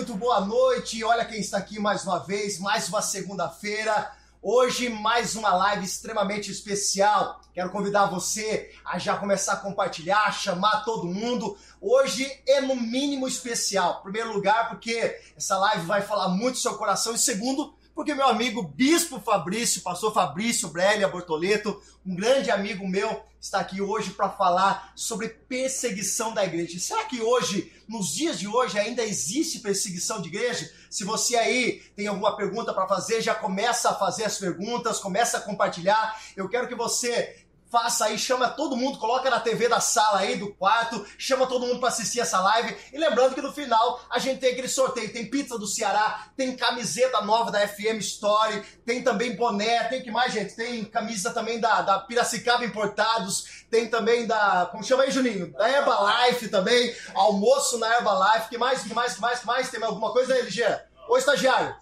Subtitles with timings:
[0.00, 1.04] Muito boa noite.
[1.04, 4.10] Olha quem está aqui mais uma vez, mais uma segunda-feira.
[4.40, 7.38] Hoje, mais uma live extremamente especial.
[7.52, 11.54] Quero convidar você a já começar a compartilhar, chamar todo mundo.
[11.78, 13.98] Hoje é no mínimo especial.
[13.98, 17.14] Em primeiro lugar, porque essa live vai falar muito do seu coração.
[17.14, 23.22] E segundo, porque meu amigo Bispo Fabrício, pastor Fabrício Brélia Bortoleto, um grande amigo meu,
[23.38, 26.78] está aqui hoje para falar sobre perseguição da igreja.
[26.78, 30.72] Será que hoje, nos dias de hoje, ainda existe perseguição de igreja?
[30.88, 35.36] Se você aí tem alguma pergunta para fazer, já começa a fazer as perguntas, começa
[35.36, 36.18] a compartilhar.
[36.34, 37.39] Eu quero que você
[37.70, 41.66] faça aí, chama todo mundo, coloca na TV da sala aí, do quarto, chama todo
[41.66, 42.76] mundo para assistir essa live.
[42.92, 46.56] E lembrando que no final a gente tem aquele sorteio, tem pizza do Ceará, tem
[46.56, 50.56] camiseta nova da FM Story, tem também boné, tem que mais, gente?
[50.56, 55.52] Tem camisa também da, da Piracicaba Importados, tem também da, como chama aí, Juninho?
[55.52, 59.70] Da Herbalife também, almoço na Herbalife, que mais, que mais, que mais, que mais?
[59.70, 60.64] Tem alguma coisa aí, LG?
[61.08, 61.74] Ô, estagiário?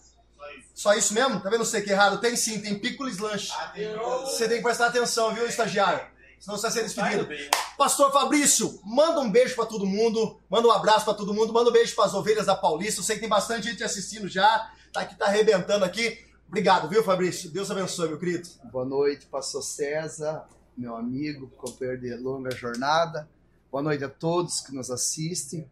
[0.75, 1.41] Só isso mesmo?
[1.41, 2.21] Tá vendo você que é errado?
[2.21, 3.53] Tem sim, tem piccolis lanche.
[4.25, 6.07] Você tem que prestar atenção, viu, estagiário?
[6.39, 7.29] Senão você vai ser despedido.
[7.77, 11.71] Pastor Fabrício, manda um beijo para todo mundo, manda um abraço para todo mundo, manda
[11.71, 13.01] um beijo para as ovelhas da Paulista.
[13.01, 16.25] Eu sei que tem bastante gente assistindo já, tá aqui, tá arrebentando aqui.
[16.47, 17.51] Obrigado, viu, Fabrício?
[17.51, 18.49] Deus abençoe, meu querido.
[18.71, 20.47] Boa noite, pastor César,
[20.77, 23.29] meu amigo, companheiro de longa jornada.
[23.71, 25.69] Boa noite a todos que nos assistem.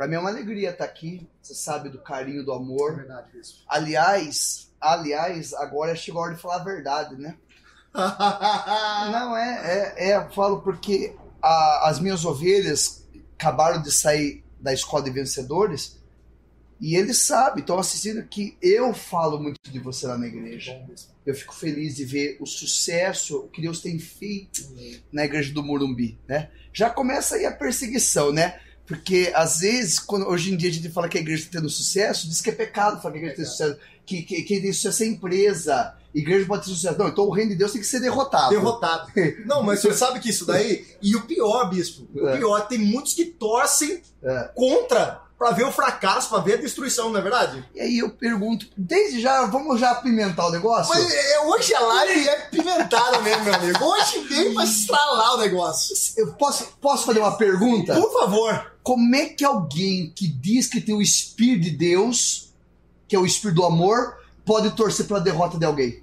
[0.00, 1.28] Para mim é uma alegria estar aqui.
[1.42, 2.92] Você sabe do carinho, do amor.
[2.92, 3.58] É verdade, Bispo.
[3.68, 7.36] Aliás, aliás, agora chegou a hora de falar a verdade, né?
[9.12, 15.04] Não é, é, é falo porque a, as minhas ovelhas acabaram de sair da escola
[15.04, 16.00] de vencedores
[16.80, 20.82] e eles sabem, estão assistindo que eu falo muito de você lá na igreja.
[21.26, 24.62] Eu fico feliz de ver o sucesso que Deus tem feito
[25.12, 26.50] na igreja do Morumbi, né?
[26.72, 28.58] Já começa aí a perseguição, né?
[28.90, 31.70] Porque às vezes, quando, hoje em dia a gente fala que a igreja está tendo
[31.70, 34.72] sucesso, diz que é pecado falar que a igreja tem sucesso, que, que quem tem
[34.72, 36.98] sucesso é empresa, igreja pode ter sucesso.
[36.98, 38.50] Não, então o reino de Deus tem que ser derrotado.
[38.50, 39.06] Derrotado.
[39.46, 40.84] Não, mas você sabe que isso daí.
[41.00, 42.36] E o pior, bispo, o É.
[42.36, 44.50] pior, tem muitos que torcem É.
[44.56, 47.64] contra pra ver o fracasso, pra ver a destruição, não é verdade?
[47.74, 50.92] E aí eu pergunto, desde já, vamos já apimentar o negócio?
[50.94, 53.82] Mas é, hoje a live é pimentada mesmo, meu amigo.
[53.82, 55.96] Hoje veio pra estralar o negócio.
[56.18, 57.94] Eu posso, posso fazer uma pergunta?
[57.94, 58.70] Por favor.
[58.82, 62.52] Como é que alguém que diz que tem o Espírito de Deus,
[63.06, 66.02] que é o Espírito do amor, pode torcer pela derrota de alguém?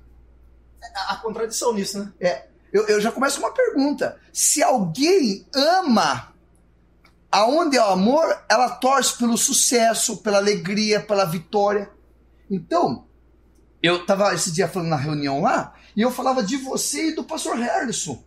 [0.95, 2.45] A, a contradição nisso, né?
[2.71, 4.19] Eu, eu já começo com uma pergunta.
[4.31, 6.33] Se alguém ama,
[7.31, 11.89] aonde é o amor, ela torce pelo sucesso, pela alegria, pela vitória.
[12.49, 13.05] Então,
[13.81, 17.23] eu tava esse dia falando na reunião lá, e eu falava de você e do
[17.23, 18.23] pastor Harrison.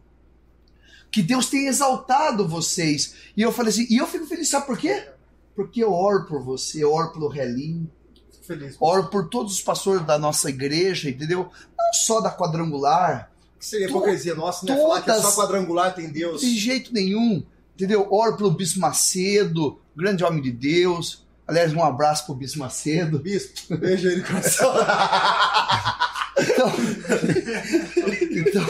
[1.10, 3.14] Que Deus tem exaltado vocês.
[3.36, 5.08] E eu falei assim, e eu fico feliz, sabe por quê?
[5.56, 7.90] Porque eu oro por você, eu oro pelo Relinho,
[8.32, 8.76] Fico feliz.
[8.80, 11.50] oro por todos os pastores da nossa igreja, entendeu?
[11.76, 14.74] Não só da quadrangular, Que seria To- hipocrisia nossa, né?
[14.76, 16.40] Falar que é só todas- quadrangular tem Deus.
[16.40, 17.42] De jeito nenhum,
[17.74, 18.06] entendeu?
[18.10, 21.26] Oro pelo Bispo Macedo, grande homem de Deus.
[21.46, 23.18] Aliás, um abraço pro Bispo Macedo.
[23.18, 24.72] Bispo, beijo aí no coração.
[26.40, 26.72] Então,
[28.30, 28.66] então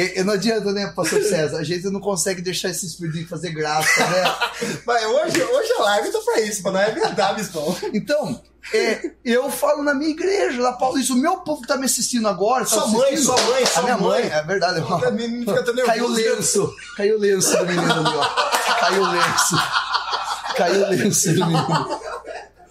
[0.00, 1.58] e- e não adianta, né, pastor César?
[1.58, 4.34] A gente não consegue deixar esse espírito de fazer graça, né?
[4.86, 7.76] Mas hoje, hoje a live tá pra isso, pra não arrebentar, bispão.
[7.92, 8.40] Então,
[8.72, 12.64] é, eu falo na minha igreja, lá Paulista, o meu povo tá me assistindo agora.
[12.64, 14.30] tá Sua mãe, assistindo, sua mãe, A sua minha mãe, mãe.
[14.38, 14.74] é verdade.
[14.80, 15.00] Nervoso.
[15.86, 16.74] Caiu o lenço.
[16.96, 18.74] Caiu o lenço do menino ali, ó.
[18.80, 19.56] Caiu o lenço.
[20.56, 22.00] Caiu o lenço do menino.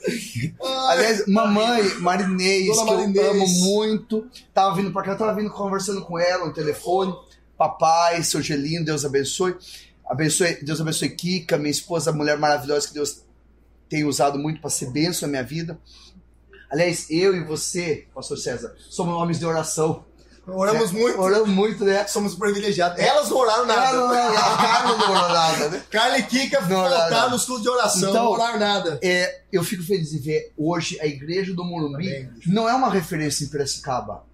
[0.90, 3.26] Aliás, mamãe Marinês, Dona que Marinês.
[3.26, 4.28] eu amo muito.
[4.54, 7.14] Tava vindo pra cá, eu tava vindo conversando com ela no telefone.
[7.58, 9.56] Papai, seu Gelino, Deus abençoe.
[10.06, 10.64] abençoe.
[10.64, 13.24] Deus abençoe Kika, minha esposa, mulher maravilhosa que Deus
[13.90, 15.80] tem usado muito para ser bênção na minha vida.
[16.70, 20.04] Aliás, eu e você, pastor César, somos homens de oração.
[20.48, 21.20] Oramos muito.
[21.20, 22.08] Oramos muito, né?
[22.08, 22.98] Somos privilegiados.
[23.00, 24.40] Elas não oraram Ela não, nada.
[24.40, 25.84] a Carla não orou nada, né?
[25.92, 27.30] Carla e Kika nada.
[27.30, 29.00] nos cultos de oração, Então, não oraram nada.
[29.04, 33.44] É, eu fico feliz de ver hoje a igreja do Morumbi não é uma referência
[33.44, 34.26] em Piracicaba.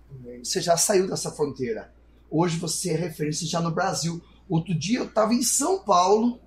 [0.44, 1.92] Você já saiu dessa fronteira.
[2.30, 4.21] Hoje você é referência já no Brasil.
[4.48, 6.39] Outro dia eu estava em São Paulo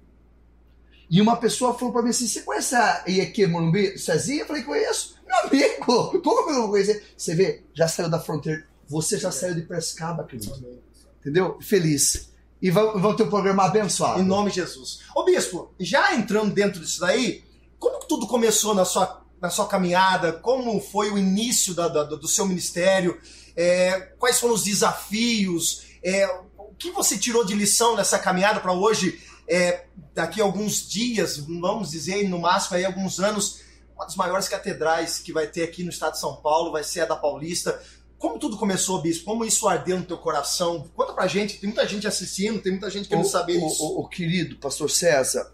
[1.08, 3.98] e uma pessoa falou para mim assim: Você conhece a IEQ Morumbi?
[3.98, 4.42] Cezinha?
[4.42, 5.16] Eu falei: Conheço.
[5.26, 7.04] Meu amigo, como eu não conhecer?
[7.16, 8.64] Você vê, já saiu da fronteira.
[8.88, 10.80] Você já saiu de Piracicaba, querido.
[11.20, 11.58] Entendeu?
[11.60, 12.30] Feliz.
[12.62, 14.20] E vão, ter um programa abençoado.
[14.20, 15.00] Em nome de Jesus.
[15.14, 17.44] Ô bispo, já entrando dentro disso daí,
[17.78, 20.32] como que tudo começou na sua, na sua caminhada?
[20.32, 23.20] Como foi o início da- da- do seu ministério?
[23.54, 25.82] É, quais foram os desafios?
[26.02, 26.26] É,
[26.58, 29.20] o que você tirou de lição nessa caminhada para hoje?
[29.48, 33.60] é, daqui a alguns dias, vamos dizer, no máximo aí alguns anos,
[33.94, 37.02] uma das maiores catedrais que vai ter aqui no estado de São Paulo, vai ser
[37.02, 37.80] a da Paulista.
[38.26, 39.24] Como tudo começou, Bispo?
[39.24, 40.84] Como isso ardeu no teu coração?
[40.96, 43.84] Conta pra gente, tem muita gente assistindo, tem muita gente querendo o, saber o, isso.
[43.84, 45.52] O, o, querido pastor César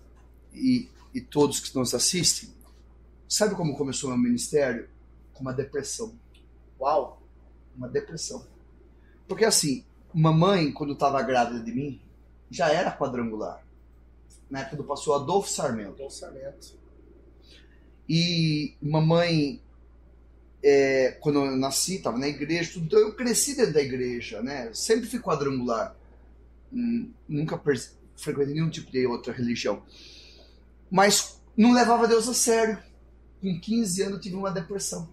[0.54, 2.48] e, e todos que nos assistem,
[3.28, 4.88] sabe como começou meu ministério?
[5.34, 6.14] Com uma depressão.
[6.80, 7.20] Uau!
[7.76, 8.46] Uma depressão.
[9.28, 9.84] Porque assim,
[10.14, 12.00] mamãe, quando estava grávida de mim,
[12.50, 13.62] já era quadrangular.
[14.48, 15.90] Na época do pastor Adolfo Sarmento.
[15.90, 16.74] Adolfo Sarmento.
[18.08, 19.60] E mamãe,
[20.62, 24.70] é, quando eu nasci, estava na igreja, tudo, então eu cresci dentro da igreja, né?
[24.72, 25.96] Sempre fui quadrangular.
[26.72, 27.60] Hum, nunca
[28.16, 29.82] frequentei nenhum tipo de outra religião.
[30.90, 32.78] Mas não levava Deus a sério.
[33.40, 35.08] Com 15 anos eu tive uma depressão.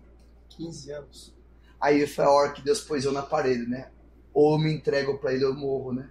[0.49, 1.33] 15 anos.
[1.81, 3.89] Aí foi a hora que Deus pôs eu na parede, né?
[4.33, 6.09] Ou me entrego para ele ou eu morro, né?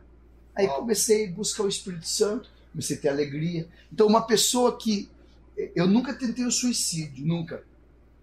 [0.57, 3.69] Aí comecei a buscar o Espírito Santo, comecei a ter alegria.
[3.93, 5.09] Então, uma pessoa que.
[5.75, 7.63] Eu nunca tentei o suicídio, nunca.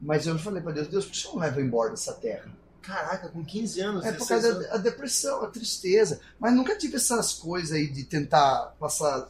[0.05, 2.49] Mas eu falei para Deus: Deus, por que você não leva embora dessa terra?
[2.81, 4.05] Caraca, com 15 anos.
[4.05, 4.69] É por causa anos.
[4.69, 6.21] da depressão, a tristeza.
[6.39, 9.27] Mas nunca tive essas coisas aí de tentar passar.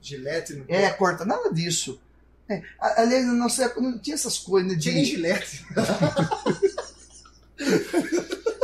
[0.00, 2.00] Gilete no É, corta, nada disso.
[2.48, 4.70] É, aliás, na nossa época não tinha essas coisas.
[4.70, 4.90] Né, de...
[4.90, 5.64] Tinha gilete.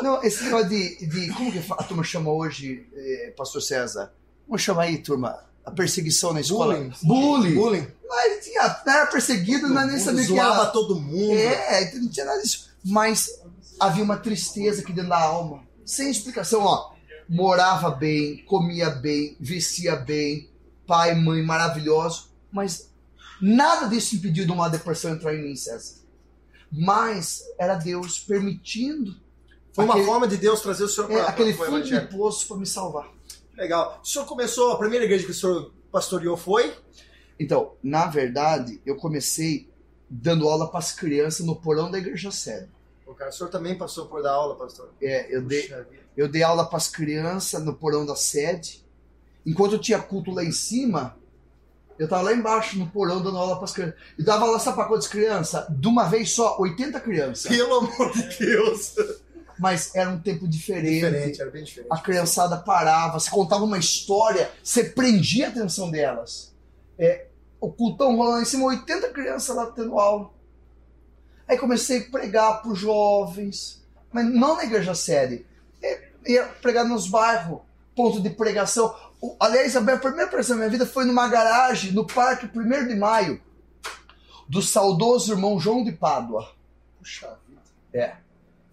[0.02, 1.32] Não, esse negócio de, de.
[1.32, 4.12] Como que a turma chama hoje, eh, Pastor César?
[4.46, 5.42] Vamos chamar aí, turma?
[5.64, 6.74] A perseguição na escola?
[6.74, 6.92] Bullying.
[7.02, 7.54] Bullying.
[7.54, 7.86] Bullying.
[8.26, 10.66] Ele tinha, era perseguido, não nem sabia que era.
[10.66, 11.34] todo mundo.
[11.36, 12.70] É, não tinha nada disso.
[12.84, 13.40] Mas
[13.80, 15.62] havia uma tristeza aqui dentro da alma.
[15.84, 16.92] Sem explicação, ó.
[17.28, 20.50] Morava bem, comia bem, vestia bem,
[20.86, 22.90] pai, mãe maravilhoso, mas
[23.40, 25.96] nada disso impediu de uma depressão entrar em mim, César.
[26.70, 29.16] Mas era Deus permitindo
[29.74, 32.46] foi uma aquele, forma de Deus trazer o senhor para é, aquele fundo de poço
[32.46, 33.08] para me salvar.
[33.56, 34.00] Legal.
[34.02, 36.74] O senhor começou, a primeira igreja que o senhor pastoreou foi?
[37.38, 39.68] Então, na verdade, eu comecei
[40.08, 42.68] dando aula para as crianças no porão da igreja sede.
[43.06, 44.90] O, cara, o senhor também passou por dar aula, pastor?
[45.00, 45.72] É, eu dei,
[46.16, 48.84] eu dei aula para as crianças no porão da sede.
[49.46, 51.16] Enquanto eu tinha culto lá em cima,
[51.98, 53.96] eu estava lá embaixo no porão dando aula para as crianças.
[54.18, 55.66] E dava aula para quantas crianças?
[55.68, 57.50] De uma vez só, 80 crianças.
[57.50, 58.94] Pelo amor de Deus!
[59.64, 61.06] Mas era um tempo diferente.
[61.06, 61.90] Diferente, era bem diferente.
[61.90, 66.54] A criançada parava, você contava uma história, você prendia a atenção delas.
[66.98, 67.28] É,
[67.58, 70.30] o cultão rolando em cima, 80 crianças lá tendo aula.
[71.48, 73.82] Aí comecei a pregar para os jovens,
[74.12, 75.46] mas não na igreja série.
[75.82, 77.60] É, ia pregar nos bairros,
[77.96, 78.94] ponto de pregação.
[79.40, 82.96] aliás, a minha primeira pregação da minha vida foi numa garagem, no Parque 1 de
[82.96, 83.40] Maio,
[84.46, 86.52] do saudoso irmão João de Pádua.
[86.98, 87.62] Puxa vida.
[87.94, 88.23] É.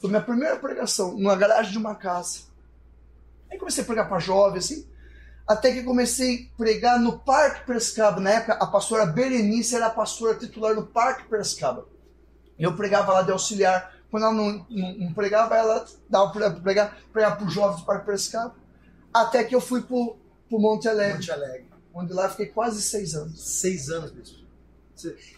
[0.02, 2.40] Foi minha primeira pregação, numa garagem de uma casa.
[3.52, 4.88] Aí comecei a pregar para jovens, assim.
[5.48, 8.20] Até que comecei a pregar no Parque Piracicaba.
[8.20, 11.86] Na época, a pastora Berenice era a pastora titular do Parque Piracicaba.
[12.58, 13.96] Eu pregava lá de auxiliar.
[14.10, 17.86] Quando ela não, não, não pregava, ela dava para pregar, pregar para os jovens do
[17.86, 18.56] Parque Piracicaba.
[19.14, 20.18] Até que eu fui para o
[20.50, 21.16] Monte Alegre.
[21.16, 21.68] Monte Alegre.
[21.94, 23.60] Onde lá fiquei quase seis anos.
[23.60, 24.42] Seis anos mesmo.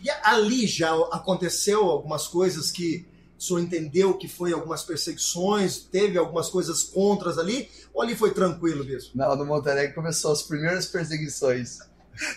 [0.01, 3.05] E ali já aconteceu algumas coisas que
[3.43, 8.33] o senhor entendeu que foi algumas perseguições, teve algumas coisas contras ali, ou ali foi
[8.33, 9.11] tranquilo mesmo?
[9.13, 11.79] Não, no Montenegro começou as primeiras perseguições.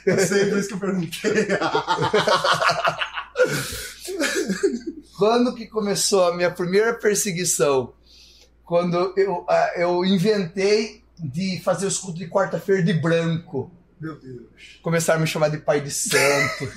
[0.05, 1.49] Eu sei, por isso que eu perguntei.
[5.17, 7.95] Quando que começou a minha primeira perseguição?
[8.65, 9.47] Quando eu,
[9.77, 13.71] eu inventei de fazer os cultos de quarta-feira de branco.
[14.01, 14.81] Meu Deus.
[14.83, 16.69] Começaram a me chamar de pai de santo.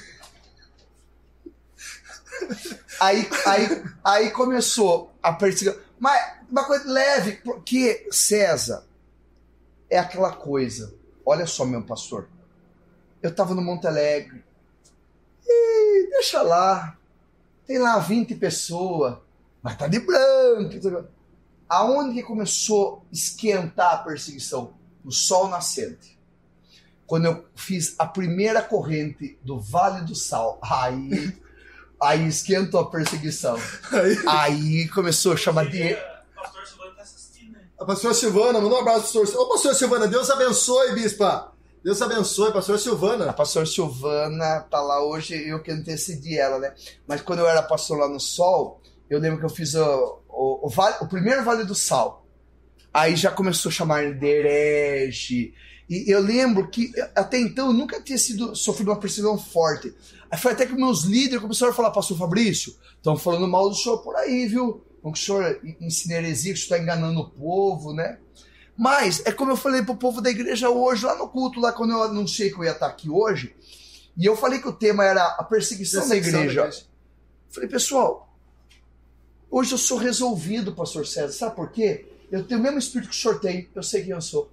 [3.00, 5.82] Aí, aí, aí começou a perseguição.
[5.98, 8.86] Mas uma coisa leve, porque César
[9.90, 10.94] é aquela coisa.
[11.26, 12.28] Olha só, meu pastor.
[13.22, 14.44] Eu estava no Monte Alegre.
[15.46, 16.98] E deixa lá.
[17.66, 19.18] Tem lá 20 pessoas.
[19.62, 21.08] Mas tá de branco.
[21.68, 24.74] Aonde que começou a esquentar a perseguição?
[25.04, 26.18] No sol nascente.
[27.06, 30.60] Quando eu fiz a primeira corrente do Vale do Sal.
[30.62, 31.38] Aí
[32.02, 33.60] Aí esquentou a perseguição.
[33.92, 35.96] Aí, aí começou a chamar de.
[36.36, 37.60] Pastor Silvana tá assistindo, né?
[37.78, 39.42] A pastora Silvana, manda um abraço pro pastor.
[39.42, 41.52] Ô, pastor Silvana, Deus abençoe, bispa.
[41.84, 43.30] Deus abençoe, pastor Silvana.
[43.30, 46.74] A pastora Silvana tá lá hoje, eu que antecedi ela, né?
[47.08, 50.68] Mas quando eu era pastor lá no Sol, eu lembro que eu fiz o, o,
[50.68, 52.26] o, vale, o primeiro Vale do Sal.
[52.94, 55.54] Aí já começou a chamar de herege.
[55.90, 59.94] E eu lembro que até então eu nunca tinha sido, sofrido uma perseguição forte.
[60.32, 63.76] Aí foi até que meus líderes começaram a falar, pastor Fabrício, estão falando mal do
[63.76, 64.84] senhor por aí, viu?
[65.02, 68.20] Como que o senhor ensina heresia, que o senhor está enganando o povo, né?
[68.78, 71.92] Mas é como eu falei pro povo da igreja hoje, lá no culto, lá quando
[71.92, 73.56] eu anunciei que eu ia estar aqui hoje,
[74.18, 76.62] E eu falei que o tema era a perseguição, perseguição da, igreja.
[76.62, 76.86] da igreja.
[77.50, 78.34] Falei, pessoal,
[79.50, 81.32] hoje eu sou resolvido, pastor César.
[81.32, 82.06] Sabe por quê?
[82.32, 84.52] Eu tenho o mesmo espírito que o senhor tem, eu sei quem eu sou.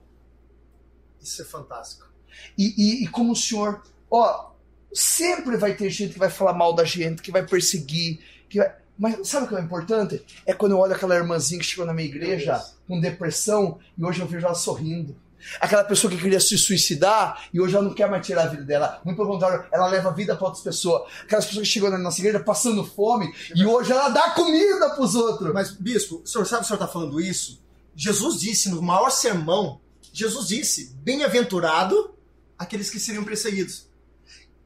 [1.21, 2.09] Isso é fantástico.
[2.57, 4.51] E, e, e como o senhor, ó,
[4.97, 8.73] sempre vai ter gente que vai falar mal da gente, que vai perseguir, que vai...
[8.99, 10.25] Mas sabe o que é importante?
[10.47, 14.21] É quando eu olho aquela irmãzinha que chegou na minha igreja com depressão e hoje
[14.21, 15.15] eu vejo ela sorrindo.
[15.61, 18.65] Aquela pessoa que queria se suicidar e hoje ela não quer mais tirar a vida
[18.65, 19.01] dela.
[19.05, 21.11] Muito pelo contrário, ela leva a vida para outras pessoas.
[21.23, 25.03] Aquelas pessoas que chegam na nossa igreja passando fome e hoje ela dá comida para
[25.03, 25.53] os outros.
[25.53, 27.63] Mas, bispo, o senhor sabe o senhor está falando isso?
[27.95, 29.79] Jesus disse no maior sermão,
[30.13, 32.15] Jesus disse, bem-aventurado
[32.59, 33.87] aqueles que seriam perseguidos.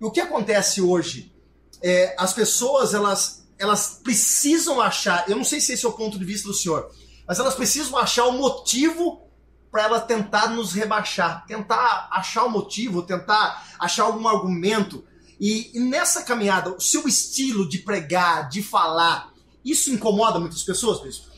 [0.01, 1.33] E o que acontece hoje?
[1.83, 6.19] É, as pessoas, elas, elas precisam achar, eu não sei se esse é o ponto
[6.19, 6.91] de vista do senhor,
[7.27, 9.31] mas elas precisam achar o motivo
[9.71, 15.05] para ela tentar nos rebaixar, tentar achar o motivo, tentar achar algum argumento.
[15.39, 19.33] E, e, nessa caminhada, o seu estilo de pregar, de falar,
[19.65, 21.31] isso incomoda muitas pessoas, bispo?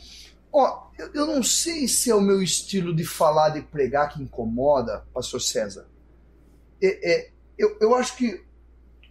[0.51, 4.09] Ó, oh, eu, eu, não sei se é o meu estilo de falar, de pregar
[4.09, 5.87] que incomoda, pastor César.
[6.81, 8.42] É, é, eu, eu acho que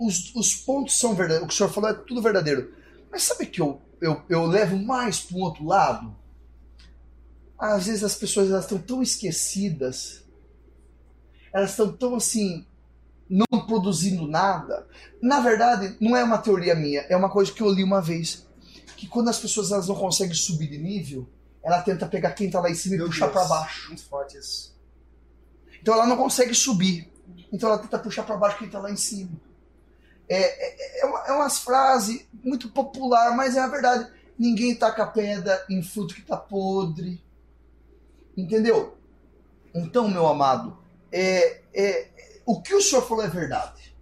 [0.06, 2.72] os, os pontos são verdadeiros, o que o senhor falou é tudo verdadeiro.
[3.10, 6.16] Mas sabe que eu, eu, eu levo mais para um outro lado?
[7.70, 10.24] às vezes as pessoas elas estão tão esquecidas,
[11.52, 12.66] elas estão tão assim,
[13.28, 14.86] não produzindo nada.
[15.22, 18.48] Na verdade, não é uma teoria minha, é uma coisa que eu li uma vez.
[18.96, 21.28] Que quando as pessoas elas não conseguem subir de nível,
[21.62, 23.88] ela tenta pegar quem está lá em cima Meu e puxar para baixo.
[23.88, 24.76] Muito forte isso.
[25.80, 27.12] Então ela não consegue subir.
[27.52, 29.40] Então ela tenta puxar para baixo quem está lá em cima.
[30.32, 34.10] É, é, é, uma, é umas frases muito popular, mas é a verdade.
[34.38, 37.22] Ninguém taca pedra em fruto que está podre.
[38.34, 38.96] Entendeu?
[39.74, 40.78] Então, meu amado,
[41.12, 42.08] é, é,
[42.46, 43.94] o que o senhor falou é verdade.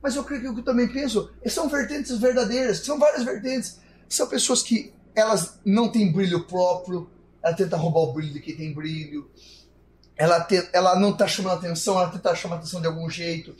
[0.00, 3.80] Mas eu creio que eu também penso são vertentes verdadeiras, são várias vertentes.
[4.08, 7.10] São pessoas que elas não têm brilho próprio,
[7.42, 9.28] ela tenta roubar o brilho de quem tem brilho,
[10.14, 13.56] ela, te, ela não está chamando atenção, ela tenta chamar atenção de algum jeito.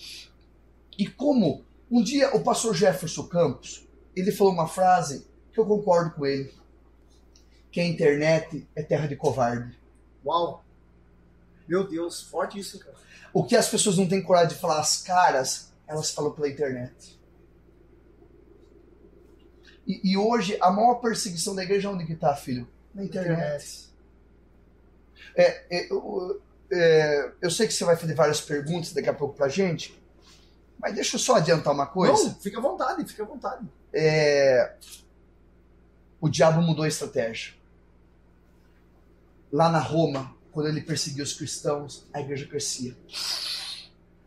[0.96, 6.12] E como um dia o pastor Jefferson Campos, ele falou uma frase que eu concordo
[6.12, 6.50] com ele,
[7.70, 9.78] que a internet é terra de covarde.
[10.24, 10.64] Uau!
[11.68, 12.96] Meu Deus, forte isso, cara.
[13.30, 17.20] O que as pessoas não têm coragem de falar as caras, elas falam pela internet.
[19.86, 22.66] E, e hoje, a maior perseguição da igreja, onde que tá, filho?
[22.94, 23.32] Na internet.
[23.32, 23.92] internet.
[25.34, 29.34] É, é, eu, é, eu sei que você vai fazer várias perguntas daqui a pouco
[29.34, 30.01] pra gente,
[30.82, 32.12] mas deixa eu só adiantar uma coisa.
[32.12, 33.66] Não, fica à vontade, fica à vontade.
[33.92, 34.74] É,
[36.20, 37.54] o diabo mudou a estratégia
[39.52, 42.96] lá na Roma, quando ele perseguiu os cristãos, a igreja crescia.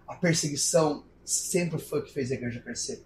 [0.08, 3.04] A perseguição sempre foi o que fez a igreja crescer.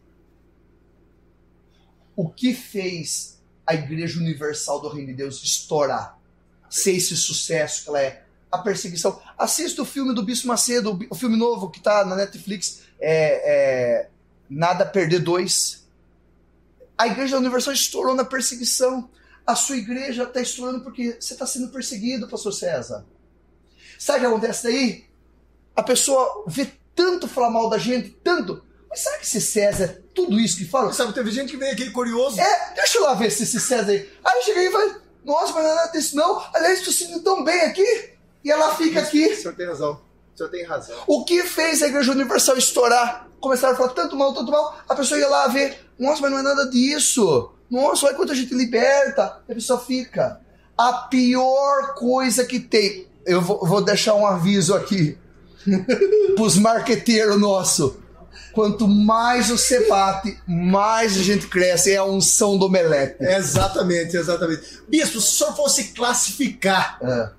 [2.15, 6.20] O que fez a igreja universal do Reino de Deus estourar,
[6.70, 8.25] ser esse sucesso que ela é?
[8.51, 9.22] A perseguição.
[9.38, 14.10] Assista o filme do Bispo Macedo, o filme novo que está na Netflix, é, é,
[14.50, 15.88] Nada Perder Dois.
[16.98, 19.10] A igreja universal estourou na perseguição
[19.50, 23.03] a sua igreja está estourando porque você está sendo perseguido, pastor César.
[23.98, 25.06] Sabe o que acontece daí?
[25.75, 28.63] A pessoa vê tanto falar mal da gente, tanto.
[28.88, 30.94] Mas será que esse César é tudo isso que fala?
[30.94, 32.39] Sabe, teve gente que veio aqui curioso.
[32.39, 34.08] É, deixa eu lá ver se esse César aí.
[34.24, 36.46] Aí chega aí e vai, nossa, mas não é nada disso não.
[36.53, 38.13] Aliás, estou sentindo tão bem aqui.
[38.44, 39.29] E ela fica aqui.
[39.29, 40.00] O senhor tem razão.
[40.39, 40.96] O senhor tem razão.
[41.05, 43.27] O que fez a Igreja Universal estourar?
[43.41, 44.77] Começaram a falar tanto mal, tanto mal.
[44.88, 47.51] A pessoa ia lá ver, nossa, mas não é nada disso.
[47.69, 49.41] Nossa, olha quanto a gente liberta.
[49.50, 50.39] E a pessoa fica.
[50.77, 53.05] A pior coisa que tem.
[53.25, 55.17] Eu vou, vou deixar um aviso aqui
[56.36, 57.96] pros marqueteiros nossos.
[58.53, 61.91] Quanto mais você bate, mais a gente cresce.
[61.91, 63.22] É a unção do omelete.
[63.22, 64.62] Exatamente, exatamente.
[64.88, 67.29] Bispo, se o senhor fosse classificar é.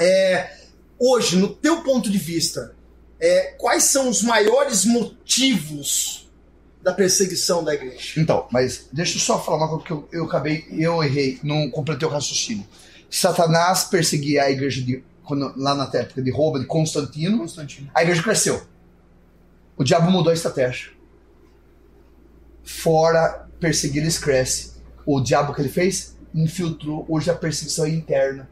[0.00, 0.63] É,
[0.98, 2.74] hoje, no teu ponto de vista,
[3.20, 6.28] é, quais são os maiores motivos
[6.82, 8.20] da perseguição da igreja.
[8.20, 11.70] Então, mas deixa eu só falar uma coisa que eu, eu acabei, eu errei, não
[11.70, 12.66] completei o raciocínio.
[13.10, 17.90] Satanás perseguia a igreja de, quando, lá na época de Roma, de Constantino, Constantino.
[17.94, 18.62] A igreja cresceu.
[19.76, 20.90] O diabo mudou a estratégia.
[22.62, 24.72] Fora perseguir, eles crescem.
[25.06, 26.16] O diabo que ele fez?
[26.34, 27.06] Infiltrou.
[27.08, 28.48] Hoje a perseguição é interna.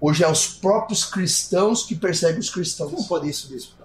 [0.00, 2.90] Hoje é os próprios cristãos que perseguem os cristãos.
[2.90, 3.78] Como pode isso, bispo?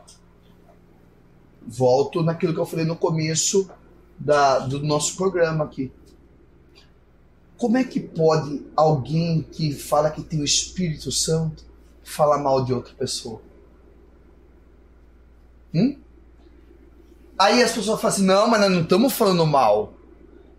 [1.66, 3.70] volto naquilo que eu falei no começo
[4.18, 5.92] da, do nosso programa aqui.
[7.58, 11.64] Como é que pode alguém que fala que tem o Espírito Santo
[12.04, 13.42] falar mal de outra pessoa?
[15.74, 15.98] Hum?
[17.40, 19.94] Aí as pessoas falam assim: não, mas nós não estamos falando mal.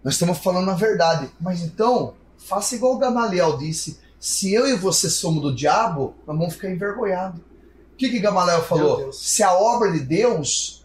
[0.03, 1.31] Nós estamos falando a verdade.
[1.41, 6.39] Mas então, faça igual o Gamaliel disse: se eu e você somos do diabo, nós
[6.39, 7.41] vamos ficar envergonhados.
[7.41, 9.13] O que, que Gamaliel falou?
[9.13, 10.83] Se a obra de Deus.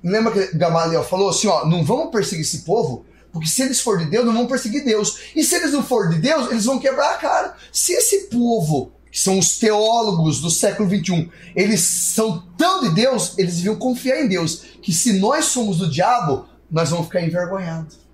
[0.00, 3.98] Lembra que Gamaliel falou assim: ó, não vamos perseguir esse povo, porque se eles for
[3.98, 5.18] de Deus, não vão perseguir Deus.
[5.34, 7.56] E se eles não for de Deus, eles vão quebrar a cara.
[7.72, 13.36] Se esse povo, que são os teólogos do século XXI, eles são tão de Deus,
[13.36, 14.62] eles deviam confiar em Deus.
[14.80, 18.05] Que se nós somos do diabo, nós vamos ficar envergonhados.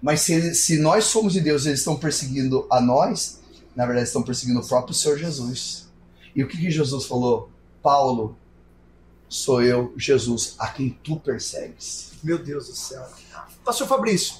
[0.00, 3.40] Mas se, se nós somos de Deus eles estão perseguindo a nós,
[3.76, 5.88] na verdade estão perseguindo o próprio Senhor Jesus.
[6.34, 7.50] E o que, que Jesus falou?
[7.82, 8.36] Paulo,
[9.28, 12.12] sou eu, Jesus, a quem tu persegues.
[12.22, 13.06] Meu Deus do céu.
[13.64, 14.36] Pastor Fabrício,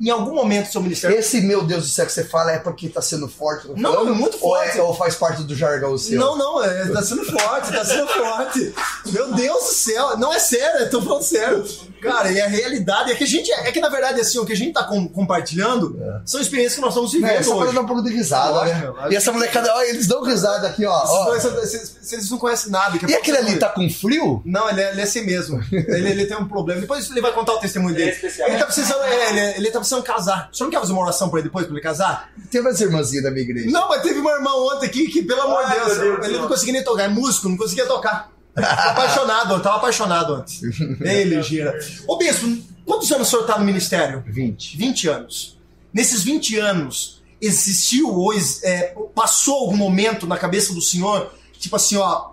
[0.00, 1.16] em algum momento do seu ministério.
[1.18, 3.68] Esse meu Deus do céu que você fala é porque está sendo forte?
[3.76, 4.78] Não, falando, é muito forte.
[4.78, 6.18] Ou, é, ou, faz parte do jargão seu?
[6.18, 8.74] Não, não, está é, tá sendo forte, está sendo forte.
[9.12, 11.64] Meu Deus do céu, não é sério, eu tô falando sério.
[12.00, 13.52] Cara, e a realidade é que a gente.
[13.52, 16.20] É que na verdade, assim, o que a gente tá com, compartilhando é.
[16.24, 17.30] são experiências que nós estamos vivendo.
[17.30, 17.74] É, essa hoje.
[17.74, 18.92] dá um pouco de risada, né?
[19.10, 20.92] E essa molecada, olha, eles dão risada aqui, ó.
[20.92, 21.34] ó.
[21.34, 22.98] Vocês não conhecem nada.
[23.06, 24.42] e aquele ali tá com frio?
[24.46, 25.62] Não, ele é, ele é assim mesmo.
[25.70, 26.80] ele, ele tem um problema.
[26.80, 28.10] Depois ele vai contar o testemunho dele.
[28.10, 30.48] É ele tá precisando, é, ele, ele tá precisando casar.
[30.52, 32.32] O senhor não quer fazer uma oração pra ele depois, pra ele casar?
[32.50, 33.70] Teve umas irmãzinhas da minha igreja.
[33.70, 36.48] Não, mas teve uma irmã ontem aqui que, pelo amor de Deus, Deus, ele não
[36.48, 37.04] conseguia nem tocar.
[37.04, 38.30] É músico, não conseguia tocar.
[38.56, 40.62] apaixonado, eu tava apaixonado antes.
[41.00, 41.78] Ei, ligeira.
[42.06, 42.46] Ô, Bispo,
[42.84, 44.24] quantos anos o senhor tá no ministério?
[44.26, 44.76] 20.
[44.76, 45.58] 20 anos.
[45.92, 48.32] Nesses 20 anos, existiu ou
[48.62, 52.32] é, passou algum momento na cabeça do senhor, tipo assim, ó,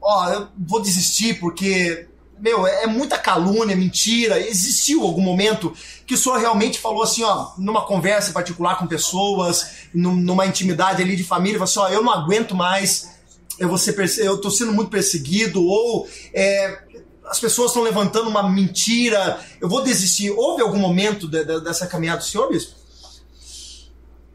[0.00, 2.06] ó, eu vou desistir porque,
[2.38, 4.40] meu, é, é muita calúnia, mentira.
[4.40, 5.72] Existiu algum momento
[6.06, 11.16] que o senhor realmente falou assim, ó, numa conversa particular com pessoas, numa intimidade ali
[11.16, 13.16] de família, falou assim, ó, eu não aguento mais
[13.58, 16.78] eu vou ser eu estou sendo muito perseguido ou é,
[17.24, 20.30] as pessoas estão levantando uma mentira, eu vou desistir.
[20.30, 22.76] Houve algum momento de, de, dessa caminhada do senhor, bispo?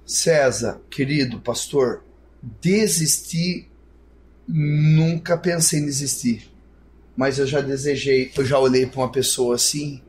[0.05, 2.03] César, querido pastor,
[2.59, 3.69] desistir,
[4.47, 6.51] nunca pensei em desistir.
[7.15, 10.01] Mas eu já desejei, eu já olhei para uma pessoa assim,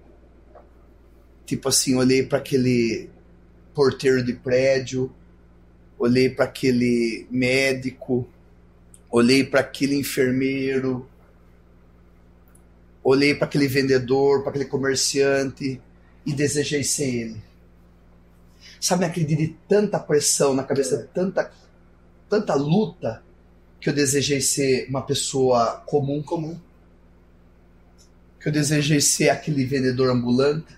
[1.46, 3.10] tipo assim, olhei para aquele
[3.74, 5.12] porteiro de prédio,
[5.98, 8.28] olhei para aquele médico,
[9.10, 11.08] olhei para aquele enfermeiro,
[13.02, 15.80] olhei para aquele vendedor, para aquele comerciante
[16.24, 17.42] e desejei ser ele.
[18.80, 21.14] Sabe naquele dia de tanta pressão na cabeça, é.
[21.14, 21.52] tanta,
[22.28, 23.22] tanta luta,
[23.80, 26.58] que eu desejei ser uma pessoa comum, comum.
[28.40, 30.76] Que eu desejei ser aquele vendedor ambulante.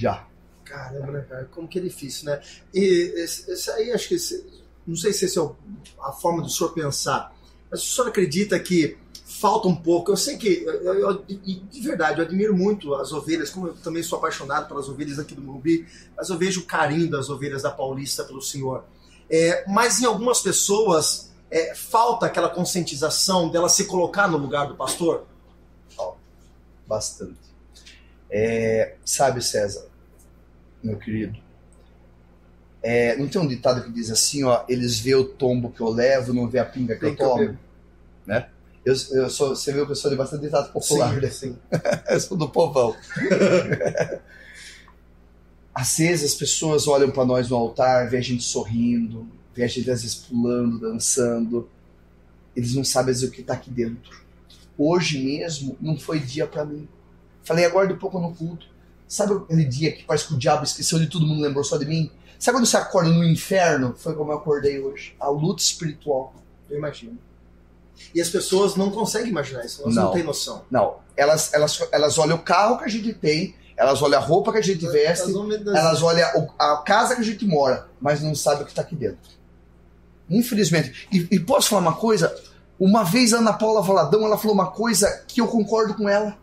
[0.00, 0.26] Já.
[0.64, 1.44] Caramba, né, cara?
[1.52, 2.40] Como que é difícil, né?
[2.72, 4.46] E esse, aí, acho que esse,
[4.86, 5.50] não sei se essa é
[6.02, 7.36] a forma do senhor pensar,
[7.70, 10.10] mas o senhor acredita que falta um pouco?
[10.10, 14.02] Eu sei que, eu, eu, de verdade, eu admiro muito as ovelhas, como eu também
[14.02, 15.86] sou apaixonado pelas ovelhas aqui do Morumbi,
[16.16, 18.84] mas eu vejo o carinho das ovelhas da Paulista pelo senhor.
[19.28, 24.76] É, mas em algumas pessoas é, falta aquela conscientização dela se colocar no lugar do
[24.76, 25.26] pastor?
[25.94, 26.18] Falta,
[26.86, 27.38] bastante.
[28.30, 29.89] É, sabe, César,
[30.82, 31.38] meu querido,
[32.82, 35.90] é, não tem um ditado que diz assim, ó, eles vê o tombo que eu
[35.90, 37.58] levo, não vê a pinga que eu tomo,
[38.26, 38.48] né?
[38.84, 41.28] Eu, eu sou, você viu que eu sou de bastante ditado popular, né?
[41.28, 41.56] Sim.
[42.08, 42.96] eu sou do povão.
[45.74, 49.66] às vezes as pessoas olham para nós no altar, vê a gente sorrindo, vê a
[49.66, 51.68] gente às vezes pulando, dançando.
[52.56, 54.18] Eles não sabem às vezes, o que está aqui dentro.
[54.78, 56.88] Hoje mesmo não foi dia para mim.
[57.42, 58.66] Falei agora de pouco no culto.
[59.10, 61.84] Sabe aquele dia que parece que o diabo esqueceu de todo mundo, lembrou só de
[61.84, 62.12] mim?
[62.38, 63.92] Sabe quando você acorda no inferno?
[63.98, 65.16] Foi como eu acordei hoje.
[65.18, 66.32] A luta espiritual.
[66.70, 67.18] Eu imagino.
[68.14, 70.64] E as pessoas não conseguem imaginar isso, elas não, não têm noção.
[70.70, 74.52] Não, elas, elas, elas olham o carro que a gente tem, elas olham a roupa
[74.52, 75.28] que a gente veste,
[75.66, 78.94] elas olham a casa que a gente mora, mas não sabem o que está aqui
[78.94, 79.18] dentro.
[80.30, 81.08] Infelizmente.
[81.12, 82.32] E, e, posso falar uma coisa?
[82.78, 86.38] Uma vez a Ana Paula Valadão, ela falou uma coisa que eu concordo com ela.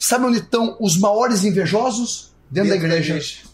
[0.00, 2.32] Sabe onde estão os maiores invejosos?
[2.50, 3.14] Dentro, dentro da igreja.
[3.14, 3.50] Da igreja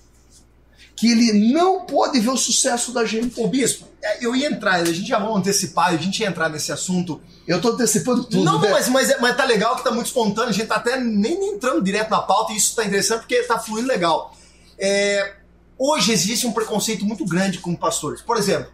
[0.96, 3.38] que ele não pode ver o sucesso da gente.
[3.38, 6.48] Ô, Bispo, é, eu ia entrar, a gente já vai antecipar, a gente ia entrar
[6.48, 7.20] nesse assunto.
[7.46, 8.42] Eu tô antecipando tudo.
[8.42, 8.70] Não, né?
[8.70, 11.82] mas, mas, mas tá legal que tá muito espontâneo, a gente tá até nem entrando
[11.82, 14.35] direto na pauta e isso tá interessante porque tá fluindo legal.
[14.78, 15.35] É,
[15.78, 18.22] hoje existe um preconceito muito grande com pastores.
[18.22, 18.72] Por exemplo,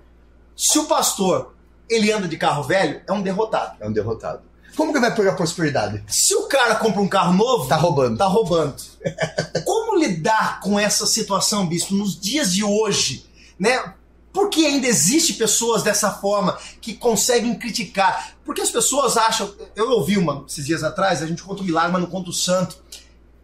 [0.56, 1.52] se o pastor
[1.90, 3.76] ele anda de carro velho, é um derrotado.
[3.80, 4.42] É um derrotado.
[4.76, 6.02] Como que vai pegar prosperidade?
[6.08, 8.16] Se o cara compra um carro novo, tá roubando.
[8.16, 8.74] Tá roubando.
[9.64, 13.26] Como lidar com essa situação, bispo, nos dias de hoje,
[13.58, 13.94] né?
[14.32, 18.34] Por que ainda existe pessoas dessa forma que conseguem criticar?
[18.44, 19.52] Porque as pessoas acham.
[19.76, 22.32] Eu ouvi uma esses dias atrás, a gente conta o milagre, mas não conta o
[22.32, 22.76] santo.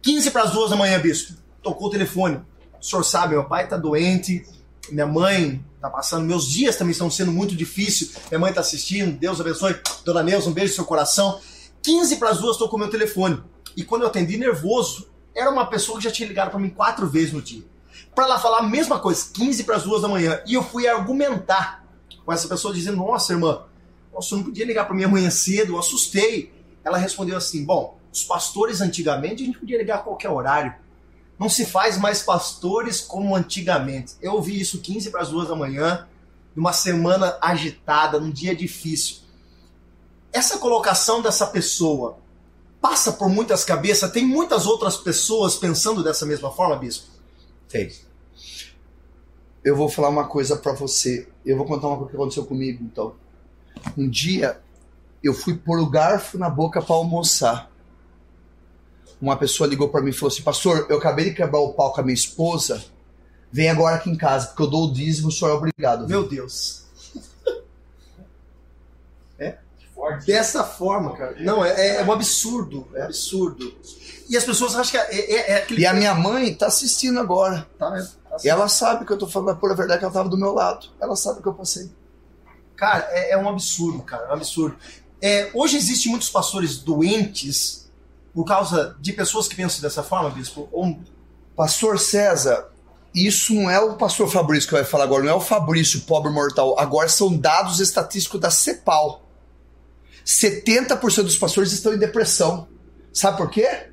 [0.01, 1.33] 15 para as duas da manhã, bispo.
[1.61, 2.41] Tocou o telefone.
[2.81, 4.45] O senhor sabe, meu pai tá doente,
[4.91, 8.15] minha mãe tá passando, meus dias também estão sendo muito difíceis.
[8.29, 9.75] Minha mãe tá assistindo, Deus abençoe.
[10.03, 11.39] Dona Neuza, um beijo no seu coração.
[11.81, 13.41] 15 para as duas tocou meu telefone.
[13.75, 17.07] E quando eu atendi nervoso, era uma pessoa que já tinha ligado para mim quatro
[17.07, 17.63] vezes no dia.
[18.13, 20.41] Para ela falar a mesma coisa, 15 para as duas da manhã.
[20.45, 21.85] E eu fui argumentar
[22.25, 23.63] com essa pessoa dizendo: Nossa, irmã,
[24.13, 26.51] nossa, eu não podia ligar para minha mãe cedo, eu assustei.
[26.83, 30.73] Ela respondeu assim: Bom, os pastores antigamente a gente podia ligar a qualquer horário.
[31.39, 34.13] Não se faz mais pastores como antigamente.
[34.21, 36.05] Eu ouvi isso 15 para as duas da manhã,
[36.53, 39.19] numa semana agitada, num dia difícil.
[40.33, 42.17] Essa colocação dessa pessoa
[42.81, 44.11] passa por muitas cabeças?
[44.11, 47.07] Tem muitas outras pessoas pensando dessa mesma forma, bispo?
[47.69, 47.89] Tem.
[49.63, 51.27] Eu vou falar uma coisa para você.
[51.45, 53.15] Eu vou contar uma coisa que aconteceu comigo, então.
[53.97, 54.59] Um dia
[55.23, 57.68] eu fui pôr o garfo na boca para almoçar.
[59.21, 61.93] Uma pessoa ligou para mim e falou assim: Pastor, eu acabei de quebrar o pau
[61.93, 62.83] com a minha esposa.
[63.51, 66.07] Vem agora aqui em casa, porque eu dou o dízimo, o senhor é obrigado.
[66.07, 66.85] Meu Deus.
[69.39, 69.57] é?
[70.25, 71.35] Dessa forma, cara.
[71.39, 72.87] Não, é, é um absurdo.
[72.93, 73.73] É absurdo.
[74.29, 75.81] E as pessoas acham que é, é, é aquele.
[75.81, 77.67] E a minha mãe tá assistindo agora.
[77.77, 78.07] Tá, né?
[78.29, 80.37] Tá e ela sabe que eu tô falando a pura verdade, que ela tava do
[80.37, 80.87] meu lado.
[81.01, 81.91] Ela sabe o que eu passei.
[82.75, 84.27] Cara, é, é um absurdo, cara.
[84.27, 84.77] É um absurdo.
[85.21, 87.88] É, hoje existem muitos pastores doentes
[88.33, 90.67] por causa de pessoas que pensam dessa forma, bispo?
[90.71, 90.99] Ou...
[91.55, 92.69] Pastor César,
[93.13, 96.31] isso não é o pastor Fabrício que vai falar agora, não é o Fabrício, pobre
[96.31, 96.79] mortal.
[96.79, 99.23] Agora são dados estatísticos da CEPAL.
[100.25, 102.67] 70% dos pastores estão em depressão.
[103.11, 103.87] Sabe por quê?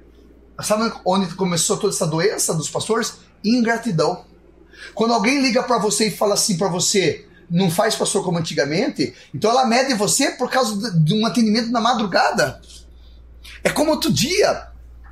[0.63, 3.15] Sabe onde começou toda essa doença dos pastores?
[3.45, 4.25] Ingratidão.
[4.95, 9.15] Quando alguém liga para você e fala assim para você, não faz pastor como antigamente,
[9.35, 12.61] então ela mede você por causa de um atendimento na madrugada.
[13.63, 14.69] É como outro dia,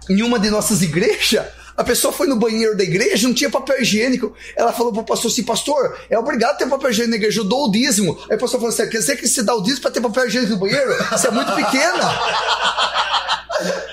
[0.09, 1.45] em uma de nossas igrejas,
[1.77, 4.33] a pessoa foi no banheiro da igreja, não tinha papel higiênico.
[4.57, 7.67] Ela falou pro pastor assim, pastor, é obrigado ter papel higiênico na igreja, eu dou
[7.69, 8.17] o dízimo.
[8.31, 10.27] Aí o pastor falou assim, quer dizer que você dá o dízimo pra ter papel
[10.27, 10.95] higiênico no banheiro?
[11.11, 12.21] Você é muito pequena.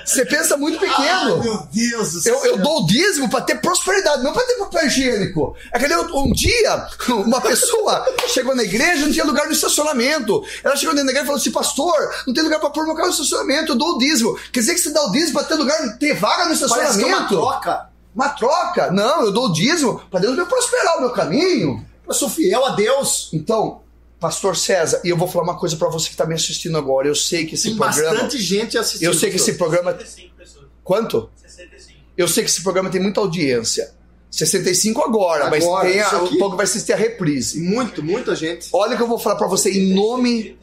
[0.04, 1.34] Você pensa muito pequeno.
[1.34, 2.34] Ah, meu Deus do céu.
[2.44, 5.56] Eu, eu dou o dízimo para ter prosperidade, não para ter papel higiênico.
[5.72, 6.86] Aquele um dia,
[7.24, 10.42] uma pessoa chegou na igreja não tinha lugar no estacionamento.
[10.62, 12.94] Ela chegou dentro da igreja e falou assim: Pastor, não tem lugar para pôr meu
[12.94, 14.38] carro no estacionamento, eu dou o dízimo.
[14.52, 16.98] Quer dizer que você dá o dízimo para ter lugar, ter vaga no estacionamento?
[16.98, 17.92] Parece que é uma troca.
[18.14, 18.90] Uma troca?
[18.90, 21.84] Não, eu dou o dízimo para Deus me prosperar o meu caminho.
[22.06, 23.30] Eu sou fiel a Deus.
[23.32, 23.81] Então,
[24.22, 27.08] Pastor César, e eu vou falar uma coisa para você que está me assistindo agora.
[27.08, 28.10] Eu sei que esse Tem programa.
[28.12, 29.08] bastante gente assistindo.
[29.08, 29.90] Eu sei que esse programa.
[29.92, 30.66] 65 pessoas.
[30.84, 31.28] Quanto?
[31.36, 31.98] 65.
[32.16, 33.92] Eu sei que esse programa tem muita audiência.
[34.30, 36.36] 65 agora, mas Agora, tem a, aqui.
[36.36, 37.60] um pouco vai assistir a reprise.
[37.60, 38.68] Muito, muita gente.
[38.72, 40.56] Olha o que eu vou falar para você em nome.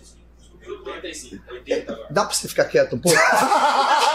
[0.65, 1.43] 85.
[1.51, 2.07] 80 agora.
[2.09, 3.19] Dá para você ficar quieto um pouco?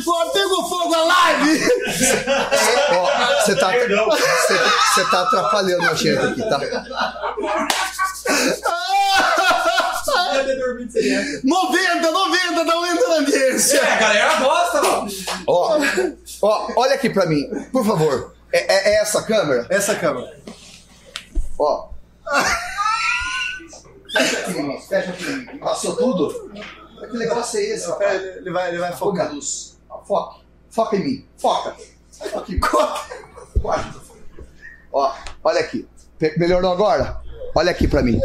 [0.00, 1.62] Agora pegou fogo a live!
[2.96, 3.72] Ó, você tá,
[5.10, 6.58] tá atrapalhando a gente aqui, tá?
[10.90, 11.40] Sem essa.
[11.44, 13.78] 90, 90, tá aumentando a audiência.
[13.78, 15.10] É, a galera gosta, mano.
[15.46, 15.78] Ó,
[16.42, 18.34] ó, olha aqui para mim, por favor.
[18.52, 19.66] É, é- é essa câmera?
[19.68, 20.36] Essa câmera.
[21.58, 21.88] Ó.
[24.12, 24.88] Fecha aqui.
[24.88, 25.58] Fecha aqui.
[25.58, 26.50] Passou tudo?
[27.10, 27.90] Que negócio é esse,
[28.38, 29.30] ele vai, ele vai Foca
[30.06, 30.40] Foca.
[30.70, 31.24] Foca em mim.
[31.36, 31.76] Foca.
[32.10, 33.94] Foca.
[34.92, 35.86] Ó, olha aqui.
[36.36, 37.20] Melhorou agora?
[37.54, 38.18] Olha aqui pra mim.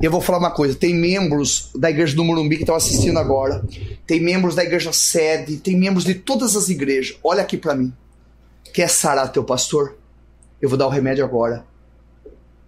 [0.00, 0.74] Eu vou falar uma coisa.
[0.74, 3.64] Tem membros da igreja do Morumbi que estão assistindo agora.
[4.06, 5.56] Tem membros da igreja sede.
[5.56, 7.16] Tem membros de todas as igrejas.
[7.24, 7.92] Olha aqui pra mim.
[8.74, 9.96] Quer sarar teu pastor?
[10.60, 11.64] Eu vou dar o remédio agora.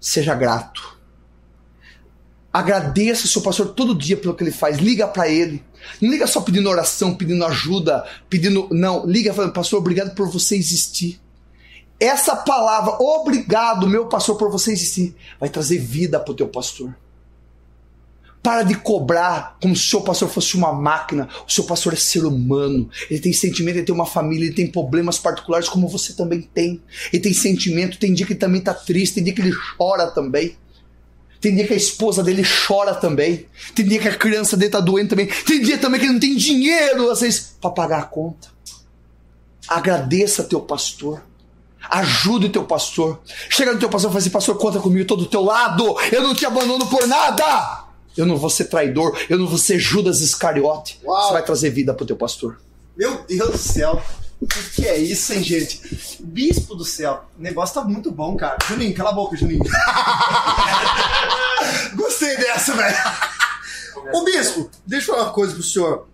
[0.00, 0.98] Seja grato.
[2.52, 4.78] Agradeça o seu pastor todo dia pelo que ele faz.
[4.78, 5.62] Liga para ele.
[6.00, 8.68] Não liga só pedindo oração, pedindo ajuda, pedindo.
[8.70, 11.20] Não, liga falando, pastor, obrigado por você existir.
[12.00, 16.94] Essa palavra, obrigado, meu pastor, por você existir, vai trazer vida pro teu pastor.
[18.40, 21.28] Para de cobrar como se o seu pastor fosse uma máquina.
[21.46, 22.88] O seu pastor é ser humano.
[23.10, 26.80] Ele tem sentimento, ele tem uma família, ele tem problemas particulares como você também tem.
[27.12, 30.06] Ele tem sentimento, tem dia que ele também tá triste, tem dia que ele chora
[30.12, 30.56] também.
[31.40, 33.46] Tem dia que a esposa dele chora também.
[33.74, 35.26] Tem dia que a criança dele tá doente também.
[35.26, 38.48] Tem dia também que ele não tem dinheiro, vezes, para pagar a conta.
[39.68, 41.22] Agradeça teu pastor.
[41.90, 43.20] Ajude o teu pastor.
[43.48, 45.96] Chega no teu pastor e fala assim: Pastor, conta comigo, eu tô do teu lado.
[46.10, 47.84] Eu não te abandono por nada.
[48.16, 49.16] Eu não vou ser traidor.
[49.30, 50.98] Eu não vou ser Judas Iscariote.
[51.04, 51.28] Uau.
[51.28, 52.60] Você vai trazer vida pro teu pastor.
[52.96, 54.02] Meu Deus do céu.
[54.40, 56.18] O que é isso, hein, gente?
[56.20, 58.56] Bispo do céu, o negócio tá muito bom, cara.
[58.66, 59.64] Juninho, cala a boca, Juninho.
[61.94, 62.96] Gostei dessa, velho.
[64.12, 66.08] Ô, bispo, deixa eu falar uma coisa pro senhor.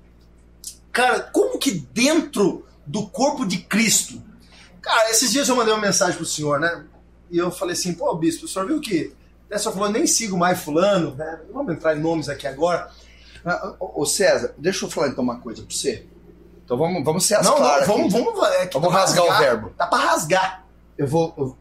[0.90, 4.22] Cara, como que dentro do corpo de Cristo.
[4.80, 6.84] Cara, esses dias eu mandei uma mensagem pro senhor, né?
[7.30, 9.12] E eu falei assim, pô, bispo, o senhor viu que.
[9.50, 11.40] O senhor falou, nem sigo mais fulano, né?
[11.52, 12.90] Vamos entrar em nomes aqui agora.
[13.44, 16.06] Ah, ô, César, deixa eu falar então uma coisa pra você.
[16.64, 19.72] Então vamos, vamos ser as não, não, vamos, vamos, é Vamos pra rasgar o verbo.
[19.76, 20.64] Dá pra rasgar.
[20.96, 21.34] Eu vou.
[21.36, 21.56] eu-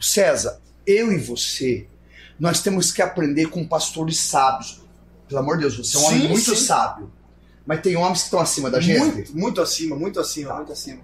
[0.00, 1.88] César, eu e você,
[2.38, 4.82] nós temos que aprender com pastores sábios.
[5.26, 6.64] Pelo amor de Deus, você é um Sim, homem muito sim.
[6.64, 7.10] sábio.
[7.66, 9.00] Mas tem homens que estão acima da gente.
[9.00, 10.56] Muito, muito acima, muito acima, Tá.
[10.56, 11.00] muito acima.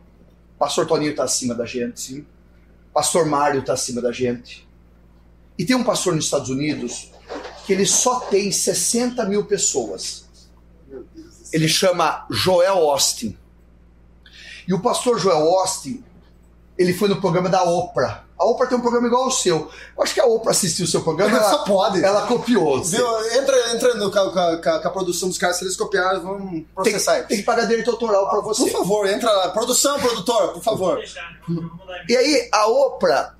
[0.59, 2.27] Pastor Toninho tá acima da gente, sim.
[2.95, 4.69] Pastor Mário tá acima da gente.
[5.59, 7.11] E tem um pastor nos Estados Unidos
[7.67, 10.27] que ele só tem 60 mil pessoas.
[11.53, 13.37] Ele chama Joel Austin.
[14.67, 16.03] E o pastor Joel Austin,
[16.79, 18.25] ele foi no programa da Oprah.
[18.39, 19.71] A Oprah tem um programa igual ao seu.
[19.97, 22.03] Eu acho que a Oprah assistiu o seu programa, Só ela, pode.
[22.05, 22.83] ela copiou.
[22.83, 23.07] Viu?
[23.37, 26.67] Entra, entra no, com, a, com a- produção dos caras, se eles copiaram, vamos Tem,
[26.75, 27.29] processar eles.
[27.29, 28.71] tem que pagar direito autoral pra Por você.
[28.71, 29.51] favor, entra lá.
[29.51, 31.01] Produção, produtor, por favor.
[32.09, 33.35] E aí, a Oprah.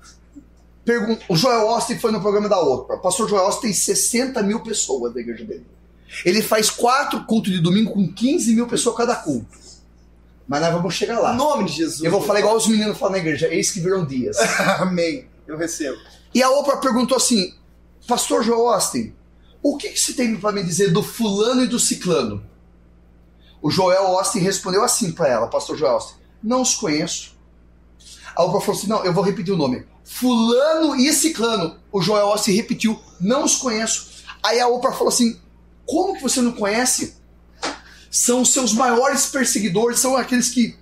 [0.85, 2.97] Pergun o Joel Austin foi no programa da Oprah.
[2.97, 5.65] O pastor Joel Austin tem 60 mil pessoas da igreja dele.
[6.25, 9.63] Ele faz quatro cultos de domingo com 15 mil pessoas cada culto.
[10.47, 11.33] Mas nós vamos chegar lá.
[11.33, 12.03] Em nome de Jesus.
[12.03, 14.37] Eu vou falar igual os meninos falam na igreja, eis que viram dias.
[14.79, 15.27] Amém.
[15.47, 15.97] Eu recebo.
[16.33, 17.53] E a Oprah perguntou assim:
[18.07, 19.13] Pastor Joel Austin,
[19.61, 22.43] o que, que você tem para me dizer do fulano e do ciclano?
[23.61, 27.33] O Joel Austin respondeu assim para ela, Pastor Joel Austin: Não os conheço.
[28.35, 29.85] A Oprah falou assim: Não, eu vou repetir o nome.
[30.03, 31.77] Fulano e ciclano.
[31.91, 34.11] O Joel Austin repetiu: Não os conheço.
[34.43, 35.39] Aí a Oprah falou assim:
[35.85, 37.15] Como que você não conhece?
[38.09, 40.75] São os seus maiores perseguidores, são aqueles que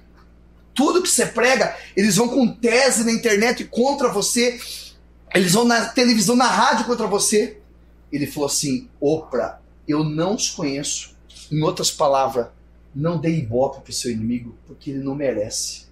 [0.73, 4.59] tudo que você prega, eles vão com tese na internet contra você,
[5.33, 7.57] eles vão na televisão, na rádio contra você.
[8.11, 11.15] Ele falou assim: Oprah, eu não os conheço.
[11.51, 12.47] Em outras palavras,
[12.95, 15.85] não dê ibope pro seu inimigo, porque ele não merece.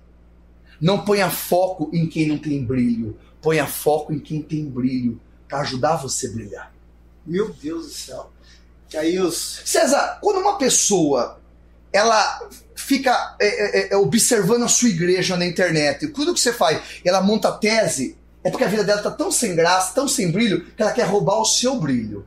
[0.79, 5.59] Não ponha foco em quem não tem brilho, ponha foco em quem tem brilho, para
[5.59, 6.73] ajudar você a brilhar.
[7.25, 8.31] Meu Deus do céu.
[8.89, 9.61] Que aí os.
[9.65, 11.39] César, quando uma pessoa
[11.93, 12.41] ela
[12.75, 17.21] fica é, é, é, observando a sua igreja na internet, tudo que você faz, ela
[17.21, 20.81] monta tese, é porque a vida dela tá tão sem graça, tão sem brilho, que
[20.81, 22.25] ela quer roubar o seu brilho.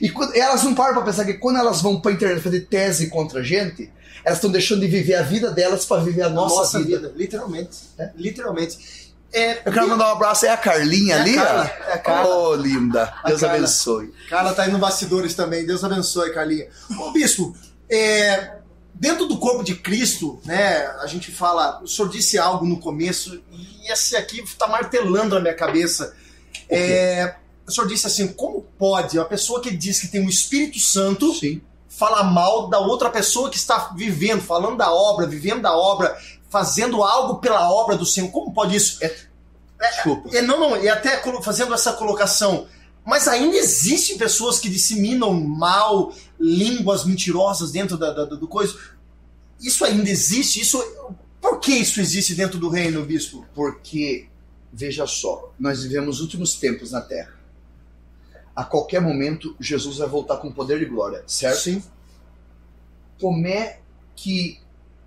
[0.00, 3.08] E quando, elas não param para pensar que quando elas vão para internet fazer tese
[3.08, 3.90] contra a gente,
[4.24, 7.12] elas estão deixando de viver a vida delas para viver a nossa, vida.
[7.14, 7.78] Literalmente.
[7.98, 8.10] É?
[8.16, 9.03] Literalmente.
[9.34, 11.34] É, Eu quero mandar um abraço, é a Carlinha É a ali?
[11.34, 11.84] Carla, ó?
[11.90, 12.36] é a Carla.
[12.36, 13.14] Oh, linda.
[13.22, 13.56] A Deus Carla.
[13.56, 14.14] abençoe.
[14.30, 15.66] Carla tá aí no bastidores também.
[15.66, 16.68] Deus abençoe, Carlinha.
[16.98, 17.54] Ô, bispo,
[17.90, 18.58] é,
[18.94, 20.86] dentro do corpo de Cristo, né?
[21.00, 21.82] A gente fala.
[21.82, 26.14] O senhor disse algo no começo e esse aqui tá martelando na minha cabeça.
[26.70, 27.34] É,
[27.66, 31.34] o senhor disse assim: como pode uma pessoa que diz que tem o Espírito Santo
[31.34, 31.60] Sim.
[31.88, 36.16] falar mal da outra pessoa que está vivendo, falando da obra, vivendo da obra,
[36.54, 38.30] fazendo algo pela obra do Senhor?
[38.30, 39.00] Como pode isso?
[39.80, 40.30] Desculpa.
[40.36, 42.68] É, não, não, e até fazendo essa colocação.
[43.04, 48.78] Mas ainda existem pessoas que disseminam mal, línguas mentirosas dentro da, da- do coisa.
[49.60, 50.60] Isso ainda existe?
[50.60, 50.78] Isso,
[51.40, 53.44] por que isso existe dentro do reino, bispo?
[53.52, 54.28] Porque,
[54.72, 57.34] veja só, nós vivemos os últimos tempos na Terra.
[58.54, 61.60] A qualquer momento, Jesus vai voltar com poder e glória, certo?
[61.62, 61.82] Sim.
[63.20, 63.80] Como é
[64.16, 64.60] que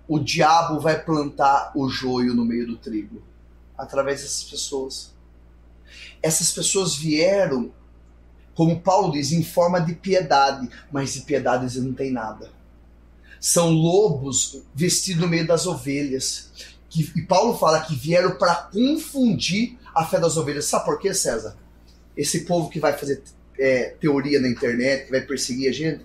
[0.08, 3.22] o diabo vai plantar o joio no meio do trigo?
[3.76, 5.12] Através dessas pessoas.
[6.22, 7.70] Essas pessoas vieram,
[8.54, 12.50] como Paulo diz, em forma de piedade, mas de piedade eles não têm nada.
[13.38, 16.50] São lobos vestidos no meio das ovelhas.
[16.88, 20.64] Que, e Paulo fala que vieram para confundir a fé das ovelhas.
[20.64, 21.56] Sabe por quê, César?
[22.16, 23.22] Esse povo que vai fazer
[23.58, 26.04] é, teoria na internet, que vai perseguir a gente,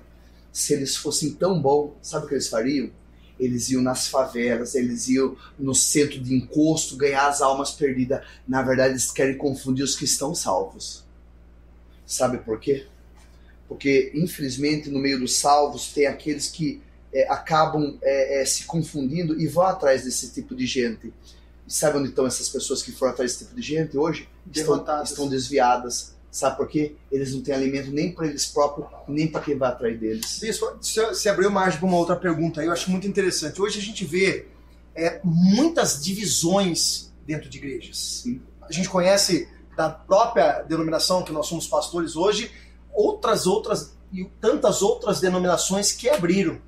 [0.52, 2.92] se eles fossem tão bons, sabe o que eles fariam?
[3.39, 8.24] Eles iam nas favelas, eles iam no centro de encosto ganhar as almas perdidas.
[8.48, 11.04] Na verdade, eles querem confundir os que estão salvos.
[12.06, 12.86] Sabe por quê?
[13.67, 16.82] Porque, infelizmente, no meio dos salvos tem aqueles que
[17.13, 21.13] é, acabam é, é, se confundindo e vão atrás desse tipo de gente.
[21.67, 24.28] E sabe onde estão essas pessoas que foram atrás desse tipo de gente hoje?
[24.52, 26.13] Estão, estão desviadas.
[26.34, 26.96] Sabe por quê?
[27.12, 30.41] Eles não têm alimento nem para eles próprios, nem para quem vai atrás deles.
[30.82, 33.62] Se, se abriu margem para uma outra pergunta aí, eu acho muito interessante.
[33.62, 34.48] Hoje a gente vê
[34.96, 38.22] é, muitas divisões dentro de igrejas.
[38.24, 38.41] Sim.
[38.63, 42.50] A gente conhece da própria denominação que nós somos pastores hoje,
[42.91, 46.60] outras outras e tantas outras denominações que abriram.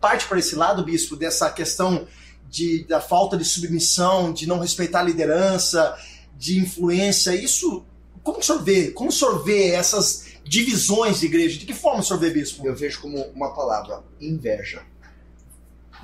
[0.00, 2.04] Parte para esse lado, bispo, dessa questão
[2.50, 5.96] de, da falta de submissão, de não respeitar a liderança,
[6.36, 7.32] de influência.
[7.32, 7.84] Isso,
[8.22, 8.90] como o senhor vê?
[8.90, 11.58] Como o senhor vê essas divisões de igreja?
[11.58, 12.66] De que forma o senhor vê, bispo?
[12.66, 14.82] Eu vejo como uma palavra, inveja.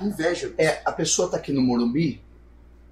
[0.01, 0.53] Inveja.
[0.57, 2.21] É, a pessoa tá aqui no Morumbi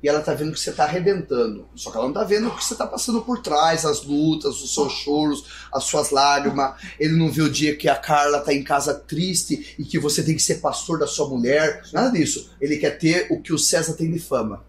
[0.02, 1.68] e ela tá vendo que você tá arrebentando.
[1.76, 4.62] Só que ela não tá vendo o que você tá passando por trás, as lutas,
[4.62, 6.80] os seus choros, as suas lágrimas.
[7.00, 10.24] Ele não vê o dia que a Carla tá em casa triste e que você
[10.24, 11.82] tem que ser pastor da sua mulher.
[11.92, 12.52] Nada disso.
[12.62, 14.66] Ele quer ter o que o César tem de fama.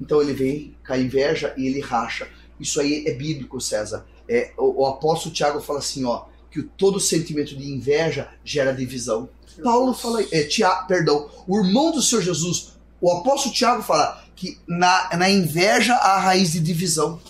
[0.00, 2.28] Então ele vem com a inveja e ele racha.
[2.60, 4.04] Isso aí é bíblico, César.
[4.28, 9.28] É, o, o apóstolo Tiago fala assim, ó, que todo sentimento de inveja gera divisão.
[9.62, 14.58] Paulo fala, é, Tiago, perdão, o irmão do Senhor Jesus, o apóstolo Tiago fala que
[14.66, 17.20] na, na inveja há raiz de divisão.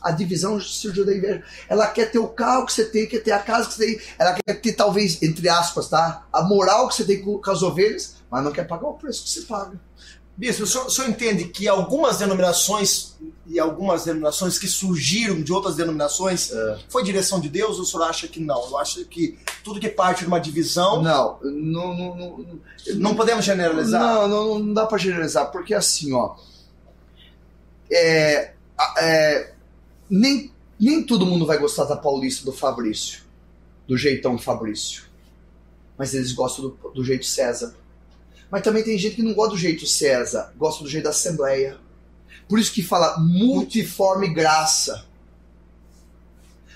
[0.00, 1.44] A divisão surgiu da inveja.
[1.68, 4.00] Ela quer ter o carro que você tem, quer ter a casa que você tem,
[4.18, 6.26] ela quer ter, talvez, entre aspas, tá?
[6.32, 9.22] A moral que você tem com, com as ovelhas, mas não quer pagar o preço
[9.22, 9.80] que você paga.
[10.36, 13.14] Bispo, o senhor, o senhor entende que algumas denominações
[13.46, 16.78] e algumas denominações que surgiram de outras denominações É.
[16.88, 18.64] foi direção de Deus ou o senhor acha que não?
[18.70, 22.46] Eu acho que tudo que parte de uma divisão Não, não, não, não,
[22.94, 24.00] não podemos generalizar.
[24.02, 26.34] Não, não, não dá pra generalizar, porque assim, ó.
[27.90, 28.54] É,
[28.98, 29.52] é,
[30.08, 33.22] nem, nem todo mundo vai gostar da Paulista do Fabrício,
[33.86, 35.04] do jeitão Fabrício.
[35.98, 37.74] Mas eles gostam do, do jeito César.
[38.52, 41.78] Mas também tem gente que não gosta do jeito César, gosta do jeito da Assembleia.
[42.46, 45.06] Por isso que fala multiforme graça.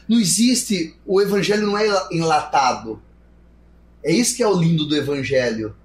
[0.08, 3.02] Não existe, o evangelho não é enlatado.
[4.02, 5.76] É isso que é o lindo do evangelho.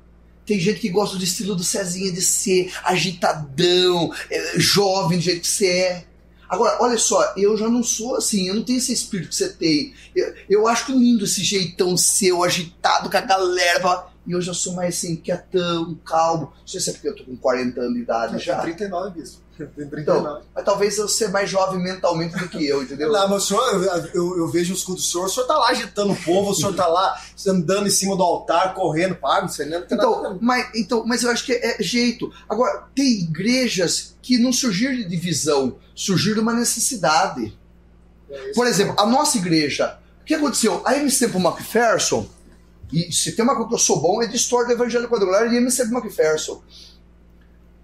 [0.45, 5.41] Tem gente que gosta do estilo do Cezinha de ser agitadão, é, jovem do jeito
[5.41, 6.05] que você é.
[6.47, 9.49] Agora, olha só, eu já não sou assim, eu não tenho esse espírito que você
[9.49, 9.93] tem.
[10.15, 14.10] Eu, eu acho lindo esse jeitão seu, agitado com a galera.
[14.25, 16.53] E eu já sou mais assim, quietão, calmo.
[16.59, 18.59] Não sei se é porque eu tô com 40 anos de idade já.
[18.59, 19.41] 39, bispo.
[19.57, 20.01] Tem 39.
[20.01, 23.11] Então, mas talvez eu seja mais jovem mentalmente do que eu, entendeu?
[23.13, 25.57] Não, mas o senhor, eu, eu, eu vejo os cultos do senhor, o senhor tá
[25.57, 29.47] lá agitando o povo, o senhor tá lá andando em cima do altar, correndo, pago,
[29.47, 30.37] não nada a Então ver.
[30.41, 32.31] mas, então, mas eu acho que é jeito.
[32.49, 37.55] Agora, tem igrejas que não surgiram de divisão, surgiram de uma necessidade.
[38.55, 40.81] Por exemplo, a nossa igreja, o que aconteceu?
[40.85, 42.27] A MC pro McPherson,
[42.91, 45.51] e se tem uma coisa que eu sou bom, é de história do evangelho quadrangular
[45.51, 46.61] e MC McPherson.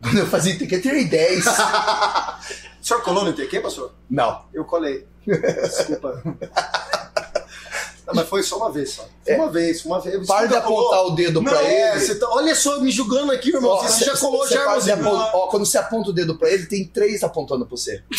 [0.02, 1.46] Quando eu fazia ITQ, eu tirei 10.
[2.80, 3.92] O senhor colou no ITQ, pastor?
[4.10, 4.46] Não.
[4.54, 5.06] Eu colei.
[5.26, 6.22] Desculpa.
[8.08, 9.02] Não, mas foi só uma vez só.
[9.26, 9.36] Foi É.
[9.36, 10.26] uma vez, uma vez.
[10.26, 10.88] Para de nunca colou?
[10.94, 12.16] apontar o dedo Não, pra é, ele.
[12.16, 13.72] tá- olha só, me julgando aqui, irmão.
[13.72, 14.96] Ó, você já cê- colou, cê já, irmãozinho.
[15.02, 18.02] apon- ó, Quando você aponta o dedo pra ele, tem três apontando pra você.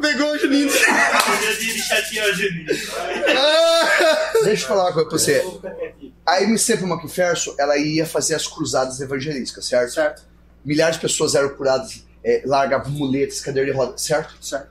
[0.00, 0.70] Pegou o Juninho.
[4.44, 5.44] Deixa eu falar uma coisa pra você.
[6.26, 9.92] A MC McPherson, ela ia fazer as cruzadas evangelísticas, certo?
[9.92, 10.22] Certo,
[10.64, 14.34] Milhares de pessoas eram curadas, é, largavam muletas, cadeira de roda, certo?
[14.44, 14.70] certo.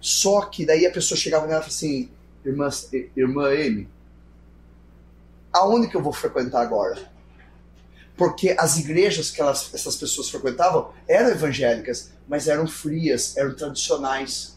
[0.00, 2.10] Só que daí a pessoa chegava nela e falava assim,
[2.44, 2.68] irmã,
[3.16, 3.88] irmã Amy,
[5.52, 7.10] aonde que eu vou frequentar agora?
[8.22, 14.56] Porque as igrejas que elas, essas pessoas frequentavam eram evangélicas, mas eram frias, eram tradicionais.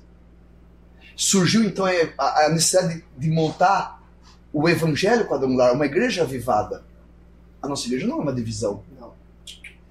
[1.15, 4.03] Surgiu então a, a necessidade de, de montar
[4.53, 6.83] o evangelho quadrangular, uma igreja avivada.
[7.59, 8.83] A nossa igreja não é uma divisão.
[8.99, 9.15] Não.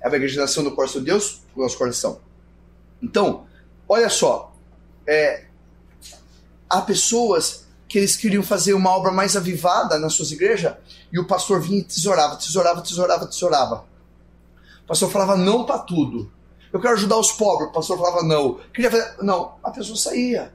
[0.01, 2.21] É uma igreja que nasceu no coração de Deus, no nosso coração.
[3.03, 3.45] Então,
[3.89, 4.55] olha só,
[5.05, 5.47] é,
[6.71, 10.75] há pessoas que eles queriam fazer uma obra mais avivada nas suas igrejas
[11.13, 13.85] e o pastor vinha e tesourava, tesourava, tesourava, tesourava.
[14.85, 16.31] O pastor falava não para tudo.
[16.73, 17.69] Eu quero ajudar os pobres.
[17.69, 18.59] O pastor falava não.
[18.73, 19.15] Queria fazer...
[19.23, 20.53] Não, a pessoa saía.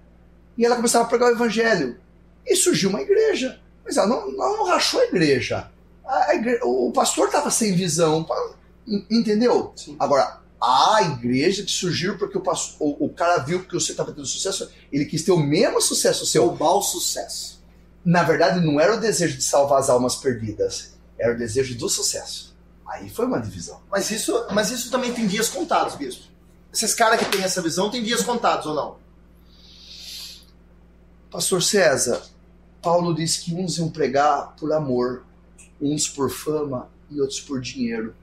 [0.57, 1.97] E ela começava a pregar o evangelho.
[2.45, 3.59] E surgiu uma igreja.
[3.85, 5.71] Mas ela não, ela não rachou a igreja.
[6.05, 6.27] A
[6.63, 8.27] O pastor estava sem visão.
[8.87, 9.71] En- Entendeu?
[9.75, 9.95] Sim.
[9.97, 12.43] Agora, a igreja que surgiu porque o,
[12.79, 16.25] o, o cara viu que você estava tendo sucesso, ele quis ter o mesmo sucesso
[16.25, 16.45] seu.
[16.45, 17.63] Roubar o sucesso.
[18.03, 21.89] Na verdade, não era o desejo de salvar as almas perdidas, era o desejo do
[21.89, 22.55] sucesso.
[22.87, 23.81] Aí foi uma divisão.
[23.89, 26.23] Mas isso, mas isso também tem dias contados, bispo.
[26.73, 28.97] Esses caras que têm essa visão têm dias contados ou não?
[31.29, 32.21] Pastor César,
[32.81, 35.23] Paulo disse que uns iam pregar por amor,
[35.79, 38.15] uns por fama e outros por dinheiro.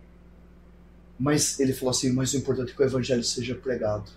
[1.19, 4.11] Mas ele falou assim: mas o importante é que o evangelho seja pregado.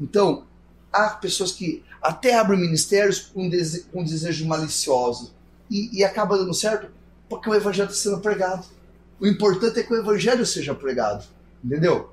[0.00, 0.46] Então,
[0.92, 5.32] há pessoas que até abrem ministérios com, dese com desejo malicioso
[5.70, 6.88] e, e acaba dando certo
[7.28, 8.66] porque o evangelho está sendo pregado.
[9.18, 11.24] O importante é que o evangelho seja pregado,
[11.64, 12.10] entendeu?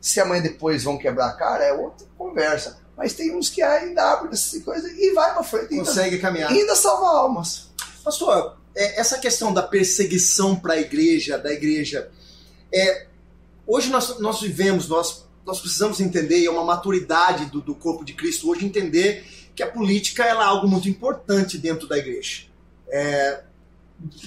[0.00, 2.78] Se amanhã depois vão quebrar a cara, é outra conversa.
[2.96, 5.72] Mas tem uns que ainda abrem essas coisas e vai pra frente.
[5.72, 6.52] e Ainda, Consegue caminhar.
[6.52, 7.70] e ainda salva almas.
[8.04, 12.10] Pastor, é, essa questão da perseguição para a igreja, da igreja,
[12.74, 13.06] é,
[13.66, 18.04] hoje nós, nós vivemos, nós, nós precisamos entender, e é uma maturidade do, do corpo
[18.04, 22.46] de Cristo hoje, entender que a política ela é algo muito importante dentro da igreja.
[22.88, 23.42] É,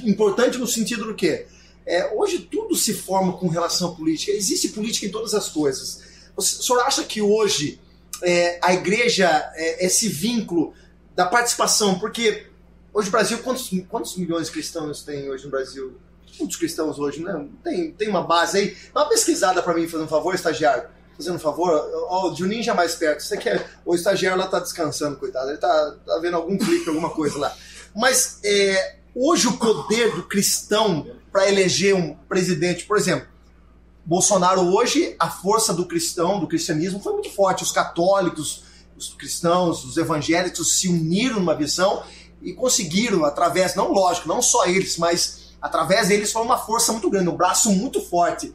[0.04, 1.48] importante no sentido do quê?
[1.86, 4.32] É, hoje tudo se forma com relação à política.
[4.32, 6.02] Existe política em todas as coisas.
[6.36, 7.80] O senhor acha que hoje
[8.24, 10.74] é, a igreja, é, esse vínculo
[11.16, 12.48] da participação, porque
[12.94, 15.98] hoje o Brasil, quantos, quantos milhões de cristãos tem hoje no Brasil?
[16.40, 17.48] Muitos cristãos hoje, né?
[17.64, 18.78] Tem, tem uma base aí.
[18.94, 20.90] Dá uma pesquisada para mim, fazendo um favor, estagiário.
[21.16, 21.72] Fazendo um favor,
[22.10, 23.24] ó, o Juninho já mais perto.
[23.24, 25.50] Você quer, o estagiário lá tá descansando, coitado.
[25.50, 27.56] Ele tá, tá vendo algum clipe, alguma coisa lá.
[27.96, 33.28] Mas é, hoje o poder do cristão para eleger um presidente, por exemplo,
[34.08, 37.64] Bolsonaro hoje, a força do cristão, do cristianismo foi muito forte.
[37.64, 38.64] Os católicos,
[38.96, 42.04] os cristãos, os evangélicos se uniram numa visão
[42.42, 47.10] e conseguiram, através, não lógico, não só eles, mas através deles foi uma força muito
[47.10, 48.54] grande, um braço muito forte.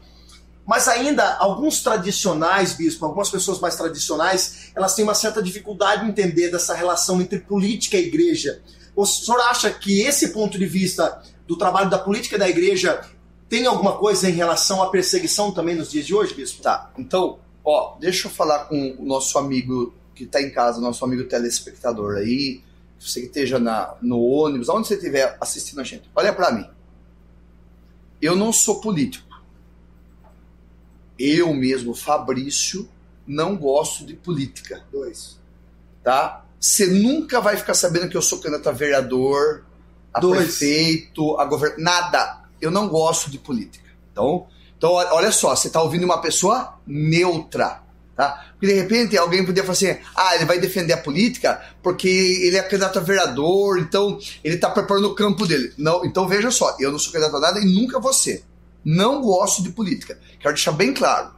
[0.66, 6.08] Mas ainda, alguns tradicionais, bispo, algumas pessoas mais tradicionais, elas têm uma certa dificuldade em
[6.08, 8.62] entender dessa relação entre política e igreja.
[8.94, 13.04] O senhor acha que esse ponto de vista do trabalho da política da igreja
[13.48, 16.62] tem alguma coisa em relação à perseguição também nos dias de hoje, bispo?
[16.62, 21.04] Tá, então, ó, deixa eu falar com o nosso amigo que está em casa, nosso
[21.04, 22.62] amigo telespectador aí,
[22.98, 26.08] você que esteja na, no ônibus, onde você estiver assistindo a gente.
[26.14, 26.66] Olha para mim.
[28.22, 29.42] Eu não sou político.
[31.18, 32.88] Eu mesmo, Fabrício,
[33.26, 34.84] não gosto de política.
[34.92, 35.40] Dois.
[36.04, 36.44] Tá?
[36.58, 39.64] Você nunca vai ficar sabendo que eu sou candidato a vereador,
[40.14, 40.38] a Dois.
[40.38, 41.82] prefeito, a governador.
[41.82, 42.44] Nada.
[42.60, 43.90] Eu não gosto de política.
[44.12, 44.46] Então,
[44.78, 47.81] então olha só, você está ouvindo uma pessoa neutra.
[48.14, 48.44] Tá?
[48.52, 52.56] Porque de repente alguém poderia falar assim: ah, ele vai defender a política porque ele
[52.56, 55.72] é candidato a vereador, então ele está preparando o campo dele.
[55.78, 58.44] Não, então veja só, eu não sou candidato a nada e nunca vou ser.
[58.84, 60.18] Não gosto de política.
[60.40, 61.32] Quero deixar bem claro.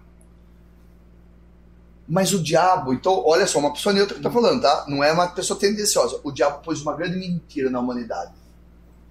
[2.09, 4.85] Mas o diabo, então, olha só, uma pessoa neutra que está falando, tá?
[4.89, 6.21] Não é uma pessoa tendenciosa.
[6.23, 8.33] O diabo pôs uma grande mentira na humanidade.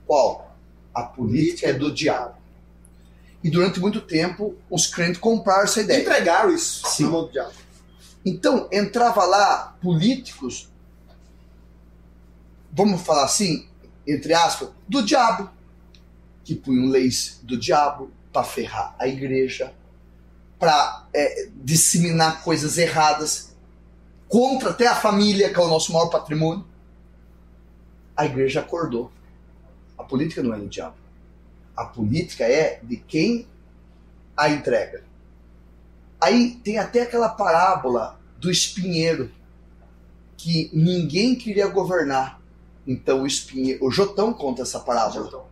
[0.06, 0.56] Qual?
[0.94, 2.36] A política é do diabo.
[3.44, 6.02] E durante muito tempo, os crentes compraram essa ideia.
[6.02, 7.04] Entregaram isso Sim.
[7.04, 7.54] na mão do diabo.
[8.26, 10.70] Então, entrava lá políticos,
[12.72, 13.68] vamos falar assim,
[14.08, 15.50] entre aspas, do diabo,
[16.44, 19.74] que punham leis do diabo para ferrar a igreja,
[20.58, 21.06] para
[21.56, 23.54] disseminar coisas erradas,
[24.30, 26.66] contra até a família, que é o nosso maior patrimônio.
[28.16, 29.12] A igreja acordou.
[29.98, 30.96] A política não é do diabo.
[31.76, 33.48] A política é de quem
[34.36, 35.04] a entrega.
[36.20, 39.32] Aí tem até aquela parábola do espinheiro
[40.38, 42.42] que ninguém queria governar.
[42.86, 45.48] Então o espinheiro, o Jotão conta essa parábola.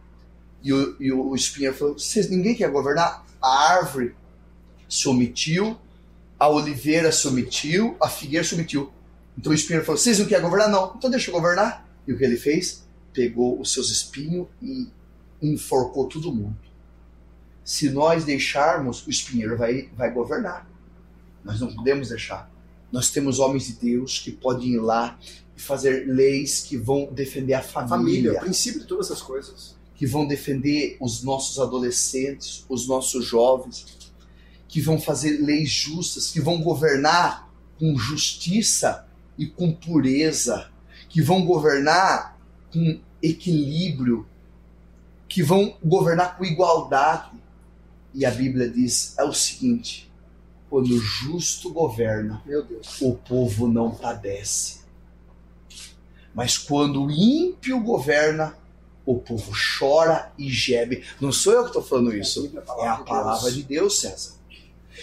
[0.64, 3.26] E o, e o espinheiro falou: Vocês, ninguém quer governar?
[3.42, 4.16] A árvore
[4.88, 5.78] se omitiu,
[6.38, 8.92] a oliveira se omitiu, a figueira se omitiu.
[9.38, 10.70] Então o espinheiro falou: Vocês não querem governar?
[10.70, 10.94] Não.
[10.96, 11.88] Então deixa eu governar.
[12.08, 12.84] E o que ele fez?
[13.14, 14.88] Pegou os seus espinhos e
[15.42, 16.58] enforcou todo mundo.
[17.64, 20.70] Se nós deixarmos, o espinheiro vai, vai governar.
[21.44, 22.52] Nós não podemos deixar.
[22.92, 25.18] Nós temos homens de Deus que podem ir lá
[25.56, 29.76] e fazer leis que vão defender a família, família, o princípio de todas essas coisas.
[29.96, 33.86] que vão defender os nossos adolescentes, os nossos jovens,
[34.68, 39.06] que vão fazer leis justas, que vão governar com justiça
[39.38, 40.72] e com pureza,
[41.08, 42.40] que vão governar
[42.72, 44.26] com equilíbrio,
[45.32, 47.32] que vão governar com igualdade.
[48.14, 50.12] E a Bíblia diz é o seguinte:
[50.70, 53.00] quando o justo governa, Meu Deus.
[53.02, 54.82] o povo não padece.
[56.36, 58.56] Mas quando o ímpio governa,
[59.06, 61.04] o povo chora e geme.
[61.20, 64.34] Não sou eu que estou falando isso, é a palavra de Deus, César.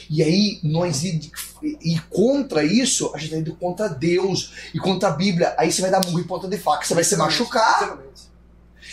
[0.08, 1.30] E aí, nós ir,
[1.62, 5.54] ir contra isso, a gente está indo contra Deus e contra a Bíblia.
[5.58, 7.82] Aí você vai dar murro em ponta de faca, você vai se machucar.
[7.82, 8.27] Exatamente.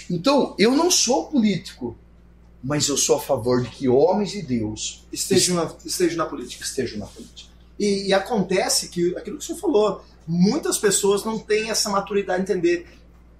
[0.09, 1.97] Então, eu não sou político,
[2.63, 6.63] mas eu sou a favor de que homens de Deus Estejam na, estejam na política.
[6.63, 7.49] estejam na política.
[7.79, 12.45] E, e acontece que, aquilo que o senhor falou, muitas pessoas não têm essa maturidade
[12.45, 12.87] de entender.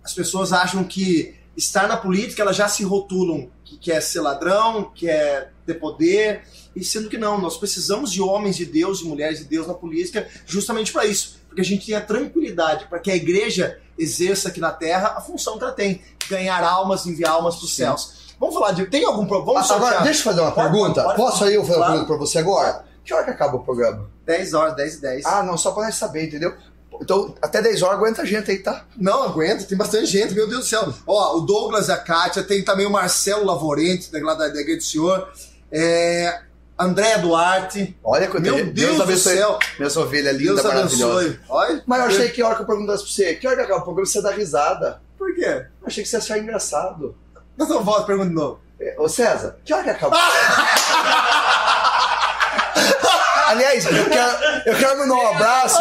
[0.03, 4.91] As pessoas acham que estar na política, elas já se rotulam que quer ser ladrão,
[4.93, 6.43] quer ter poder,
[6.75, 9.73] e sendo que não, nós precisamos de homens de Deus e mulheres de Deus na
[9.73, 14.59] política justamente para isso, porque a gente tenha tranquilidade, para que a igreja exerça aqui
[14.59, 18.35] na terra a função que ela tem, ganhar almas, enviar almas para os céus.
[18.39, 18.85] Vamos falar de.
[18.87, 19.61] Tem algum problema?
[19.61, 21.03] Ah, agora, deixa eu fazer uma Pode, pergunta.
[21.03, 21.91] pode, Posso aí eu fazer uma Claro.
[21.99, 22.85] pergunta pra você agora?
[23.03, 24.09] Que hora que acaba o programa?
[24.25, 25.25] 10 horas, 10 e 10.
[25.25, 26.53] Ah, não, só pra nós saber, entendeu?
[27.01, 28.85] Então, até 10 horas aguenta a gente aí, tá?
[28.97, 30.93] Não, aguenta, tem bastante gente, meu Deus do céu.
[31.05, 34.77] Ó, o Douglas e a Kátia, tem também o Marcelo Lavorente, da, lá da Igreja
[34.77, 35.29] do Senhor.
[35.71, 36.41] É,
[36.77, 37.97] Andréa Duarte.
[38.03, 38.71] Olha Meu gente.
[38.71, 39.57] Deus do céu.
[39.79, 41.25] Minhas ovelhas lindas, Deus maravilhosas.
[41.25, 41.39] abençoe.
[41.49, 41.83] Olha.
[41.85, 43.79] Mas eu achei que a hora que eu perguntasse pra você, que hora que acaba
[43.79, 45.01] o programa, você dá risada.
[45.17, 45.45] Por quê?
[45.81, 47.15] Eu achei que você ia achar engraçado.
[47.57, 48.59] Nós não volta, pergunta de novo.
[48.79, 50.17] É, Ô César, que hora que acaba?
[53.47, 55.77] Aliás, eu quero, eu quero mandar um abraço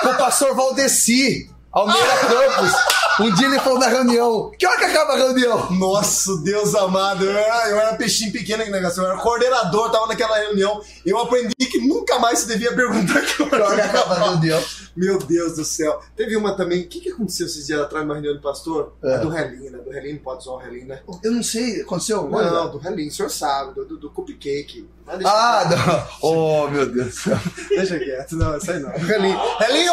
[0.00, 2.72] pro pastor Valdeci, Almeida Campos.
[3.20, 5.70] Um dia ele falou na reunião, que hora que acaba a reunião?
[5.72, 10.06] Nossa, Deus amado, eu era, eu era peixinho pequeno aqui negócio, eu era coordenador, tava
[10.06, 10.80] naquela reunião.
[11.04, 14.62] Eu aprendi que nunca mais se devia perguntar que Que hora que acaba a reunião?
[14.98, 16.02] Meu Deus do céu.
[16.16, 18.96] Teve uma também, o que, que aconteceu esses dias atrás numa reunião do pastor?
[19.00, 19.14] É.
[19.14, 19.78] A do Relinho, né?
[19.78, 21.00] Do Relinho, não pode usar o Relinho, né?
[21.22, 22.64] Eu não sei, aconteceu alguma Não, coisa?
[22.64, 24.88] não, do Relinho, o senhor sabe, do, do, do cupcake.
[25.24, 26.08] Ah, não.
[26.20, 27.38] Oh, meu Deus do céu.
[27.70, 28.90] Deixa quieto, não, isso aí não.
[28.90, 29.92] Relinho, Relinho,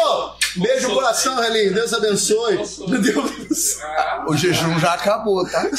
[0.56, 2.56] beijo no coração, Relinho, Deus abençoe.
[2.88, 4.24] Meu Deus do céu.
[4.28, 5.70] O jejum já acabou, tá?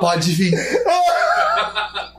[0.00, 0.54] Pode vir.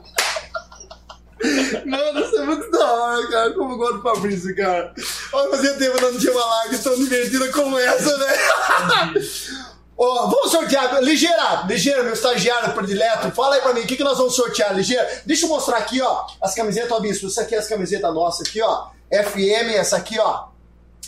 [1.84, 3.52] Mano, isso é muito da hora, cara.
[3.52, 4.94] Como eu gosto do Fabrício, cara.
[5.32, 9.26] Olha, fazia tempo não tinha uma live tão divertida como essa, velho.
[9.98, 11.02] Ó, vamos sortear.
[11.02, 13.30] Ligeira, Ligeira, meu estagiário predileto.
[13.30, 15.22] Fala aí pra mim, o que, que nós vamos sortear, Ligeira?
[15.24, 17.26] Deixa eu mostrar aqui, ó, as camisetas, ó, Bispo.
[17.26, 18.88] Isso aqui é as camisetas nossas aqui, ó.
[19.10, 20.48] FM, essa aqui, ó.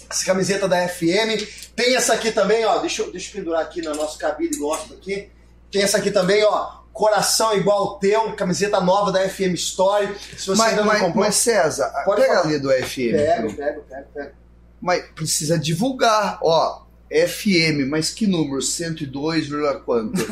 [0.09, 1.45] Essa camiseta da FM.
[1.77, 2.79] Tem essa aqui também, ó.
[2.79, 5.31] Deixa eu, deixa eu pendurar aqui no nosso cabide gosto aqui.
[5.71, 6.79] Tem essa aqui também, ó.
[6.99, 10.09] Coração igual teu, camiseta nova da FM Story.
[10.37, 12.47] Se você Mas, ainda não mas, comprou, mas César, Pode pega falar.
[12.49, 13.13] ali do FM.
[13.13, 14.33] pega, pega, pega, pega.
[14.81, 16.83] Mas precisa divulgar, ó.
[17.09, 18.61] FM, mas que número?
[18.61, 20.21] 102, vírgula quanto?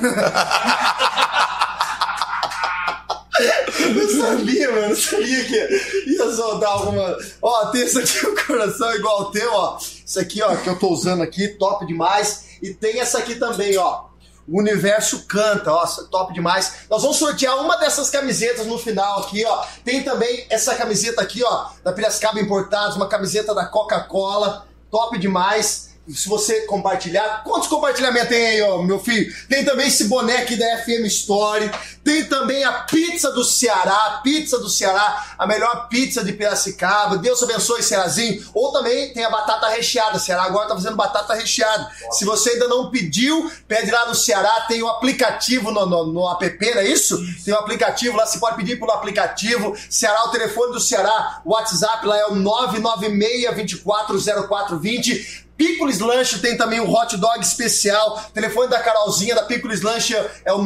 [3.38, 7.16] Eu sabia, mano, eu sabia que ia soltar alguma.
[7.42, 9.78] Ó, tem isso aqui, o coração igual teu, ó.
[9.78, 12.44] Isso aqui, ó, que eu tô usando aqui, top demais.
[12.62, 14.06] E tem essa aqui também, ó.
[14.48, 16.86] O universo canta, ó, top demais.
[16.88, 19.64] Nós vamos sortear uma dessas camisetas no final aqui, ó.
[19.84, 25.85] Tem também essa camiseta aqui, ó, da Piracicaba Importados, uma camiseta da Coca-Cola, top demais.
[26.08, 29.34] Se você compartilhar, quantos compartilhamentos tem aí, ó, meu filho?
[29.48, 31.68] Tem também esse aqui da FM Story.
[32.04, 37.18] Tem também a pizza do Ceará, pizza do Ceará, a melhor pizza de Piracicaba.
[37.18, 38.40] Deus abençoe, Cearazinho.
[38.54, 40.16] Ou também tem a batata recheada.
[40.20, 41.90] Ceará agora tá fazendo batata recheada.
[42.12, 44.60] Se você ainda não pediu, pede lá no Ceará.
[44.68, 47.18] Tem o aplicativo no, no, no app, não é isso?
[47.44, 49.76] Tem o aplicativo lá, você pode pedir pelo aplicativo.
[49.90, 55.45] Ceará, o telefone do Ceará, o WhatsApp lá é o 996 240420.
[55.56, 58.20] Picolis Lanche tem também o hot dog especial.
[58.34, 60.58] Telefone da Carolzinha da Picolis Lanche é o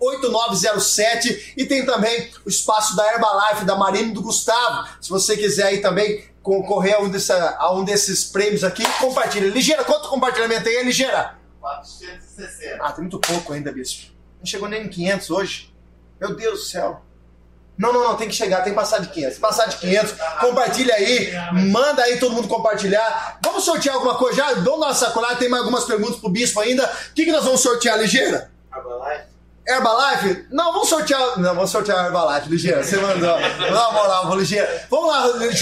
[0.00, 1.54] 99668-8907.
[1.56, 4.88] E tem também o espaço da Herbalife, da Marina e do Gustavo.
[5.00, 9.48] Se você quiser aí também concorrer a um, dessa- a um desses prêmios aqui, compartilha.
[9.48, 11.36] Ligeira, quanto compartilhamento tem aí, Ligeira?
[11.60, 12.78] 460.
[12.82, 14.12] Ah, tem muito pouco ainda, bispo.
[14.38, 15.74] Não chegou nem em 500 hoje.
[16.20, 17.02] Meu Deus do céu.
[17.78, 19.38] Não, não, não, tem que chegar, tem que passar de 500.
[19.38, 21.32] Passar de 500, compartilha aí,
[21.70, 23.38] manda aí todo mundo compartilhar.
[23.42, 24.54] Vamos sortear alguma coisa já?
[24.54, 26.84] Vamos dar uma sacolada, tem mais algumas perguntas pro bispo ainda.
[26.84, 28.50] O que, que nós vamos sortear, Ligeira?
[28.74, 29.28] Herbalife.
[29.68, 30.46] Herbalife?
[30.50, 31.38] Não, vamos sortear.
[31.38, 32.82] Não, vamos sortear a Herbalife, Ligeira.
[32.82, 33.38] Você mandou.
[33.38, 34.86] Não, moral, vou Ligeira.
[34.90, 35.20] Vamos lá,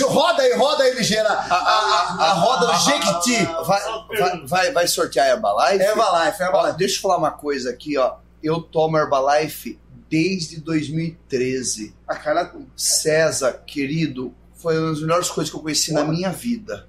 [0.09, 1.29] roda aí, roda aí, Ligeira.
[1.29, 3.45] A, a, a, a roda do Jequiti.
[3.65, 3.83] Vai,
[4.19, 5.83] vai, vai, vai sortear a Herbalife?
[5.85, 6.79] Herbalife, Ó, Herbalife.
[6.79, 8.15] deixa eu falar uma coisa aqui, ó.
[8.43, 9.79] Eu tomo Herbalife
[10.09, 11.95] desde 2013.
[12.07, 12.55] A cara.
[12.77, 16.87] César, querido, foi uma das melhores coisas que eu conheci na minha vida.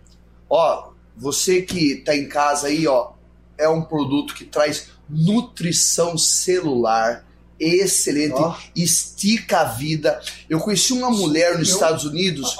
[0.50, 3.12] Ó, você que tá em casa aí, ó,
[3.58, 7.26] é um produto que traz nutrição celular
[7.60, 8.56] excelente, Ó.
[8.76, 10.22] estica a vida.
[10.50, 12.56] Eu conheci uma mulher nos Estados Unidos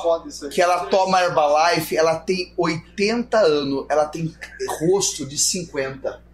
[0.52, 4.34] que ela toma Herbalife, ela tem 80 anos, ela tem
[4.80, 6.27] rosto de 50.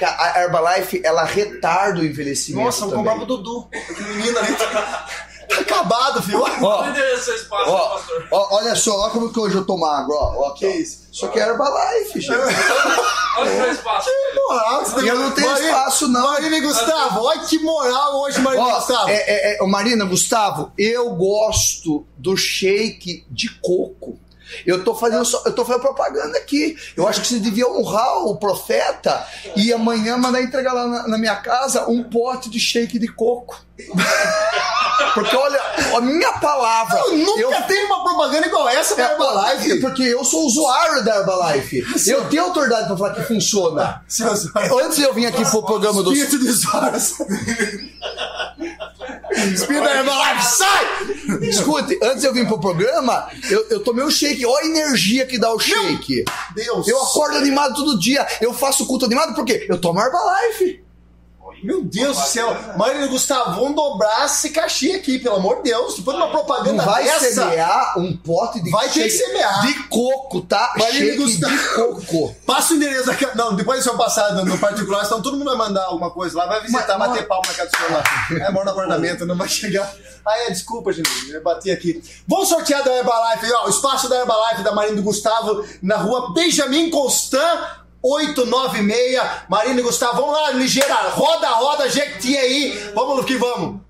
[0.00, 3.04] A Herbalife, ela retarda o envelhecimento Nossa, vou também.
[3.04, 3.68] comprar pro Dudu.
[3.72, 4.66] Aquele menino ali tá,
[5.48, 6.40] tá acabado, filho.
[6.40, 6.46] Ó,
[6.86, 8.00] espaço, ó,
[8.32, 10.48] ó, olha só, olha como que hoje eu tomo água, ó.
[10.48, 11.02] ó Que isso?
[11.12, 12.32] Isso aqui é Herbalife, gente.
[13.38, 14.08] Olha o seu espaço.
[14.48, 16.22] Moral, você Eu não tenho Marina- espaço, não.
[16.32, 19.08] Marina e Gustavo, olha que moral hoje, Marina e Gustavo.
[19.08, 24.18] é, é, é, ô, Marina, Gustavo, eu gosto do shake de coco.
[24.66, 26.76] Eu tô fazendo só- eu tô fazendo propaganda aqui.
[26.96, 29.26] Eu acho que você devia honrar o profeta
[29.56, 33.64] e amanhã mandar entregar lá na, na minha casa um pote de shake de coco.
[35.14, 35.60] Porque olha,
[35.96, 36.98] a minha palavra.
[36.98, 39.80] Eu nunca eu tenho uma propaganda igual essa da Herbalife.
[39.80, 41.84] Porque eu sou usuário da Herbalife.
[42.06, 44.02] Eu tenho autoridade pra falar que funciona.
[44.08, 46.12] Seus- Antes de eu vir aqui pro programa do.
[46.12, 47.14] Espírito de Soros.
[49.52, 50.86] Espírito da Herbalife, sai!
[51.42, 54.44] Escute, antes de eu vir pro programa, eu, eu tomei um shake.
[54.44, 56.24] Olha a energia que dá o shake.
[56.54, 56.86] Deus.
[56.86, 58.26] Eu acordo animado todo dia.
[58.40, 60.81] Eu faço culto animado porque eu tomo Herbalife.
[61.62, 62.56] Meu Deus do céu.
[62.76, 65.96] Marina e Gustavo, vamos dobrar esse cachê aqui, pelo amor de Deus.
[65.96, 67.30] Depois de uma propaganda Não vai dessa...
[67.30, 69.66] semear um pote de Vai ter que semear.
[69.66, 70.72] de coco, tá?
[70.76, 71.56] Marina e Gustavo.
[71.56, 72.34] de coco.
[72.46, 73.26] Passa o endereço aqui.
[73.36, 76.46] Não, depois do seu passado no particular, senão todo mundo vai mandar alguma coisa lá,
[76.46, 78.46] vai visitar, Mas- bater palma na casa do senhor lá.
[78.46, 79.92] É moro no apartamento, não vai chegar.
[80.26, 82.02] Ah, é, desculpa, gente, eu bati aqui.
[82.28, 85.96] Vamos sortear da Herbalife, aí, ó, o espaço da Herbalife da Marina do Gustavo, na
[85.96, 87.81] rua Benjamin Constant.
[88.02, 93.80] 896, Marina e Gustavo, vamos lá, ligeira, roda, roda, Jequiti aí, vamos que vamos.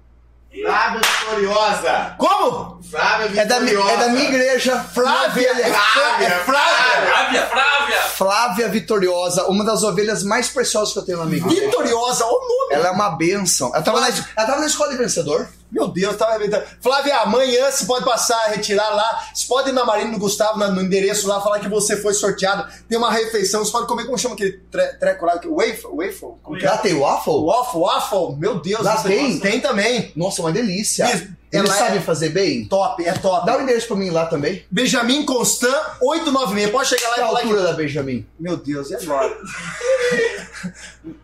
[0.65, 2.15] Flávia Vitoriosa.
[2.19, 2.79] Como?
[2.91, 3.91] Flávia É da, Vitoriosa.
[3.91, 4.85] é da minha igreja.
[4.93, 6.45] Flávia, é Flávia, é Flávia.
[6.45, 8.03] Flávia, Flávia!
[8.03, 11.63] Flávia Vitoriosa, uma das ovelhas mais preciosas que eu tenho na minha igreja.
[11.63, 12.73] Vitoriosa, o nome.
[12.75, 13.71] Ela é uma bênção.
[13.75, 15.49] Ela tava, na, ela tava na escola de vencedor.
[15.73, 16.65] Meu Deus, tava arrebentando.
[16.83, 19.27] Flávia, amanhã você pode passar, retirar lá.
[19.35, 22.13] Você pode ir na Marina do Gustavo, na- no endereço lá, falar que você foi
[22.13, 22.71] sorteado.
[22.89, 25.41] Tem uma refeição, você pode comer, como chama aquele tre- treco lá?
[25.45, 25.91] Waffle?
[25.95, 26.29] Waffle?
[26.43, 26.71] Como que é?
[26.71, 27.33] Lá tem waffle?
[27.45, 28.37] Waffle, waffle.
[28.37, 28.83] Meu Deus.
[28.83, 29.41] Lá tem?
[29.41, 30.13] Tem também.
[30.15, 31.05] Nossa, uma delícia.
[31.13, 31.29] Isso.
[31.53, 32.65] Eles Ela sabem é- fazer bem?
[32.65, 33.45] Top, é top.
[33.45, 34.65] Dá o endereço pra mim lá também.
[34.71, 36.71] Benjamin Constant, 896.
[36.71, 37.67] Pode chegar lá Qual e a falar altura que...
[37.67, 38.27] da Benjamin?
[38.41, 39.37] Meu Deus, e agora?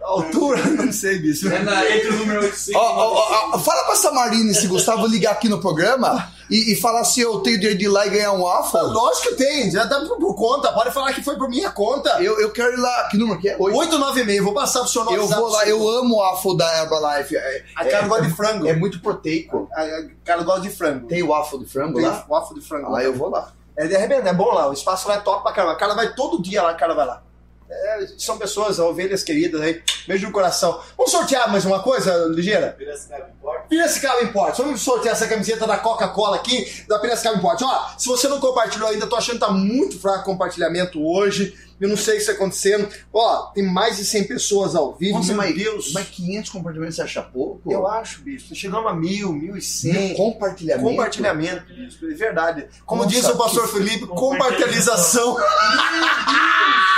[0.03, 0.62] A altura?
[0.68, 1.49] Não sei, bicho.
[1.49, 4.66] É na, entre o número 800 Ó, ó, ó, ó, fala pra Samarina e se
[4.66, 8.07] Gustavo ligar aqui no programa e, e falar se eu tenho direito de ir lá
[8.07, 8.81] e ganhar um waffle.
[8.81, 10.73] Lógico que tem, já dá por, por conta.
[10.73, 12.23] Pode falar que foi por minha conta.
[12.23, 13.09] Eu, eu quero ir lá.
[13.11, 13.57] Que número que é?
[13.59, 13.77] Oito.
[13.79, 17.37] 896, vou passar pro senhor no Eu vou lá, eu amo o waffle da Herbalife.
[17.37, 18.67] É, A cara gosta de frango.
[18.67, 19.69] é muito proteico.
[19.73, 21.07] A a cara gosta de frango.
[21.07, 22.25] Tem waffle de frango Tem lá?
[22.29, 22.91] waffle de frango.
[22.91, 23.53] Lá eu vou lá.
[23.77, 24.69] É de arrebentar, é bom lá.
[24.69, 25.73] O espaço lá é top pra caramba.
[25.75, 27.23] A cara vai todo dia lá, a cara vai lá.
[27.71, 29.83] É, são pessoas, ovelhas queridas aí.
[30.07, 30.81] Beijo no coração.
[30.97, 32.75] Vamos sortear mais uma coisa, ligeira?
[32.79, 33.69] Piracicaba Import.
[33.69, 34.59] Piracicaba Imports.
[34.59, 37.62] Vamos sortear essa camiseta da Coca-Cola aqui, da Piracicaba Imports.
[37.62, 41.55] Ó, se você não compartilhou ainda, tô achando que tá muito fraco o compartilhamento hoje.
[41.81, 42.89] Eu não sei o que está acontecendo.
[43.12, 45.19] Ó, tem mais de 100 pessoas ao vivo.
[45.19, 45.93] Nossa, Meu mas, Deus.
[45.93, 47.71] mas 500 compartilhamentos você acha pouco?
[47.71, 48.53] Eu acho, bicho.
[48.55, 50.14] Chegamos a mil, mil e cem.
[50.14, 50.89] Compartilhamento?
[50.89, 52.05] Compartilhamento, bicho.
[52.11, 52.66] É verdade.
[52.85, 55.37] Como Nossa, diz o pastor Felipe, compartilhação.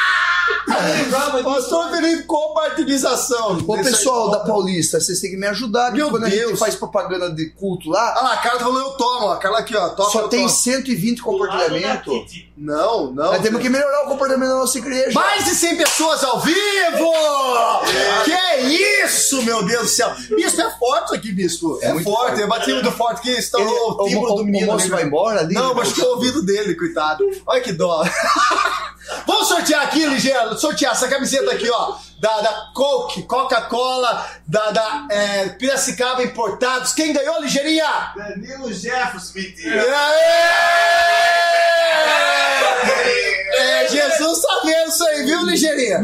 [1.45, 3.53] pastor Felipe, compartilhação.
[3.53, 5.93] Ô, Isso aí pessoal da Paulista, vocês têm que me ajudar.
[5.93, 6.59] Meu porque quando a gente Deus.
[6.59, 9.31] faz propaganda de culto lá, Ah lá, a cara tá falando eu tomo.
[9.31, 9.89] A Carla aqui, ó.
[9.91, 10.49] Toma, só tem tomo.
[10.51, 12.45] 120 compartilhamentos.
[12.61, 13.33] Não, não.
[13.33, 15.13] Nós temos que melhorar o comportamento da nossa igreja.
[15.19, 17.13] Mais de 100 pessoas ao vivo!
[18.23, 18.61] Que
[19.03, 20.15] isso, meu Deus do céu!
[20.37, 21.79] Bispo, é forte aqui, Bispo.
[21.81, 22.27] É, muito forte.
[22.27, 22.41] forte.
[22.43, 24.67] Eu bati muito forte que estourou o timbre o, do o menino.
[24.67, 24.91] moço ali.
[24.91, 25.55] vai embora ali?
[25.55, 27.25] Não, mas o ouvido dele, coitado.
[27.47, 28.05] Olha que dó.
[29.27, 30.59] Vamos sortear aqui, Ligeiro.
[30.59, 31.95] Sortear essa camiseta aqui, ó.
[32.21, 36.93] Da, da Coke, Coca-Cola, da, da é, Piracicaba Importados.
[36.93, 38.13] Quem ganhou, Ligeirinha?
[38.15, 39.39] Danilo Jefferson,
[43.59, 46.01] É, Jesus tá vendo isso aí, viu, Ligeirinha?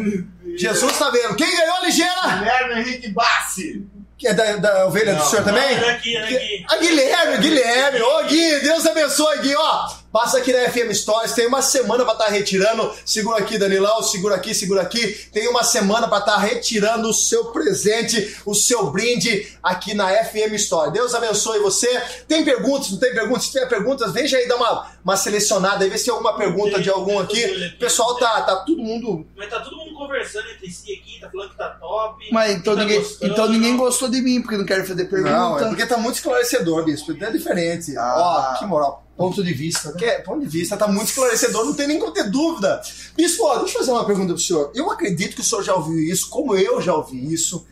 [0.56, 1.36] Jesus tá vendo.
[1.36, 2.38] Quem ganhou, Ligeira?
[2.38, 3.86] Guilherme Henrique Bassi.
[4.18, 5.76] Que é da, da ovelha do Não, senhor também?
[5.76, 6.64] Olha aqui.
[6.70, 8.00] A Guilherme, Guilherme.
[8.00, 9.54] Ô, Gui, Deus abençoe, Gui.
[9.54, 11.34] Ó, passa aqui na FM Stories.
[11.34, 12.90] Tem uma semana pra estar retirando.
[13.04, 14.02] Segura aqui, Danilão.
[14.02, 15.06] Segura aqui, segura aqui.
[15.30, 20.56] Tem uma semana pra estar retirando o seu presente, o seu brinde aqui na FM
[20.56, 20.94] Stories.
[20.94, 22.00] Deus abençoe você.
[22.26, 22.92] Tem perguntas?
[22.92, 23.44] Não tem perguntas?
[23.44, 25.90] Se tiver perguntas, veja aí, dá uma, uma selecionada aí.
[25.90, 27.74] Vê se tem alguma pergunta de algum aqui.
[27.76, 31.28] O pessoal tá, tá todo mundo Mas tá todo mundo conversando entre si aqui, tá
[31.28, 32.26] falando que tá top.
[32.32, 33.32] Mas então, tá ninguém, gostando.
[33.32, 35.30] então ninguém gostou de mim, porque não quero fazer pergunta.
[35.30, 37.12] Não, é porque tá muito esclarecedor, bispo.
[37.22, 37.94] É diferente.
[37.98, 38.54] Ah.
[38.54, 39.05] Ó, que moral.
[39.16, 39.98] Ponto de vista, né?
[39.98, 42.82] Que é, ponto de vista, tá muito esclarecedor, não tem nem como ter dúvida.
[43.16, 44.70] Bispo, ó, deixa eu fazer uma pergunta pro senhor.
[44.74, 47.66] Eu acredito que o senhor já ouviu isso, como eu já ouvi isso.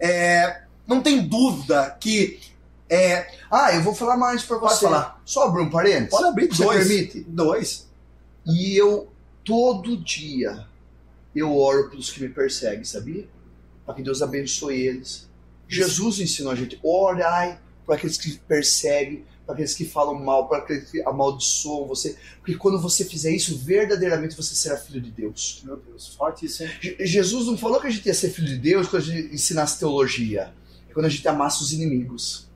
[0.00, 2.40] É, não tem dúvida que.
[2.90, 4.86] É, Ah, eu vou falar mais Pode você.
[4.86, 5.20] falar.
[5.24, 6.10] Só abrir um parênteses?
[6.10, 6.86] pode abrir Você dois.
[6.88, 7.20] permite?
[7.28, 7.88] Dois.
[8.46, 9.08] E eu,
[9.44, 10.66] todo dia,
[11.34, 13.28] eu oro pelos que me perseguem, sabia?
[13.86, 15.28] Para que Deus abençoe eles.
[15.68, 20.58] Jesus ensinou a gente, orai para aqueles que perseguem, para aqueles que falam mal, para
[20.58, 22.14] aqueles que amaldiçoam você.
[22.36, 25.62] Porque quando você fizer isso, verdadeiramente você será filho de Deus.
[25.64, 26.70] Meu Deus, forte isso, hein?
[26.82, 29.34] Je- Jesus não falou que a gente ia ser filho de Deus quando a gente
[29.34, 30.52] ensinasse teologia.
[30.90, 32.46] É quando a gente amasse os inimigos.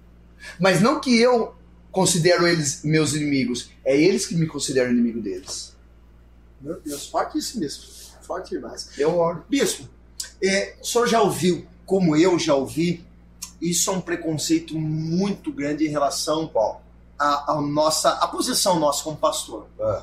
[0.61, 1.55] Mas não que eu
[1.91, 5.75] considero eles meus inimigos, é eles que me consideram inimigo deles.
[6.61, 7.85] Meu Deus, forte isso mesmo.
[8.21, 8.91] Forte demais.
[8.99, 9.45] Eu oro.
[9.49, 9.89] Bispo,
[10.45, 13.03] é, o senhor já ouviu, como eu já ouvi,
[13.63, 16.47] isso é um preconceito muito grande em relação
[17.23, 19.67] à, à nossa, à posição nossa como pastor.
[19.79, 20.03] É.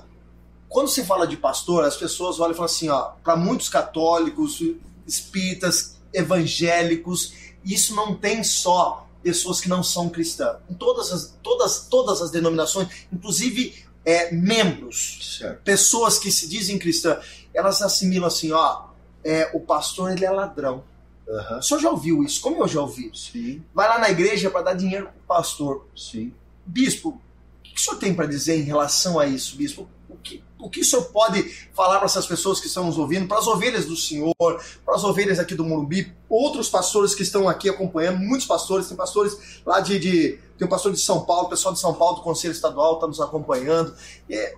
[0.68, 4.62] Quando se fala de pastor, as pessoas olham e falam assim, ó, para muitos católicos,
[5.08, 7.34] espíritas, evangélicos,
[7.66, 12.32] isso não tem só pessoas que não são cristãs, em todas as, todas, todas as
[12.32, 15.62] denominações, inclusive é, membros, Certo.
[15.64, 17.18] pessoas que se dizem cristãs,
[17.54, 18.84] elas assimilam assim, ó,
[19.24, 20.84] é, o pastor ele é ladrão.
[21.30, 21.60] Aham.
[21.60, 22.40] O senhor já ouviu isso?
[22.42, 23.12] Como eu já ouvi?
[23.14, 25.86] Sim, Vai lá na igreja para dar dinheiro pro pastor.
[25.96, 26.34] sim.
[26.70, 29.90] Bispo, o que o senhor tem para dizer em relação a isso, bispo?
[30.08, 31.44] O que, o que o senhor pode
[31.74, 35.04] falar para essas pessoas que estão nos ouvindo, para as ovelhas do senhor, para as
[35.04, 39.80] ovelhas aqui do Morumbi, outros pastores que estão aqui acompanhando, muitos pastores, tem pastores lá
[39.80, 39.98] de.
[39.98, 43.08] de tem um pastor de São Paulo, pessoal de São Paulo do Conselho Estadual está
[43.08, 43.96] nos acompanhando.
[44.30, 44.56] É,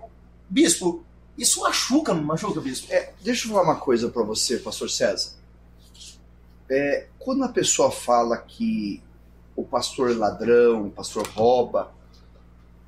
[0.49, 1.05] bispo,
[1.38, 2.91] isso machuca, não machuca, bispo?
[2.91, 5.32] É, deixa eu falar uma coisa para você, pastor César.
[6.70, 9.01] É, quando a pessoa fala que
[9.55, 11.91] o pastor ladrão, o pastor rouba,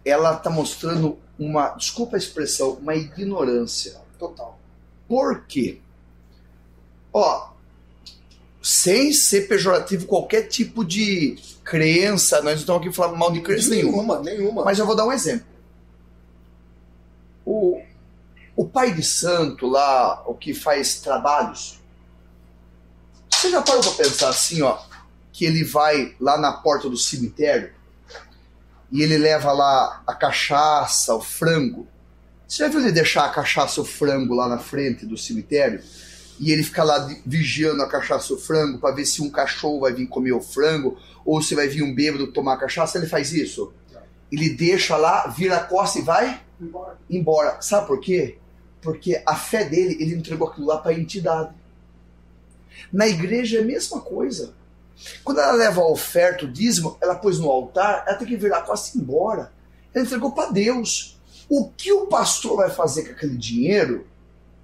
[0.05, 4.01] ela está mostrando uma, desculpa a expressão, uma ignorância.
[4.19, 4.59] Total.
[5.07, 5.79] Por quê?
[7.11, 7.49] Ó,
[8.61, 13.69] sem ser pejorativo qualquer tipo de crença, nós não estamos aqui falando mal de crença
[13.69, 14.19] nenhuma.
[14.19, 14.63] nenhuma.
[14.63, 15.45] Mas eu vou dar um exemplo.
[17.45, 17.81] O,
[18.55, 21.79] o pai de santo lá, o que faz trabalhos,
[23.29, 24.79] você já parou para pensar assim, ó,
[25.33, 27.73] que ele vai lá na porta do cemitério
[28.93, 31.87] e ele leva lá a cachaça, o frango.
[32.47, 35.81] Você já viu ele deixar a cachaça, o frango lá na frente do cemitério?
[36.39, 39.93] E ele fica lá vigiando a cachaça, o frango, para ver se um cachorro vai
[39.93, 42.99] vir comer o frango ou se vai vir um bêbado tomar cachaça.
[42.99, 43.73] Ele faz isso?
[44.31, 46.39] Ele deixa lá, vira a costa e vai
[47.09, 47.59] embora.
[47.61, 48.37] Sabe por quê?
[48.79, 51.51] Porque a fé dele, ele entregou aquilo lá para a entidade.
[52.91, 54.53] Na igreja é a mesma coisa.
[55.23, 58.65] Quando ela leva a oferta, o dízimo, ela pôs no altar, ela tem que virar
[58.65, 59.51] e ir embora.
[59.93, 61.19] Ela entregou para Deus.
[61.49, 64.07] O que o pastor vai fazer com aquele dinheiro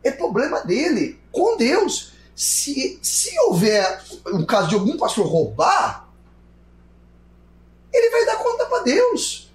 [0.03, 2.13] é problema dele, com Deus.
[2.35, 6.07] Se, se houver um caso de algum pastor roubar,
[7.91, 9.51] ele vai dar conta para Deus.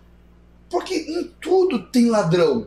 [0.69, 2.67] Porque em tudo tem ladrão.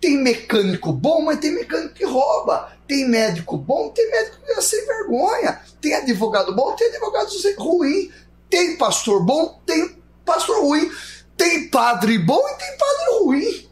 [0.00, 2.75] Tem mecânico bom, mas tem mecânico que rouba.
[2.86, 5.60] Tem médico bom, tem médico é sem vergonha.
[5.80, 8.12] Tem advogado bom, tem advogado ruim.
[8.48, 10.90] Tem pastor bom, tem pastor ruim.
[11.36, 13.68] Tem padre bom e tem padre ruim.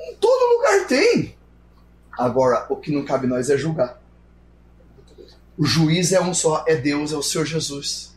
[0.00, 1.36] Em todo lugar tem.
[2.12, 4.00] Agora, o que não cabe nós é julgar.
[5.58, 8.12] O juiz é um só, é Deus, é o Senhor Jesus.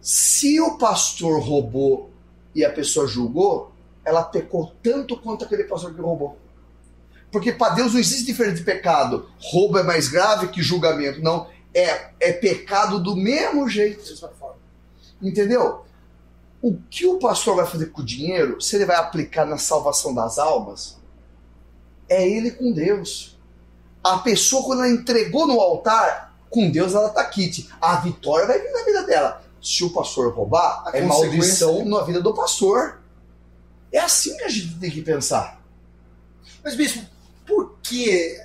[0.00, 2.10] Se o pastor roubou
[2.54, 3.72] e a pessoa julgou,
[4.04, 6.38] ela pecou tanto quanto aquele pastor que roubou.
[7.30, 9.28] Porque para Deus não existe diferença de pecado.
[9.38, 11.22] Roubo é mais grave que julgamento.
[11.22, 14.02] Não, é, é pecado do mesmo jeito.
[15.22, 15.84] Entendeu?
[16.60, 20.14] O que o pastor vai fazer com o dinheiro, se ele vai aplicar na salvação
[20.14, 20.98] das almas,
[22.08, 23.38] é ele com Deus.
[24.02, 27.70] A pessoa, quando ela entregou no altar, com Deus ela tá quite.
[27.80, 29.42] A vitória vai vir na vida dela.
[29.62, 33.00] Se o pastor roubar, A é maldição na vida do pastor.
[33.92, 35.60] É assim que a gente tem que pensar.
[36.62, 37.04] Mas, bispo,
[37.50, 38.38] por que.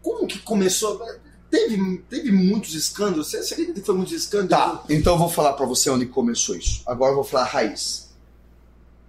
[0.00, 1.04] Como que começou?
[1.50, 3.28] Teve, teve muitos escândalos.
[3.28, 4.50] Você, você acredita que foi muitos escândalos?
[4.50, 6.82] Tá, então eu vou falar pra você onde começou isso.
[6.86, 8.10] Agora eu vou falar a raiz.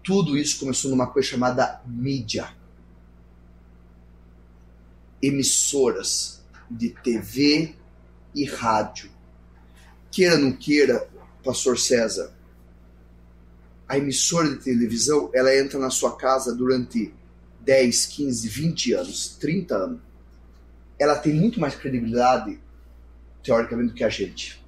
[0.03, 2.53] Tudo isso começou numa coisa chamada mídia.
[5.21, 7.75] Emissoras de TV
[8.35, 9.09] e rádio.
[10.11, 11.07] Queira ou não queira,
[11.43, 12.33] pastor César,
[13.87, 17.13] a emissora de televisão, ela entra na sua casa durante
[17.63, 19.99] 10, 15, 20 anos, 30 anos.
[20.99, 22.59] Ela tem muito mais credibilidade,
[23.43, 24.61] teoricamente, do que a gente.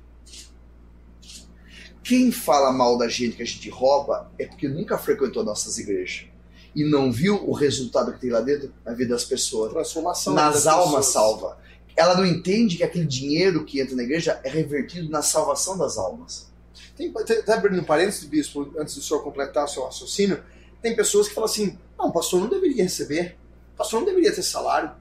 [2.03, 6.27] Quem fala mal da gente que a gente rouba é porque nunca frequentou nossas igrejas
[6.75, 9.71] e não viu o resultado que tem lá dentro na vida das pessoas.
[9.71, 11.13] Transformação Nas das almas pessoas.
[11.13, 11.57] salva.
[11.95, 15.97] Ela não entende que aquele dinheiro que entra na igreja é revertido na salvação das
[15.97, 16.47] almas.
[16.95, 20.43] Tem, tem- até abrindo um parênteses, bispo, antes do senhor completar o seu raciocínio,
[20.81, 23.37] tem pessoas que falam assim: não, o pastor não deveria receber,
[23.73, 24.91] o pastor não deveria ter salário.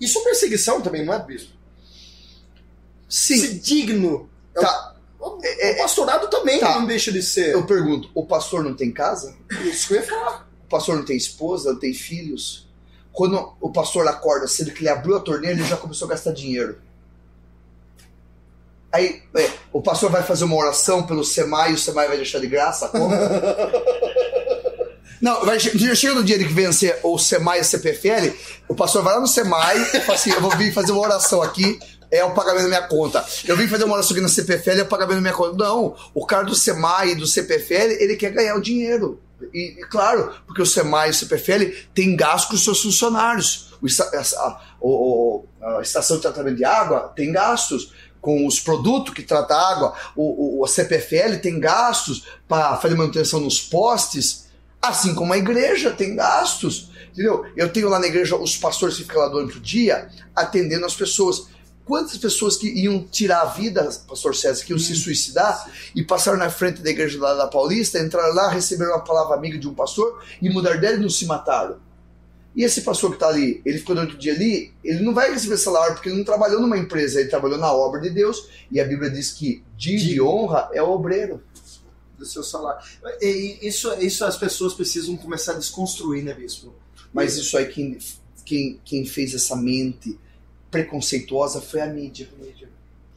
[0.00, 1.52] Isso é perseguição também, não é, bispo?
[3.08, 4.28] Sim, Ser digno.
[4.54, 4.94] Tá.
[5.20, 6.78] O, É- o pastorado também Tá.
[6.78, 7.52] não deixa de ser.
[7.52, 9.36] eu pergunto: o pastor não tem casa?
[9.64, 10.48] Isso que eu ia falar.
[10.64, 12.66] O pastor não tem esposa, não tem filhos?
[13.12, 16.32] Quando o pastor acorda cedo, que ele abriu a torneira, ele já começou a gastar
[16.32, 16.80] dinheiro.
[18.90, 22.38] Aí, é, o pastor vai fazer uma oração pelo SEMAI e o SEMAI vai deixar
[22.40, 23.16] de graça a conta?
[25.22, 28.34] Não, vai, che- chega no dia que vencer o SEMAI e a CPFL,
[28.68, 31.40] o pastor vai lá no SEMAI e fala assim: Eu vou vir fazer uma oração
[31.40, 31.78] aqui,
[32.10, 33.24] é o pagamento da minha conta.
[33.46, 35.56] Eu vim fazer uma oração aqui na CPFL, é o pagamento da minha conta.
[35.56, 39.20] Não, o cara do SEMAI e do CPFL, ele quer ganhar o dinheiro.
[39.54, 43.72] E, e claro, porque o SEMAI e o CPFL tem gasto com os seus funcionários.
[43.80, 43.86] O,
[44.38, 47.92] a, o- o- a estação de tratamento de água tem gastos.
[48.20, 53.40] com os produtos que trata água, o, o, a CPFL tem gastos para fazer manutenção
[53.40, 54.44] nos postes,
[54.82, 56.90] assim como a igreja tem gastos.
[57.12, 57.46] Entendeu?
[57.56, 60.94] Eu tenho lá na igreja os pastores que ficam lá durante o dia atendendo as
[60.94, 61.46] pessoas.
[61.84, 66.38] Quantas pessoas que iam tirar a vida, pastor César, que iam se suicidar e passaram
[66.38, 69.74] na frente da igreja lá da Paulista, entraram lá, receberam uma palavra amiga de um
[69.74, 71.78] pastor e mudaram dela e não se mataram.
[72.54, 75.32] E esse pastor que está ali, ele ficou durante o dia ali, ele não vai
[75.32, 78.80] receber salário porque ele não trabalhou numa empresa, ele trabalhou na obra de Deus e
[78.80, 81.42] a Bíblia diz que de honra é o obreiro.
[82.22, 82.80] Do seu salário.
[83.20, 86.72] E isso, isso as pessoas precisam começar a desconstruir, né, Bispo?
[87.12, 87.98] Mas isso aí, quem,
[88.44, 90.16] quem, quem fez essa mente
[90.70, 92.30] preconceituosa foi a mídia.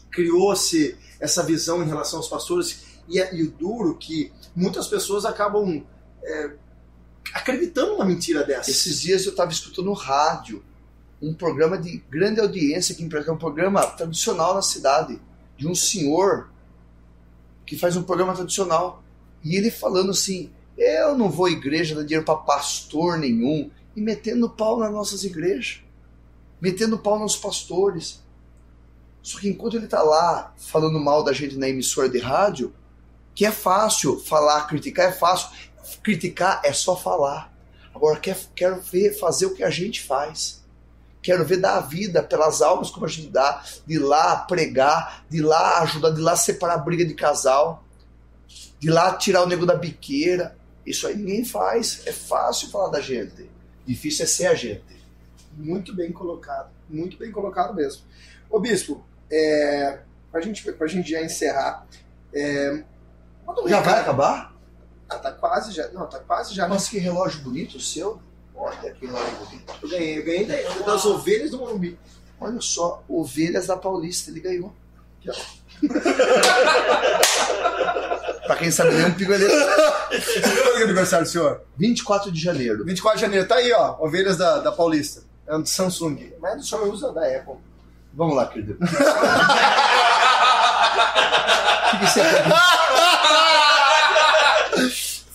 [0.09, 5.85] Criou-se essa visão em relação aos pastores e, e o duro que muitas pessoas acabam
[6.23, 6.51] é,
[7.31, 8.71] acreditando numa mentira dessa.
[8.71, 10.63] Esses dias eu estava escutando no rádio
[11.21, 15.21] um programa de grande audiência que é um programa tradicional na cidade
[15.55, 16.49] de um senhor
[17.66, 19.03] que faz um programa tradicional
[19.43, 24.01] e ele falando assim eu não vou à igreja dar dinheiro para pastor nenhum e
[24.01, 25.86] metendo pau nas nossas igrejas
[26.66, 28.24] metendo pau nos pastores.
[29.22, 32.74] Só que enquanto ele está lá falando mal da gente na emissora de rádio,
[33.34, 35.49] que é fácil falar, criticar é fácil.
[36.01, 37.53] Criticar é só falar.
[37.93, 40.64] Agora quero, quero ver fazer o que a gente faz.
[41.26, 45.41] Quero ver dar a vida pelas almas como a gente dá, de lá pregar, de
[45.41, 47.84] lá ajudar, de lá separar a briga de casal,
[48.80, 50.55] de lá tirar o nego da biqueira.
[50.86, 52.03] Isso aí ninguém faz.
[52.05, 53.49] É fácil falar da gente.
[53.88, 55.03] Difícil é ser a gente.
[55.57, 56.69] Muito bem colocado.
[56.88, 58.03] Muito bem colocado mesmo.
[58.47, 60.01] Ô Bispo, é,
[60.32, 61.88] pra, gente, pra gente já encerrar.
[62.32, 62.84] É,
[63.65, 64.55] já vai acabar?
[65.09, 65.88] Ah, tá quase já.
[65.88, 66.67] Não, tá quase já.
[66.67, 68.21] Nossa, que relógio bonito o seu.
[68.55, 69.73] Olha que bonito.
[69.81, 70.45] Eu ganhei, eu ganhei
[70.85, 71.99] das ovelhas do Morumbi.
[72.39, 74.73] Olha só, ovelhas da Paulista, ele ganhou.
[78.45, 79.53] pra quem sabe, nem é um pigoleta.
[80.63, 81.61] Quando é aniversário do senhor?
[81.77, 82.85] 24 de janeiro.
[82.85, 83.97] 24 de janeiro, tá aí, ó.
[83.99, 85.23] Ovelhas da, da Paulista.
[85.47, 86.33] É um Samsung.
[86.39, 87.55] Mas o senhor usa da Apple.
[88.13, 88.77] Vamos lá, querido.
[91.85, 92.21] O que, que você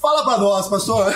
[0.00, 1.14] Fala pra nós, pastor.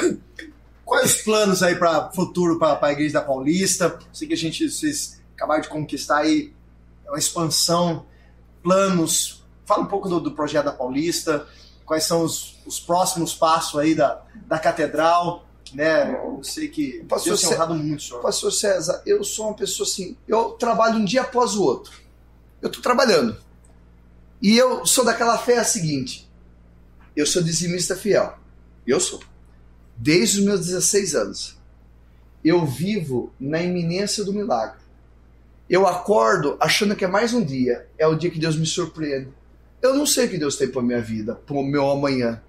[0.84, 3.98] Quais os planos aí para futuro para a Igreja da Paulista?
[4.12, 6.52] Sei que a gente vocês acabaram de conquistar aí
[7.06, 8.06] uma expansão,
[8.62, 9.42] planos.
[9.66, 11.46] Fala um pouco do, do projeto da Paulista.
[11.86, 15.44] Quais são os, os próximos passos aí da, da catedral?
[15.74, 16.14] né?
[16.14, 18.22] Eu sei que pastor Deus tem honrado muito, senhor.
[18.22, 21.92] Pastor César, eu sou uma pessoa assim, eu trabalho um dia após o outro.
[22.62, 23.36] Eu estou trabalhando.
[24.40, 26.30] E eu sou daquela fé a seguinte,
[27.16, 28.38] eu sou dizimista fiel.
[28.86, 29.20] Eu sou.
[29.96, 31.58] Desde os meus 16 anos.
[32.44, 34.78] Eu vivo na iminência do milagre.
[35.68, 37.86] Eu acordo achando que é mais um dia.
[37.98, 39.28] É o dia que Deus me surpreende.
[39.80, 42.42] Eu não sei o que Deus tem para minha vida, para o meu amanhã.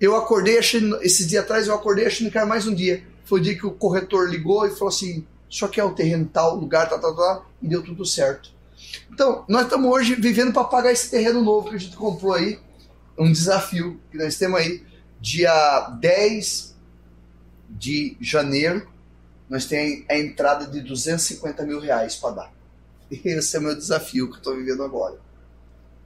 [0.00, 3.02] Eu acordei achando, esses dias atrás eu acordei achando que era mais um dia.
[3.24, 6.28] Foi o dia que o corretor ligou e falou assim: só que é o terreno
[6.32, 8.50] tal, lugar, tal, tal, tal, e deu tudo certo.
[9.12, 12.58] Então, nós estamos hoje vivendo para pagar esse terreno novo que a gente comprou aí.
[13.18, 14.82] Um desafio que nós temos aí.
[15.20, 16.69] Dia 10
[17.70, 18.88] de janeiro,
[19.48, 22.52] nós temos a entrada de 250 mil reais para dar.
[23.10, 25.18] Esse é o meu desafio que eu estou vivendo agora.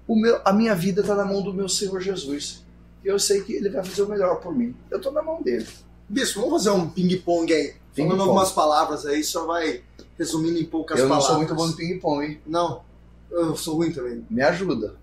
[0.07, 2.65] O meu, a minha vida está na mão do meu Senhor Jesus
[3.05, 4.75] eu sei que ele vai fazer o melhor por mim.
[4.91, 5.67] Eu tô na mão dele.
[6.09, 7.75] Bispo, vamos fazer um ping-pong aí.
[7.95, 9.83] Ping Falando algumas palavras aí, só vai
[10.19, 11.31] resumindo em poucas eu palavras.
[11.31, 12.41] Eu não sou muito bom no ping-pong, hein?
[12.47, 12.83] Não,
[13.31, 14.27] eu sou ruim também.
[14.31, 14.97] Me ajuda.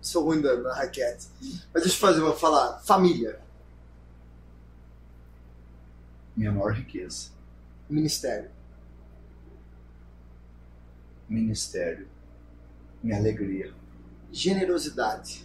[0.00, 1.26] Sou ruim da, na raquete.
[1.74, 2.80] Mas deixa eu fazer, vou falar.
[2.84, 3.40] Família.
[6.40, 7.32] Minha maior riqueza.
[7.86, 8.50] Ministério.
[11.28, 12.08] Ministério.
[13.02, 13.74] Minha alegria.
[14.32, 15.44] Generosidade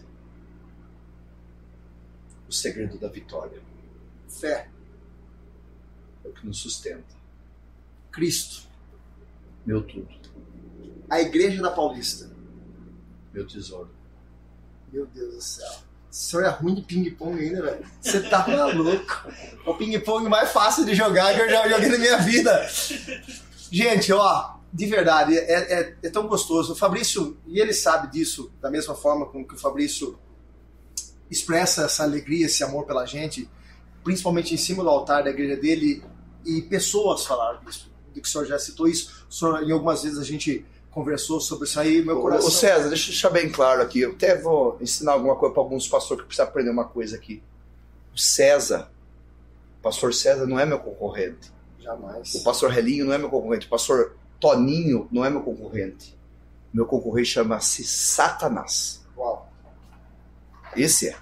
[2.47, 3.61] o segredo da vitória.
[4.29, 4.69] Fé
[6.23, 7.13] é o que nos sustenta.
[8.09, 8.65] Cristo,
[9.65, 10.15] meu tudo.
[11.09, 12.31] A Igreja da Paulista,
[13.33, 13.93] meu tesouro.
[14.93, 15.83] Meu Deus do céu.
[16.15, 17.85] Senhor é ruim de ping-pong ainda, velho.
[18.01, 19.27] Você tá maluco.
[19.65, 22.69] o ping-pong mais fácil de jogar que eu já joguei na minha vida.
[23.69, 26.71] Gente, ó, de verdade, é, é, é, tão gostoso.
[26.71, 30.17] O Fabrício, e ele sabe disso da mesma forma com que o Fabrício
[31.29, 33.49] expressa essa alegria, esse amor pela gente,
[34.01, 36.01] principalmente em cima do altar da igreja dele,
[36.45, 40.17] e pessoas falaram disso, do que o senhor já citou isso, senhor, em algumas vezes
[40.17, 42.47] a gente conversou sobre isso aí, meu coração...
[42.47, 45.61] Ô César, deixa eu deixar bem claro aqui, eu até vou ensinar alguma coisa para
[45.61, 47.43] alguns pastores que precisam aprender uma coisa aqui.
[48.13, 48.89] O César,
[49.77, 51.51] o pastor César não é meu concorrente.
[51.81, 52.33] Jamais.
[52.35, 56.17] O pastor Relinho não é meu concorrente, o pastor Toninho não é meu concorrente.
[56.73, 59.05] Meu concorrente chama-se Satanás.
[59.17, 59.51] Uau.
[60.77, 61.17] Esse é.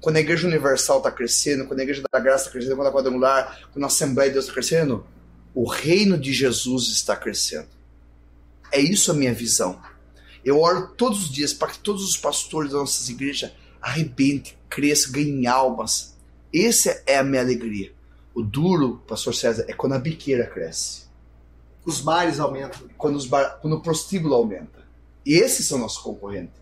[0.00, 2.92] Quando a Igreja Universal está crescendo, quando a Igreja da Graça está crescendo, quando a
[2.92, 5.04] Quadrangular, quando a Assembleia de Deus está crescendo,
[5.52, 7.75] o reino de Jesus está crescendo.
[8.72, 9.80] É isso a minha visão.
[10.44, 13.50] Eu oro todos os dias para que todos os pastores das nossas igrejas
[13.82, 16.16] arrebentem, cresçam, ganhem almas.
[16.54, 17.92] Essa é a minha alegria.
[18.34, 21.06] O duro, pastor César, é quando a biqueira cresce.
[21.84, 22.80] Os bares aumentam.
[22.98, 23.58] Quando, os bar...
[23.60, 24.86] quando o prostíbulo aumenta.
[25.24, 26.54] E esses são nossos concorrentes.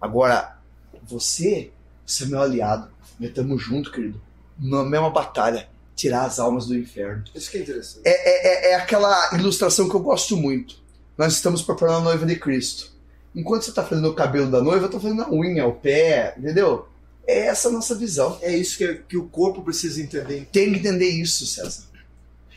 [0.00, 0.58] Agora,
[1.04, 1.70] você,
[2.04, 2.90] você é meu aliado.
[3.20, 4.20] Nós estamos juntos, querido.
[4.58, 5.68] Na mesma batalha.
[5.94, 7.24] Tirar as almas do inferno.
[7.34, 8.02] Isso que é interessante.
[8.04, 10.81] É, é, é aquela ilustração que eu gosto muito.
[11.22, 12.90] Nós estamos preparando a noiva de Cristo.
[13.32, 16.34] Enquanto você está fazendo o cabelo da noiva, eu estou fazendo a unha, o pé,
[16.36, 16.88] entendeu?
[17.24, 18.40] É essa a nossa visão.
[18.42, 20.48] É isso que, que o corpo precisa entender.
[20.50, 21.84] Tem que entender isso, César.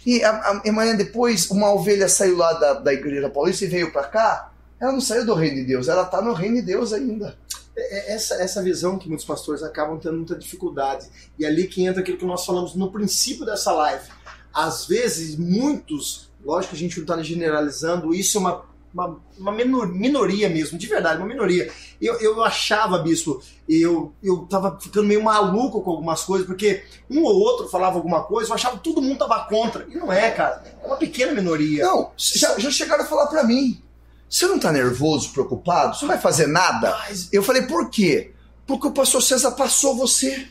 [0.03, 4.51] E amanhã depois, uma ovelha saiu lá da, da igreja paulista e veio para cá.
[4.82, 7.38] Ela não saiu do reino de Deus, ela está no reino de Deus ainda.
[7.78, 11.07] É, é essa, essa visão que muitos pastores acabam tendo muita dificuldade.
[11.38, 14.09] E é ali que entra aquilo que nós falamos no princípio dessa live.
[14.51, 19.51] Às vezes, muitos, lógico que a gente não está generalizando, isso é uma uma, uma
[19.51, 21.69] minoria mesmo, de verdade, uma minoria.
[22.01, 26.81] Eu, eu achava, bispo, eu, eu tava ficando meio maluco com algumas coisas, porque
[27.11, 29.85] um ou outro falava alguma coisa, eu achava que todo mundo tava contra.
[29.89, 30.63] E não é, cara.
[30.81, 31.83] É uma pequena minoria.
[31.83, 33.81] Não, já, já chegaram a falar para mim.
[34.29, 35.95] Você não tá nervoso, preocupado?
[35.95, 36.91] Você não vai fazer nada?
[36.91, 37.27] Mas...
[37.33, 38.31] Eu falei, por quê?
[38.65, 40.47] Porque o pastor César passou você.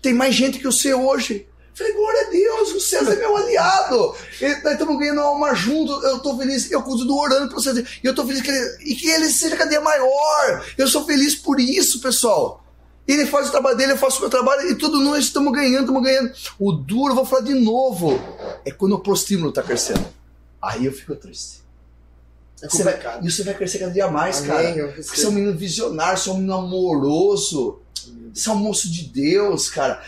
[0.00, 1.46] Tem mais gente que você hoje.
[1.74, 4.14] Falei, glória a Deus, o César é meu aliado.
[4.62, 5.92] Nós estamos ganhando alma junto.
[6.04, 7.72] Eu estou feliz, eu continuo orando para você.
[8.02, 10.64] E eu estou feliz que ele, e que ele seja cada dia maior.
[10.78, 12.64] Eu sou feliz por isso, pessoal.
[13.06, 15.80] Ele faz o trabalho dele, eu faço o meu trabalho e tudo nós estamos ganhando,
[15.80, 16.32] estamos ganhando.
[16.58, 18.18] O duro, vou falar de novo,
[18.64, 20.06] é quando o prostímulo está crescendo.
[20.62, 21.62] Aí eu fico triste.
[22.62, 25.02] É você vai, e você vai crescer cada dia mais, Amém, cara.
[25.02, 27.80] Você é um menino visionário, você é um menino amoroso.
[28.32, 30.02] Você é um moço de Deus, cara.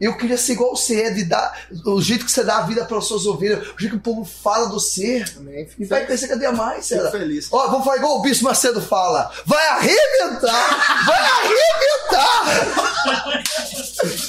[0.00, 2.84] Eu queria ser igual você é, de dar o jeito que você dá a vida
[2.84, 5.32] para suas ovelhas, o jeito que o povo fala do ser.
[5.36, 5.68] Amém.
[5.78, 7.48] E vai crescer cada dia mais, Fico feliz.
[7.52, 9.30] Ó, vamos falar igual o Bispo Macedo fala.
[9.46, 11.06] Vai arrebentar!
[11.06, 12.40] vai arrebentar!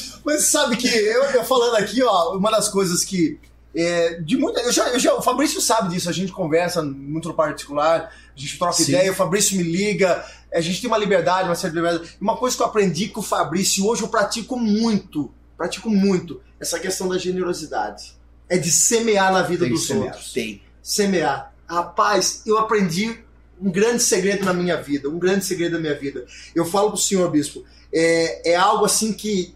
[0.24, 3.40] Mas sabe que eu, eu falando aqui, ó, uma das coisas que
[3.74, 7.30] é, de muita, eu já, eu já, o Fabrício sabe disso, a gente conversa muito
[7.30, 8.92] no particular, a gente troca Sim.
[8.92, 12.18] ideia, o Fabrício me liga, a gente tem uma liberdade, uma certa liberdade.
[12.20, 16.80] Uma coisa que eu aprendi com o Fabrício hoje eu pratico muito, pratico muito, essa
[16.80, 18.14] questão da generosidade.
[18.50, 20.08] É de semear na vida tem dos semear.
[20.08, 20.34] outros.
[20.34, 20.62] Tem.
[20.84, 21.54] Semear.
[21.68, 23.18] Rapaz, eu aprendi
[23.62, 26.26] um grande segredo na minha vida, um grande segredo da minha vida.
[26.54, 29.56] Eu falo pro senhor, bispo, é, é algo assim que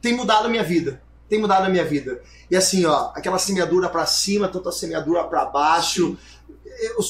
[0.00, 1.02] tem mudado a minha vida.
[1.28, 2.20] Tem mudado a minha vida.
[2.48, 6.10] E assim, ó, aquela semeadura para cima, tanta semeadura para baixo.
[6.10, 6.18] Sim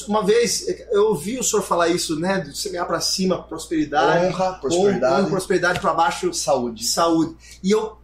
[0.07, 2.39] uma vez eu ouvi o senhor falar isso, né?
[2.39, 4.25] De semear para cima, prosperidade.
[4.25, 5.21] Honra, prosperidade.
[5.21, 6.85] Honra, prosperidade para baixo, saúde.
[6.85, 7.35] Saúde.
[7.63, 7.97] E eu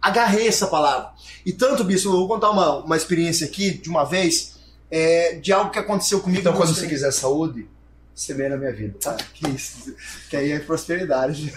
[0.00, 1.10] agarrei essa palavra.
[1.44, 4.56] E tanto, Bispo, eu vou contar uma, uma experiência aqui, de uma vez,
[4.90, 6.40] é, de algo que aconteceu comigo.
[6.40, 7.68] Então, quando você quiser saúde,
[8.14, 8.98] semeia na minha vida.
[9.06, 9.94] Ah, que isso.
[10.30, 11.52] Que aí é prosperidade.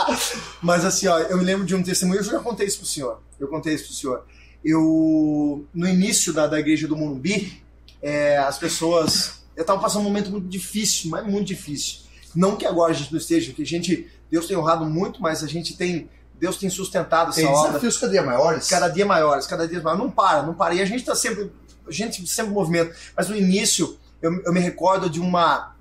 [0.62, 3.20] Mas assim, ó, eu me lembro de um testemunho, eu já contei isso pro senhor.
[3.38, 4.24] Eu contei isso pro senhor.
[4.64, 7.62] Eu, no início da, da igreja do Morumbi,
[8.06, 9.42] é, as pessoas.
[9.56, 12.02] Eu estava passando um momento muito difícil, mas muito difícil.
[12.34, 14.08] Não que agora a gente não esteja, porque a gente.
[14.30, 16.08] Deus tem honrado muito, mas a gente tem.
[16.38, 17.68] Deus tem sustentado essa tem obra.
[17.70, 18.68] desafios cada dia maiores.
[18.68, 20.04] Cada dia maiores, cada dia maiores.
[20.04, 20.74] Não para, não para.
[20.74, 21.50] E a gente está sempre.
[21.84, 22.94] A gente sempre em movimento.
[23.16, 25.74] Mas no início, eu, eu me recordo de uma.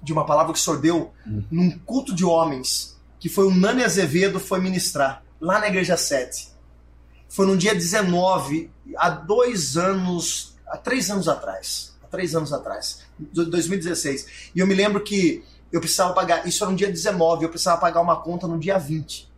[0.00, 1.42] De uma palavra que o senhor deu hum.
[1.50, 6.50] num culto de homens, que foi o Nani Azevedo foi ministrar, lá na Igreja 7.
[7.28, 11.96] Foi no dia 19, há dois anos, há três anos atrás.
[12.02, 14.50] Há três anos atrás, 2016.
[14.54, 17.80] E eu me lembro que eu precisava pagar, isso era no dia 19, eu precisava
[17.80, 19.28] pagar uma conta no dia 20.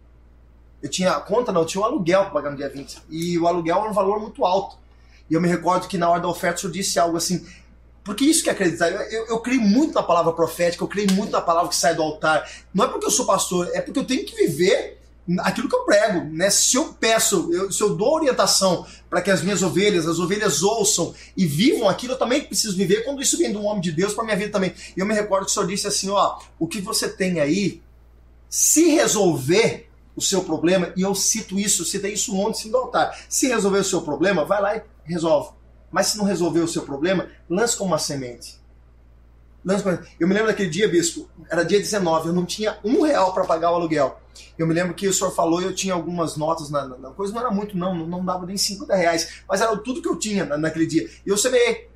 [0.83, 3.03] Eu tinha a conta, não, eu tinha um aluguel para pagar no dia 20.
[3.11, 4.79] E o aluguel era um valor muito alto.
[5.29, 7.47] E eu me recordo que na hora da oferta senhor disse algo assim.
[8.03, 8.91] Porque isso que é acreditar.
[8.91, 11.95] Eu, eu, eu, creio muito na palavra profética, eu creio muito na palavra que sai
[11.95, 12.49] do altar.
[12.73, 15.00] Não é porque eu sou pastor, é porque eu tenho que viver
[15.41, 16.51] aquilo que eu prego, né?
[16.51, 20.63] Se eu peço, eu, se eu dou orientação para que as minhas ovelhas, as ovelhas
[20.63, 23.93] ouçam e vivam aquilo, eu também preciso viver quando isso vem de um homem de
[23.93, 24.75] Deus para minha vida também.
[24.97, 27.83] E eu me recordo que o Senhor disse assim, ó, o que você tem aí,
[28.49, 33.49] se resolver o seu problema, e eu cito isso, citei isso ontem no altar, se
[33.49, 35.51] resolver o seu problema, vai lá e resolve.
[35.91, 38.60] Mas se não resolver o seu problema, lance como uma semente.
[40.19, 43.45] Eu me lembro daquele dia, bispo, era dia 19, eu não tinha um real para
[43.45, 44.19] pagar o aluguel.
[44.59, 47.41] Eu me lembro que o senhor falou, eu tinha algumas notas na, na coisa, não
[47.41, 50.57] era muito não, não dava nem 50 reais, mas era tudo que eu tinha na,
[50.57, 51.09] naquele dia.
[51.27, 51.89] E eu semeei.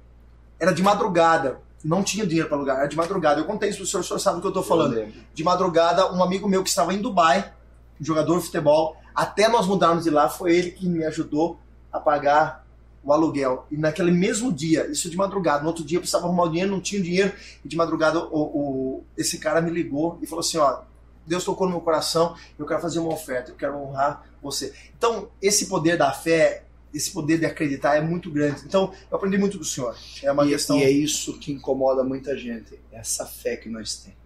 [0.59, 1.59] Era de madrugada.
[1.85, 3.41] não tinha dinheiro para alugar, era de madrugada.
[3.41, 5.13] Eu contei isso pro senhor, o senhor sabe do que eu tô falando.
[5.33, 7.53] De madrugada, um amigo meu que estava em Dubai,
[8.01, 11.59] jogador de futebol, até nós mudarmos de lá, foi ele que me ajudou
[11.93, 12.64] a pagar
[13.05, 13.67] o aluguel.
[13.71, 16.71] E naquele mesmo dia, isso de madrugada, no outro dia eu precisava arrumar o dinheiro,
[16.71, 17.33] não tinha dinheiro,
[17.65, 20.83] e de madrugada o, o- esse cara me ligou e falou assim, ó,
[21.27, 24.73] Deus tocou no meu coração, eu quero fazer uma oferta, eu quero honrar você.
[24.97, 28.63] Então, esse poder da fé, esse poder de acreditar é muito grande.
[28.67, 29.97] Então, eu aprendi muito do senhor.
[30.23, 30.79] É uma e, questão...
[30.79, 34.19] e é isso que incomoda muita gente, essa fé que nós temos.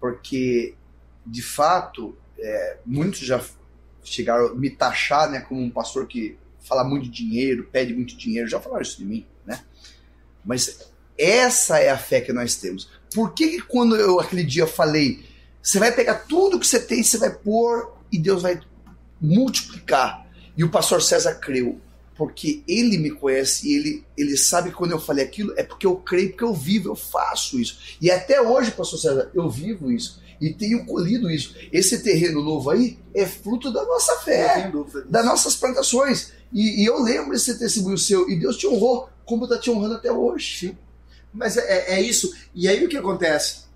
[0.00, 0.74] Porque,
[1.24, 3.42] de fato, é, muitos já
[4.04, 6.36] chegaram a me taxar né, como um pastor que
[6.66, 9.60] fala muito de dinheiro, pede muito dinheiro, já falaram isso de mim, né?
[10.44, 12.88] Mas essa é a fé que nós temos.
[13.14, 15.24] Por que, que quando eu aquele dia falei,
[15.62, 18.60] você vai pegar tudo que você tem, você vai pôr e Deus vai
[19.20, 20.26] multiplicar?
[20.56, 21.80] E o pastor César creu,
[22.16, 25.86] porque ele me conhece e ele, ele sabe que quando eu falei aquilo é porque
[25.86, 27.96] eu creio, porque eu vivo, eu faço isso.
[28.00, 31.54] E até hoje, pastor César, eu vivo isso e tenho colhido isso.
[31.72, 34.70] Esse terreno novo aí é fruto da nossa fé,
[35.08, 36.32] das nossas plantações.
[36.52, 39.94] E, e eu lembro desse testemunho seu e Deus te honrou como está te honrando
[39.94, 40.76] até hoje.
[41.32, 42.32] Mas é, é isso.
[42.54, 43.66] E aí o que acontece?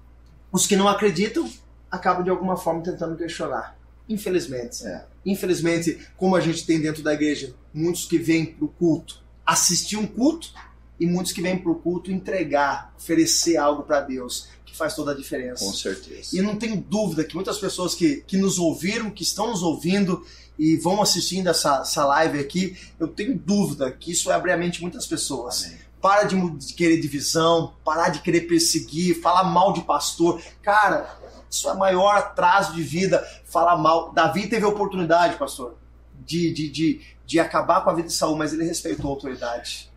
[0.53, 1.51] Os que não acreditam
[1.91, 3.77] acabam de alguma forma tentando questionar.
[4.09, 4.87] Infelizmente.
[4.87, 5.05] É.
[5.25, 9.97] Infelizmente, como a gente tem dentro da igreja, muitos que vêm para o culto assistir
[9.97, 10.53] um culto
[10.99, 15.13] e muitos que vêm para o culto entregar, oferecer algo para Deus, que faz toda
[15.13, 15.65] a diferença.
[15.65, 16.37] Com certeza.
[16.37, 20.25] E não tenho dúvida que muitas pessoas que, que nos ouviram, que estão nos ouvindo
[20.59, 24.57] e vão assistindo essa, essa live aqui, eu tenho dúvida que isso vai abrir a
[24.57, 25.65] mente de muitas pessoas.
[25.65, 25.79] Amém.
[26.01, 30.41] Para de, querer divisão, parar de querer perseguir, falar mal de pastor.
[30.63, 31.19] Cara,
[31.51, 34.13] isso é o maior atraso de vida, falar mal.
[34.13, 35.77] Davi teve a oportunidade, pastor,
[36.25, 39.91] de, de, de, de acabar com a vida de Saul, mas ele respeitou a autoridade.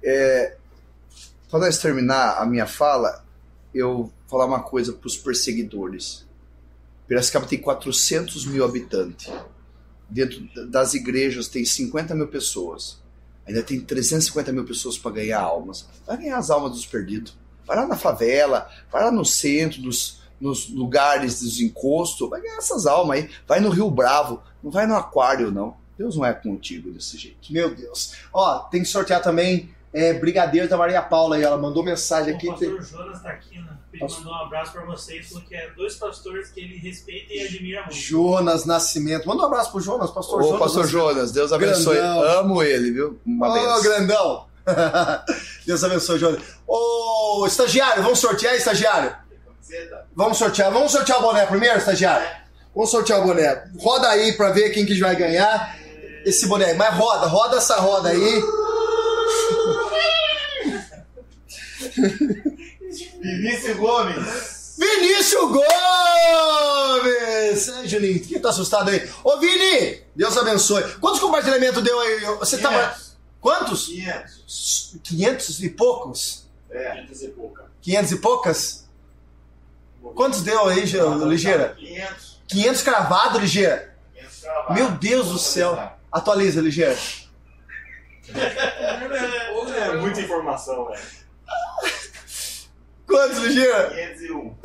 [1.50, 3.23] Para nós terminar a minha fala,
[3.74, 6.26] eu falar uma coisa para os perseguidores.
[7.08, 9.32] Piracicaba tem 400 mil habitantes.
[10.10, 13.02] Dentro das igrejas tem 50 mil pessoas.
[13.46, 15.88] Ainda tem 350 mil pessoas para ganhar almas.
[16.06, 17.36] Vai ganhar as almas dos perdidos.
[17.66, 22.58] Vai lá na favela, vai lá no centro, dos, nos lugares dos encostos, vai ganhar
[22.58, 23.30] essas almas aí.
[23.48, 25.76] Vai no Rio Bravo, não vai no Aquário, não.
[25.98, 27.52] Deus não é contigo desse jeito.
[27.52, 28.14] Meu Deus.
[28.34, 31.44] Ó, tem que sortear também é, Brigadeiro da Maria Paula aí.
[31.44, 32.48] Ela mandou mensagem O aqui.
[32.48, 33.68] pastor Jonas tá aqui, né?
[33.94, 37.32] Ele Pastor- mandou um abraço pra vocês, falou que é dois pastores que ele respeita
[37.32, 37.94] e admira muito.
[37.96, 39.28] Jonas Nascimento.
[39.28, 40.60] Manda um abraço pro Jonas, pastor Ô, Jonas.
[40.60, 41.08] pastor Nascimento.
[41.10, 41.96] Jonas, Deus abençoe.
[41.98, 42.24] Grandão.
[42.40, 43.20] Amo ele, viu?
[43.24, 43.82] Uma Ô, benção.
[43.84, 44.46] grandão.
[45.68, 46.42] Deus abençoe, Jonas.
[46.68, 49.16] Ô, estagiário, vamos sortear, estagiário?
[50.16, 50.72] Vamos sortear.
[50.72, 52.28] Vamos sortear o boné primeiro, estagiário?
[52.76, 53.64] Vamos sortear o boné.
[53.80, 55.78] Roda aí pra ver quem que vai ganhar
[56.26, 56.74] esse boné.
[56.74, 58.44] Mas roda, roda essa roda aí.
[63.22, 64.76] Vinícius Gomes.
[64.78, 65.68] Vinícius Gomes!
[67.28, 69.10] É, Juninho, quem tá assustado aí?
[69.24, 70.02] Ô, Vini!
[70.16, 70.84] Deus abençoe.
[71.00, 72.20] Quantos compartilhamentos deu aí?
[72.40, 72.80] Você tava.
[72.88, 73.14] 500.
[73.40, 73.86] Quantos?
[73.88, 74.96] 500.
[75.04, 76.46] 500 e poucos?
[76.72, 76.92] É.
[77.02, 77.66] 500 e pouca.
[77.82, 78.84] 500 e poucas?
[80.16, 81.76] Quantos deu aí, Ge- Ligeira?
[81.80, 82.42] 500.
[82.48, 83.96] 500 cravado, Ligeira?
[84.14, 84.76] 500 cravados.
[84.76, 85.92] Meu Deus do céu.
[86.12, 86.98] Atualiza, Ligeira.
[89.76, 91.02] É muita informação, velho.
[93.14, 93.94] Quantos, Ligeira?
[94.18, 94.56] 501.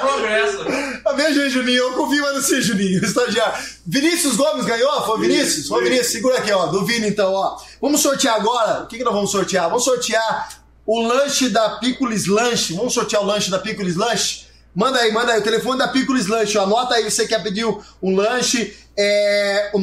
[0.00, 0.64] Progresso.
[1.06, 1.78] Ah, Veja aí, Juninho.
[1.84, 3.02] Eu confio mais no seu, Juninho.
[3.04, 3.54] Estagiário.
[3.86, 5.02] Vinícius Gomes ganhou?
[5.06, 5.66] Foi Vinícius?
[5.66, 6.08] Foi Vinícius.
[6.12, 6.66] Segura aqui, ó.
[6.66, 7.56] Do Vini, então, ó.
[7.80, 8.82] Vamos sortear agora.
[8.82, 9.68] O que, que nós vamos sortear?
[9.68, 10.50] Vamos sortear
[10.84, 12.74] o lanche da Picolis Lanche.
[12.74, 14.44] Vamos sortear o lanche da Picolis Lanche?
[14.74, 15.40] Manda aí, manda aí.
[15.40, 16.64] O telefone da Picolis Lanche, ó.
[16.64, 17.64] Anota aí, você quer pedir
[18.02, 18.76] um lanche.
[18.98, 19.78] É o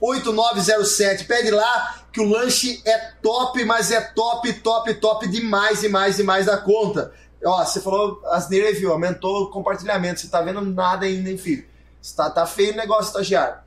[0.00, 1.26] 99668-8907.
[1.26, 6.46] Pede lá que o lanche é top, mas é top, top, top demais, demais, demais
[6.46, 7.12] da conta.
[7.44, 8.90] Ó, você falou asneira, viu?
[8.90, 10.20] Aumentou o compartilhamento.
[10.20, 11.66] Você tá vendo nada ainda, hein, filho?
[12.16, 13.58] Tá, tá feio o negócio, estagiário.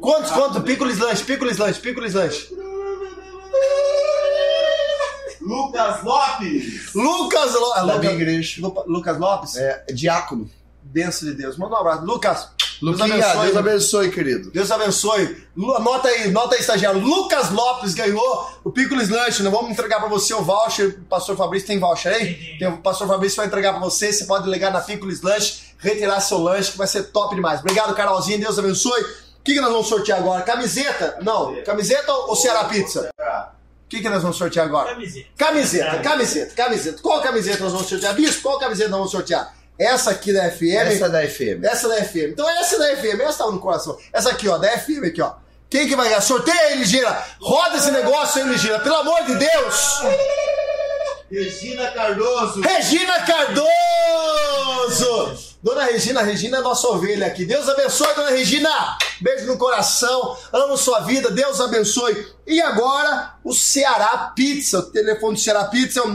[0.00, 0.62] Quantos, quantos?
[0.62, 2.48] Picolis lanche, picolis lanche, picolis lanche.
[5.42, 6.94] Lucas Lopes.
[6.94, 8.56] Lucas Lopes.
[8.86, 9.56] Lucas Lopes?
[9.56, 10.50] É, diácono.
[10.82, 11.58] Benção de Deus.
[11.58, 12.06] Manda um abraço.
[12.06, 12.48] Lucas,
[12.82, 13.46] Luquinha, abençoe.
[13.46, 14.50] Deus abençoe, querido.
[14.50, 15.46] Deus abençoe.
[15.76, 17.00] Anota aí, nota aí, estagiário.
[17.00, 19.42] Lucas Lopes ganhou o Picolis Lanche.
[19.42, 20.98] Nós vamos entregar pra você o voucher.
[20.98, 22.58] O pastor Fabrício tem voucher aí?
[22.58, 24.12] Tem, o pastor Fabrício vai entregar pra você.
[24.12, 27.60] Você pode ligar na Picolis Lanche, retirar seu lanche, que vai ser top demais.
[27.60, 28.38] Obrigado, Carolzinha.
[28.38, 29.00] Deus abençoe.
[29.00, 30.42] O que, que nós vamos sortear agora?
[30.42, 31.18] Camiseta?
[31.22, 31.62] Não.
[31.62, 33.10] Camiseta ou Ceará Pizza?
[33.20, 34.90] O que, que nós vamos sortear agora?
[34.90, 35.28] Camiseta.
[35.36, 37.02] Camiseta, camiseta, camiseta.
[37.02, 38.14] Qual camiseta nós vamos sortear?
[38.14, 39.54] Bispo, qual camiseta nós vamos sortear?
[39.78, 40.74] Essa aqui da FM.
[40.74, 41.64] Essa é da FM.
[41.64, 42.30] Essa da FM.
[42.32, 43.98] Então essa da FM, essa tá no coração.
[44.12, 45.34] Essa aqui, ó, da FM aqui, ó.
[45.68, 46.20] Quem que vai ganhar?
[46.20, 47.24] Sorteia aí, Ligeira.
[47.40, 48.78] Roda esse negócio aí, Ligeira.
[48.80, 50.02] Pelo amor de Deus.
[51.30, 52.60] Regina Cardoso.
[52.60, 53.62] Regina Cardoso!
[55.62, 57.46] Dona Regina, Regina é nossa ovelha aqui.
[57.46, 58.98] Deus abençoe, Dona Regina.
[59.20, 60.36] Beijo no coração.
[60.52, 61.30] Amo sua vida.
[61.30, 62.26] Deus abençoe.
[62.46, 64.80] E agora, o Ceará Pizza.
[64.80, 66.08] O telefone do Ceará Pizza é o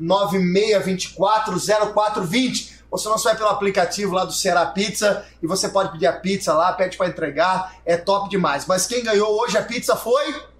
[0.00, 2.80] 996240420.
[2.90, 6.52] Você não vai pelo aplicativo lá do Ceará Pizza e você pode pedir a pizza
[6.52, 7.76] lá, pede para entregar.
[7.84, 8.66] É top demais.
[8.66, 10.50] Mas quem ganhou hoje a pizza foi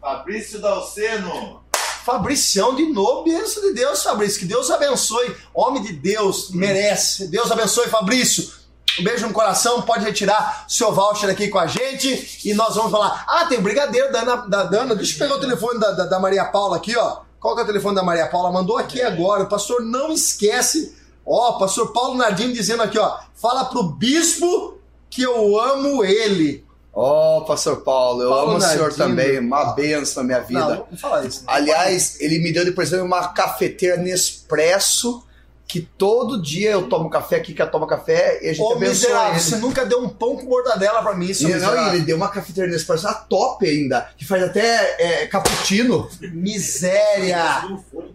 [0.00, 1.62] Fabrício Dalceno.
[2.04, 4.40] Fabricião de novo, bênção de Deus, Fabrício.
[4.40, 5.36] Que Deus abençoe.
[5.52, 7.28] Homem de Deus, merece.
[7.28, 8.56] Deus abençoe, Fabrício.
[8.98, 12.90] Um beijo no coração, pode retirar seu voucher aqui com a gente e nós vamos
[12.90, 13.24] falar.
[13.28, 14.96] Ah, tem o brigadeiro da, Ana, da Dana.
[14.96, 17.27] Deixa eu pegar o telefone da, da, da Maria Paula aqui, ó.
[17.40, 18.50] Qual que é o telefone da Maria Paula?
[18.50, 19.44] Mandou aqui agora.
[19.44, 20.96] O pastor não esquece.
[21.24, 23.18] Ó, pastor Paulo Nardini dizendo aqui, ó.
[23.34, 24.78] Fala pro bispo
[25.10, 26.66] que eu amo ele.
[26.92, 28.96] Ó, pastor Paulo, eu Paulo amo o senhor Nardino.
[28.96, 30.60] também, uma benção na minha vida.
[30.60, 31.44] Não, não fala isso.
[31.46, 35.22] Aliás, ele me deu de presente uma cafeteira Nespresso,
[35.68, 38.76] que todo dia eu tomo café aqui, que eu tomo café, e a gente Ô,
[38.78, 39.40] miserável, ele.
[39.40, 41.92] você nunca deu um pão com mortadela pra mim, seu E, não, miserável.
[41.92, 46.08] e ele deu uma cafeteira Nespresso a top ainda, que faz até é, cappuccino.
[46.32, 47.68] Miséria!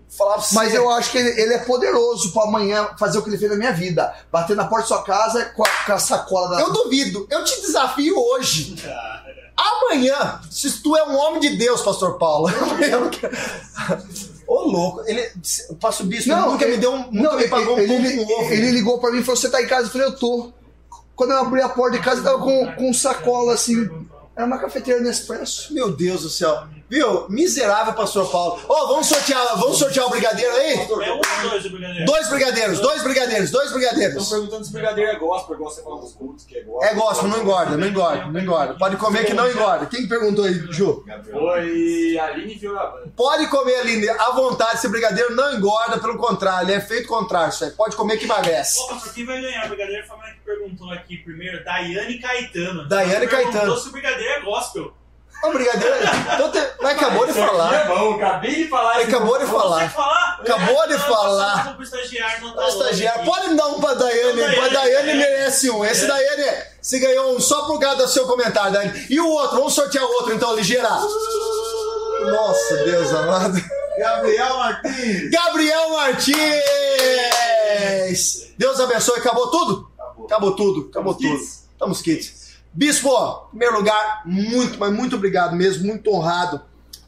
[0.10, 0.56] Falar pra você.
[0.56, 3.52] Mas eu acho que ele, ele é poderoso pra amanhã fazer o que ele fez
[3.52, 4.12] na minha vida.
[4.32, 6.62] Bater na porta da sua casa com a, com a sacola da.
[6.62, 7.28] Eu duvido.
[7.30, 8.76] Eu te desafio hoje.
[9.56, 12.50] Amanhã, se tu é um homem de Deus, pastor Paulo.
[14.54, 15.02] Ô, louco.
[15.08, 15.32] Ele,
[15.70, 17.12] o pastor Bispo ele nunca me deu um.
[17.12, 18.54] Nunca não, me pagou um ele, pão ele, ovo.
[18.54, 19.88] ele ligou pra mim e falou: Você tá em casa?
[19.88, 20.54] Eu falei: Eu tô.
[21.16, 23.90] Quando eu abri a porta de casa, eu tava com, com sacola assim.
[24.36, 25.74] Era uma cafeteira Nespresso.
[25.74, 26.68] Meu Deus do céu.
[26.94, 27.26] Viu?
[27.28, 28.62] Miserável, pastor Paulo.
[28.70, 30.74] Ô, vamos sortear, vamos sortear o brigadeiro aí?
[30.74, 32.06] É um ou dois o brigadeiro?
[32.06, 34.30] Dois brigadeiros, dois brigadeiros, dois Estão brigadeiros.
[34.30, 36.88] perguntando se brigadeiro é gospel, igual você fala nos cultos que é gospel.
[36.92, 38.74] É gospel, não engorda, não engorda, não engorda.
[38.76, 39.88] Pode comer que não engorda.
[39.88, 41.04] Quem que perguntou aí, Ju?
[41.32, 43.10] Foi Aline Violavante.
[43.18, 44.76] Pode comer, Aline, à vontade.
[44.76, 47.50] Esse brigadeiro não engorda, pelo contrário, ele é feito contrário.
[47.50, 47.72] Isso aí.
[47.72, 48.80] Pode comer que emagrece.
[48.82, 50.06] Opa, por quem vai ganhar o brigadeiro?
[50.06, 51.64] Foi a que perguntou aqui primeiro.
[51.64, 52.88] Daiane Caetano.
[52.88, 53.78] Daiane Ela perguntou Caetano.
[53.78, 54.94] se o brigadeiro é gospel.
[55.44, 55.96] Ô, brigadeiro.
[56.34, 56.60] Então, te...
[56.82, 57.74] Mas acabou de aqui falar.
[57.74, 58.98] É bom, acabei de falar.
[59.00, 59.90] Acabou de falar.
[59.90, 60.40] falar?
[60.42, 61.64] Acabou de É, falar.
[61.66, 63.26] tá O estagiário, aqui.
[63.26, 64.34] pode me dar um pra Daiane.
[64.40, 65.16] Daiane, Pra Daiane é.
[65.16, 65.84] merece um.
[65.84, 69.06] Esse Daiane, você ganhou um só por causa do seu comentário, Daiane.
[69.10, 69.58] E o outro?
[69.58, 70.90] Vamos sortear o outro então, ligeira.
[72.32, 73.62] Nossa, Deus amado.
[73.98, 75.30] Gabriel Martins.
[75.30, 76.44] Gabriel Martins!
[78.58, 79.20] Deus abençoe.
[79.20, 79.92] Acabou tudo?
[80.00, 80.26] Acabou.
[80.26, 80.88] Acabou tudo.
[80.90, 81.38] Acabou Estamos tudo.
[81.40, 81.64] quites.
[81.74, 82.43] Estamos quites.
[82.74, 83.10] Bispo,
[83.48, 86.62] em primeiro lugar, muito, mas muito obrigado mesmo, muito honrado.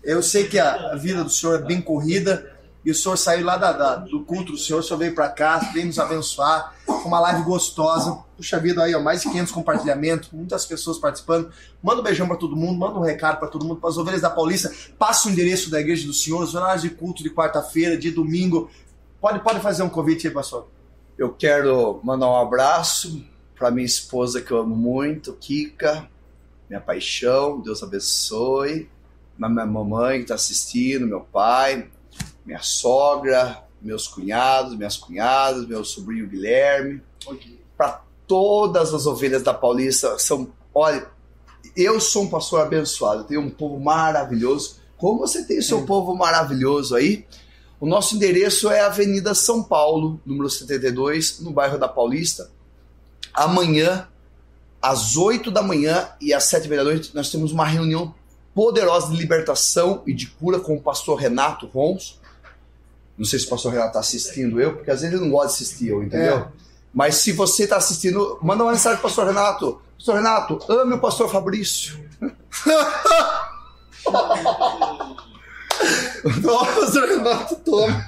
[0.03, 2.51] Eu sei que a vida do senhor é bem corrida
[2.85, 5.27] e o senhor saiu lá da- da- do culto do senhor, o senhor veio para
[5.27, 8.19] cá, veio nos abençoar, uma live gostosa.
[8.37, 11.49] Puxa vida aí, ó, mais de 500 compartilhamentos, muitas pessoas participando.
[11.81, 14.21] Manda um beijão para todo mundo, manda um recado para todo mundo, para as ovelhas
[14.21, 14.71] da Paulista.
[14.99, 18.69] Passa o endereço da igreja do senhor, os horários de culto de quarta-feira, de domingo.
[19.19, 20.67] Pode, pode fazer um convite aí, pastor.
[21.17, 23.23] Eu quero mandar um abraço
[23.57, 26.09] para minha esposa que eu amo muito, Kika,
[26.69, 28.89] minha paixão, Deus abençoe.
[29.37, 31.89] Na minha mamãe que está assistindo, meu pai,
[32.45, 37.01] minha sogra, meus cunhados, minhas cunhadas, meu sobrinho Guilherme,
[37.77, 40.17] para todas as ovelhas da Paulista.
[40.17, 41.07] São, olha,
[41.75, 44.77] eu sou um pastor abençoado, tenho um povo maravilhoso.
[44.97, 47.25] Como você tem o seu povo maravilhoso aí?
[47.79, 52.49] O nosso endereço é Avenida São Paulo, número 72, no bairro da Paulista.
[53.35, 54.07] Amanhã,
[54.81, 58.13] às 8 da manhã e às 7 da noite, nós temos uma reunião
[58.53, 62.19] poderosa de libertação e de cura com o pastor Renato Rons.
[63.17, 65.57] Não sei se o pastor Renato está assistindo eu, porque às vezes ele não gosta
[65.57, 66.37] de assistir eu, entendeu?
[66.37, 66.47] É.
[66.93, 69.81] Mas se você está assistindo, manda uma mensagem para o pastor Renato.
[69.97, 71.99] Pastor Renato, ame o pastor Fabrício.
[76.41, 78.05] Nossa, Renato, toma.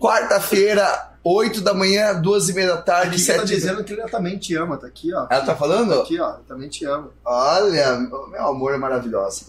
[0.00, 3.92] Quarta-feira, 8 da manhã, 2 e meia da tarde, Aqui você tá 7 dizendo que
[3.92, 5.26] ele também te ama, tá aqui, ó.
[5.28, 6.00] Ela tá falando?
[6.00, 7.10] Aqui, ó, ele também te ama.
[7.22, 9.46] Olha, meu amor é maravilhosa.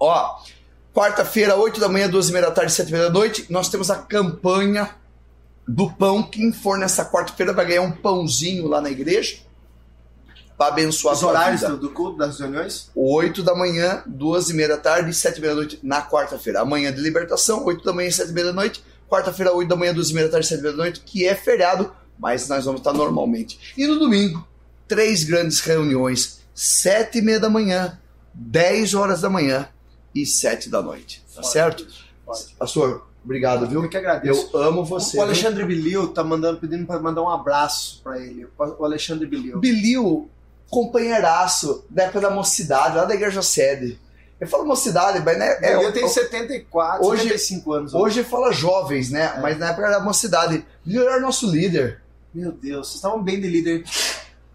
[0.00, 0.38] Ó,
[0.94, 3.68] quarta-feira, 8 da manhã, 12 e meia da tarde, 7 e meia da noite, nós
[3.68, 4.88] temos a campanha
[5.68, 6.22] do pão.
[6.22, 9.36] Quem for nessa quarta-feira vai ganhar um pãozinho lá na igreja
[10.56, 12.90] para abençoar Os horários do, do culto, das reuniões?
[12.94, 16.00] 8 da manhã, 2 e meia da tarde e 7 e meia da noite na
[16.00, 16.60] quarta-feira.
[16.60, 18.82] Amanhã de libertação, 8 da manhã e 7 e meia da noite.
[19.12, 21.00] Quarta-feira, 8 da manhã, 2 e meia da tarde e 7 e meia da noite,
[21.04, 23.74] que é feriado, mas nós vamos estar normalmente.
[23.76, 24.42] E no domingo,
[24.88, 27.98] três grandes reuniões, 7 e meia da manhã,
[28.32, 29.68] 10 horas da manhã
[30.14, 31.22] e 7 da noite.
[31.34, 31.86] Tá certo?
[32.24, 32.54] Pode.
[32.58, 33.88] Pastor, obrigado, Eu viu?
[33.90, 34.48] que agradeço.
[34.50, 35.10] Eu amo você.
[35.10, 35.22] o viu?
[35.24, 38.48] Alexandre Bilil tá mandando, pedindo pra mandar um abraço pra ele.
[38.56, 39.58] O Alexandre Bilil.
[39.58, 40.30] Bilil,
[40.70, 44.00] companheiraço da época da mocidade, lá da igreja sede.
[44.42, 47.94] Eu falo mocidade, mas né, é, eu tenho 74, hoje, 75 anos.
[47.94, 49.34] Hoje fala jovens, né?
[49.36, 49.40] É.
[49.40, 50.66] Mas na época da mocidade.
[50.84, 52.02] Ele era nosso líder.
[52.34, 53.84] Meu Deus, vocês estavam bem de líder.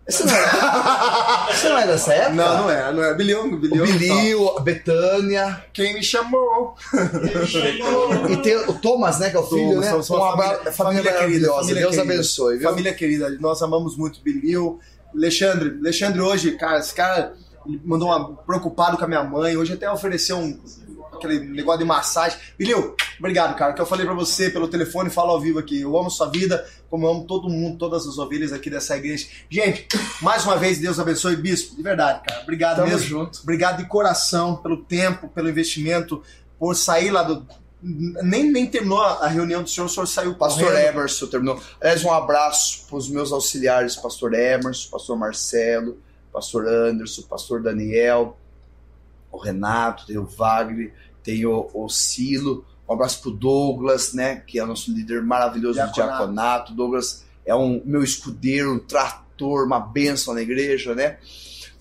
[0.05, 2.35] Esse não é, Esse não é dessa época?
[2.35, 2.91] Não, não é.
[2.91, 3.13] Não é.
[3.13, 3.85] Bilhão, Bilhão.
[3.85, 5.63] Bilhão, Betânia.
[5.71, 6.75] Quem me chamou?
[8.29, 9.29] e tem o Thomas, né?
[9.29, 10.15] Que é o filho, Thomas, né?
[10.17, 11.47] Uma família, família querida.
[11.47, 12.13] Família Deus querida.
[12.13, 12.57] abençoe.
[12.57, 12.69] Viu?
[12.69, 13.29] Família querida.
[13.39, 14.79] Nós amamos muito Bilhão.
[15.15, 17.33] Alexandre, Alexandre hoje, cara, esse cara
[17.83, 19.57] mandou uma preocupado com a minha mãe.
[19.57, 20.59] Hoje até ofereceu um
[21.17, 22.37] aquele negócio de massagem.
[22.57, 23.73] Bilhão, obrigado, cara.
[23.73, 25.81] Que eu falei para você pelo telefone, falo ao vivo aqui.
[25.81, 29.27] Eu amo sua vida, como eu amo todo mundo, todas as ovelhas aqui dessa igreja.
[29.49, 29.87] Gente,
[30.21, 31.75] mais uma vez, Deus abençoe, bispo.
[31.75, 32.41] De verdade, cara.
[32.43, 33.07] Obrigado Tamo mesmo.
[33.07, 33.39] junto.
[33.41, 36.21] Obrigado de coração pelo tempo, pelo investimento,
[36.57, 37.45] por sair lá do.
[37.79, 40.87] Nem, nem terminou a reunião do senhor, o senhor saiu Pastor correndo.
[40.87, 41.61] Emerson terminou.
[41.79, 45.99] Aliás, um abraço para os meus auxiliares, pastor Emerson, pastor Marcelo,
[46.31, 48.37] pastor Anderson, pastor Daniel,
[49.31, 50.93] o Renato, o Wagner,
[51.23, 55.73] tem o, o Silo, um abraço pro Douglas, né, que é o nosso líder maravilhoso
[55.73, 55.99] diaconato.
[55.99, 56.73] do diaconato.
[56.73, 61.17] Douglas é um meu escudeiro, um trator, uma bênção na igreja, né?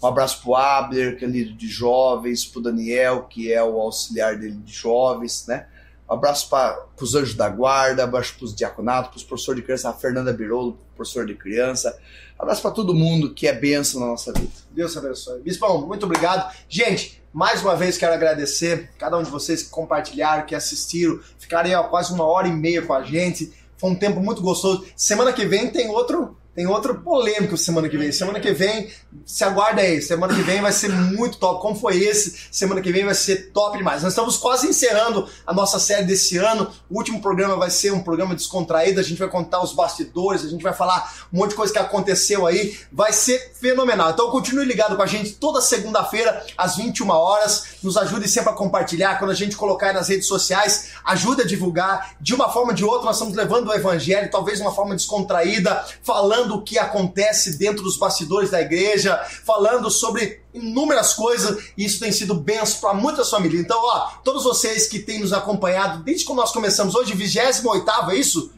[0.03, 4.37] Um abraço pro Abner, que é líder de jovens, pro Daniel, que é o auxiliar
[4.37, 5.67] dele de jovens, né?
[6.09, 9.65] Um abraço para os anjos da guarda, abraço para os diaconatos, para os professores de
[9.65, 11.99] criança, a Fernanda Birolo, professor de criança.
[12.39, 14.51] Abraço para todo mundo que é bênção na nossa vida.
[14.71, 15.41] Deus abençoe.
[15.41, 16.55] Bispão, muito obrigado.
[16.69, 21.69] Gente, mais uma vez quero agradecer cada um de vocês que compartilharam, que assistiram, ficaram
[21.69, 23.53] aí ó, quase uma hora e meia com a gente.
[23.79, 24.87] Foi um tempo muito gostoso.
[24.97, 28.11] Semana que vem tem outro tem outro polêmico semana que vem.
[28.11, 28.91] Semana que vem,
[29.27, 30.01] se aguarda aí.
[30.01, 31.61] Semana que vem vai ser muito top.
[31.61, 32.49] Como foi esse?
[32.51, 34.03] Semana que vem vai ser top demais.
[34.03, 36.71] Nós estamos quase encerrando a nossa série desse ano.
[36.89, 38.99] O último programa vai ser um programa descontraído.
[38.99, 41.79] A gente vai contar os bastidores, a gente vai falar um monte de coisa que
[41.79, 42.75] aconteceu aí.
[42.91, 44.13] Vai ser fenomenal.
[44.13, 47.65] Então continue ligado com a gente toda segunda-feira, às 21 horas.
[47.83, 49.19] Nos ajude sempre a compartilhar.
[49.19, 52.17] Quando a gente colocar nas redes sociais, ajude a divulgar.
[52.19, 54.95] De uma forma ou de outra, nós estamos levando o evangelho, talvez de uma forma
[54.95, 61.71] descontraída, falando falando o que acontece dentro dos bastidores da igreja, falando sobre inúmeras coisas,
[61.77, 63.61] e isso tem sido benção para muitas famílias.
[63.61, 68.17] Então, ó, todos vocês que têm nos acompanhado desde que nós começamos hoje, 28 é
[68.17, 68.51] isso?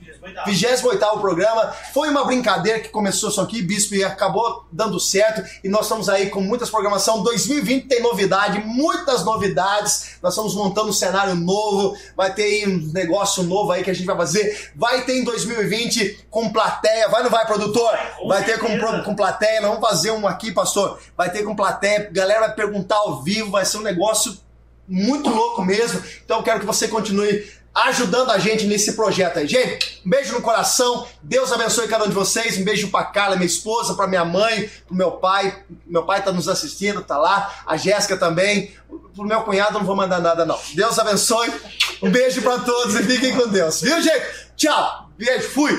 [0.47, 1.73] 28 programa.
[1.93, 5.43] Foi uma brincadeira que começou isso aqui, Bispo, e acabou dando certo.
[5.63, 7.23] E nós estamos aí com muitas programação.
[7.23, 10.17] 2020 tem novidade, muitas novidades.
[10.23, 11.97] Nós estamos montando um cenário novo.
[12.17, 14.71] Vai ter aí um negócio novo aí que a gente vai fazer.
[14.75, 17.09] Vai ter em 2020 com plateia.
[17.09, 17.91] Vai não vai, produtor?
[18.27, 18.69] Vai ter com,
[19.05, 19.61] com plateia.
[19.61, 20.99] Nós vamos fazer um aqui, pastor.
[21.17, 22.11] Vai ter com plateia.
[22.13, 23.51] Galera vai perguntar ao vivo.
[23.51, 24.39] Vai ser um negócio
[24.89, 26.03] muito louco mesmo.
[26.25, 27.47] Então eu quero que você continue
[27.87, 29.47] ajudando a gente nesse projeto aí.
[29.47, 31.07] Gente, um beijo no coração.
[31.23, 32.59] Deus abençoe cada um de vocês.
[32.59, 35.63] Um beijo pra Carla, minha esposa, pra minha mãe, pro meu pai.
[35.87, 37.63] Meu pai tá nos assistindo, tá lá.
[37.67, 38.73] A Jéssica também.
[39.15, 40.59] Pro meu cunhado não vou mandar nada, não.
[40.75, 41.53] Deus abençoe.
[42.03, 43.81] Um beijo para todos e fiquem com Deus.
[43.81, 44.27] Viu, gente?
[44.57, 45.09] Tchau.
[45.17, 45.49] Beijo.
[45.51, 45.77] Fui.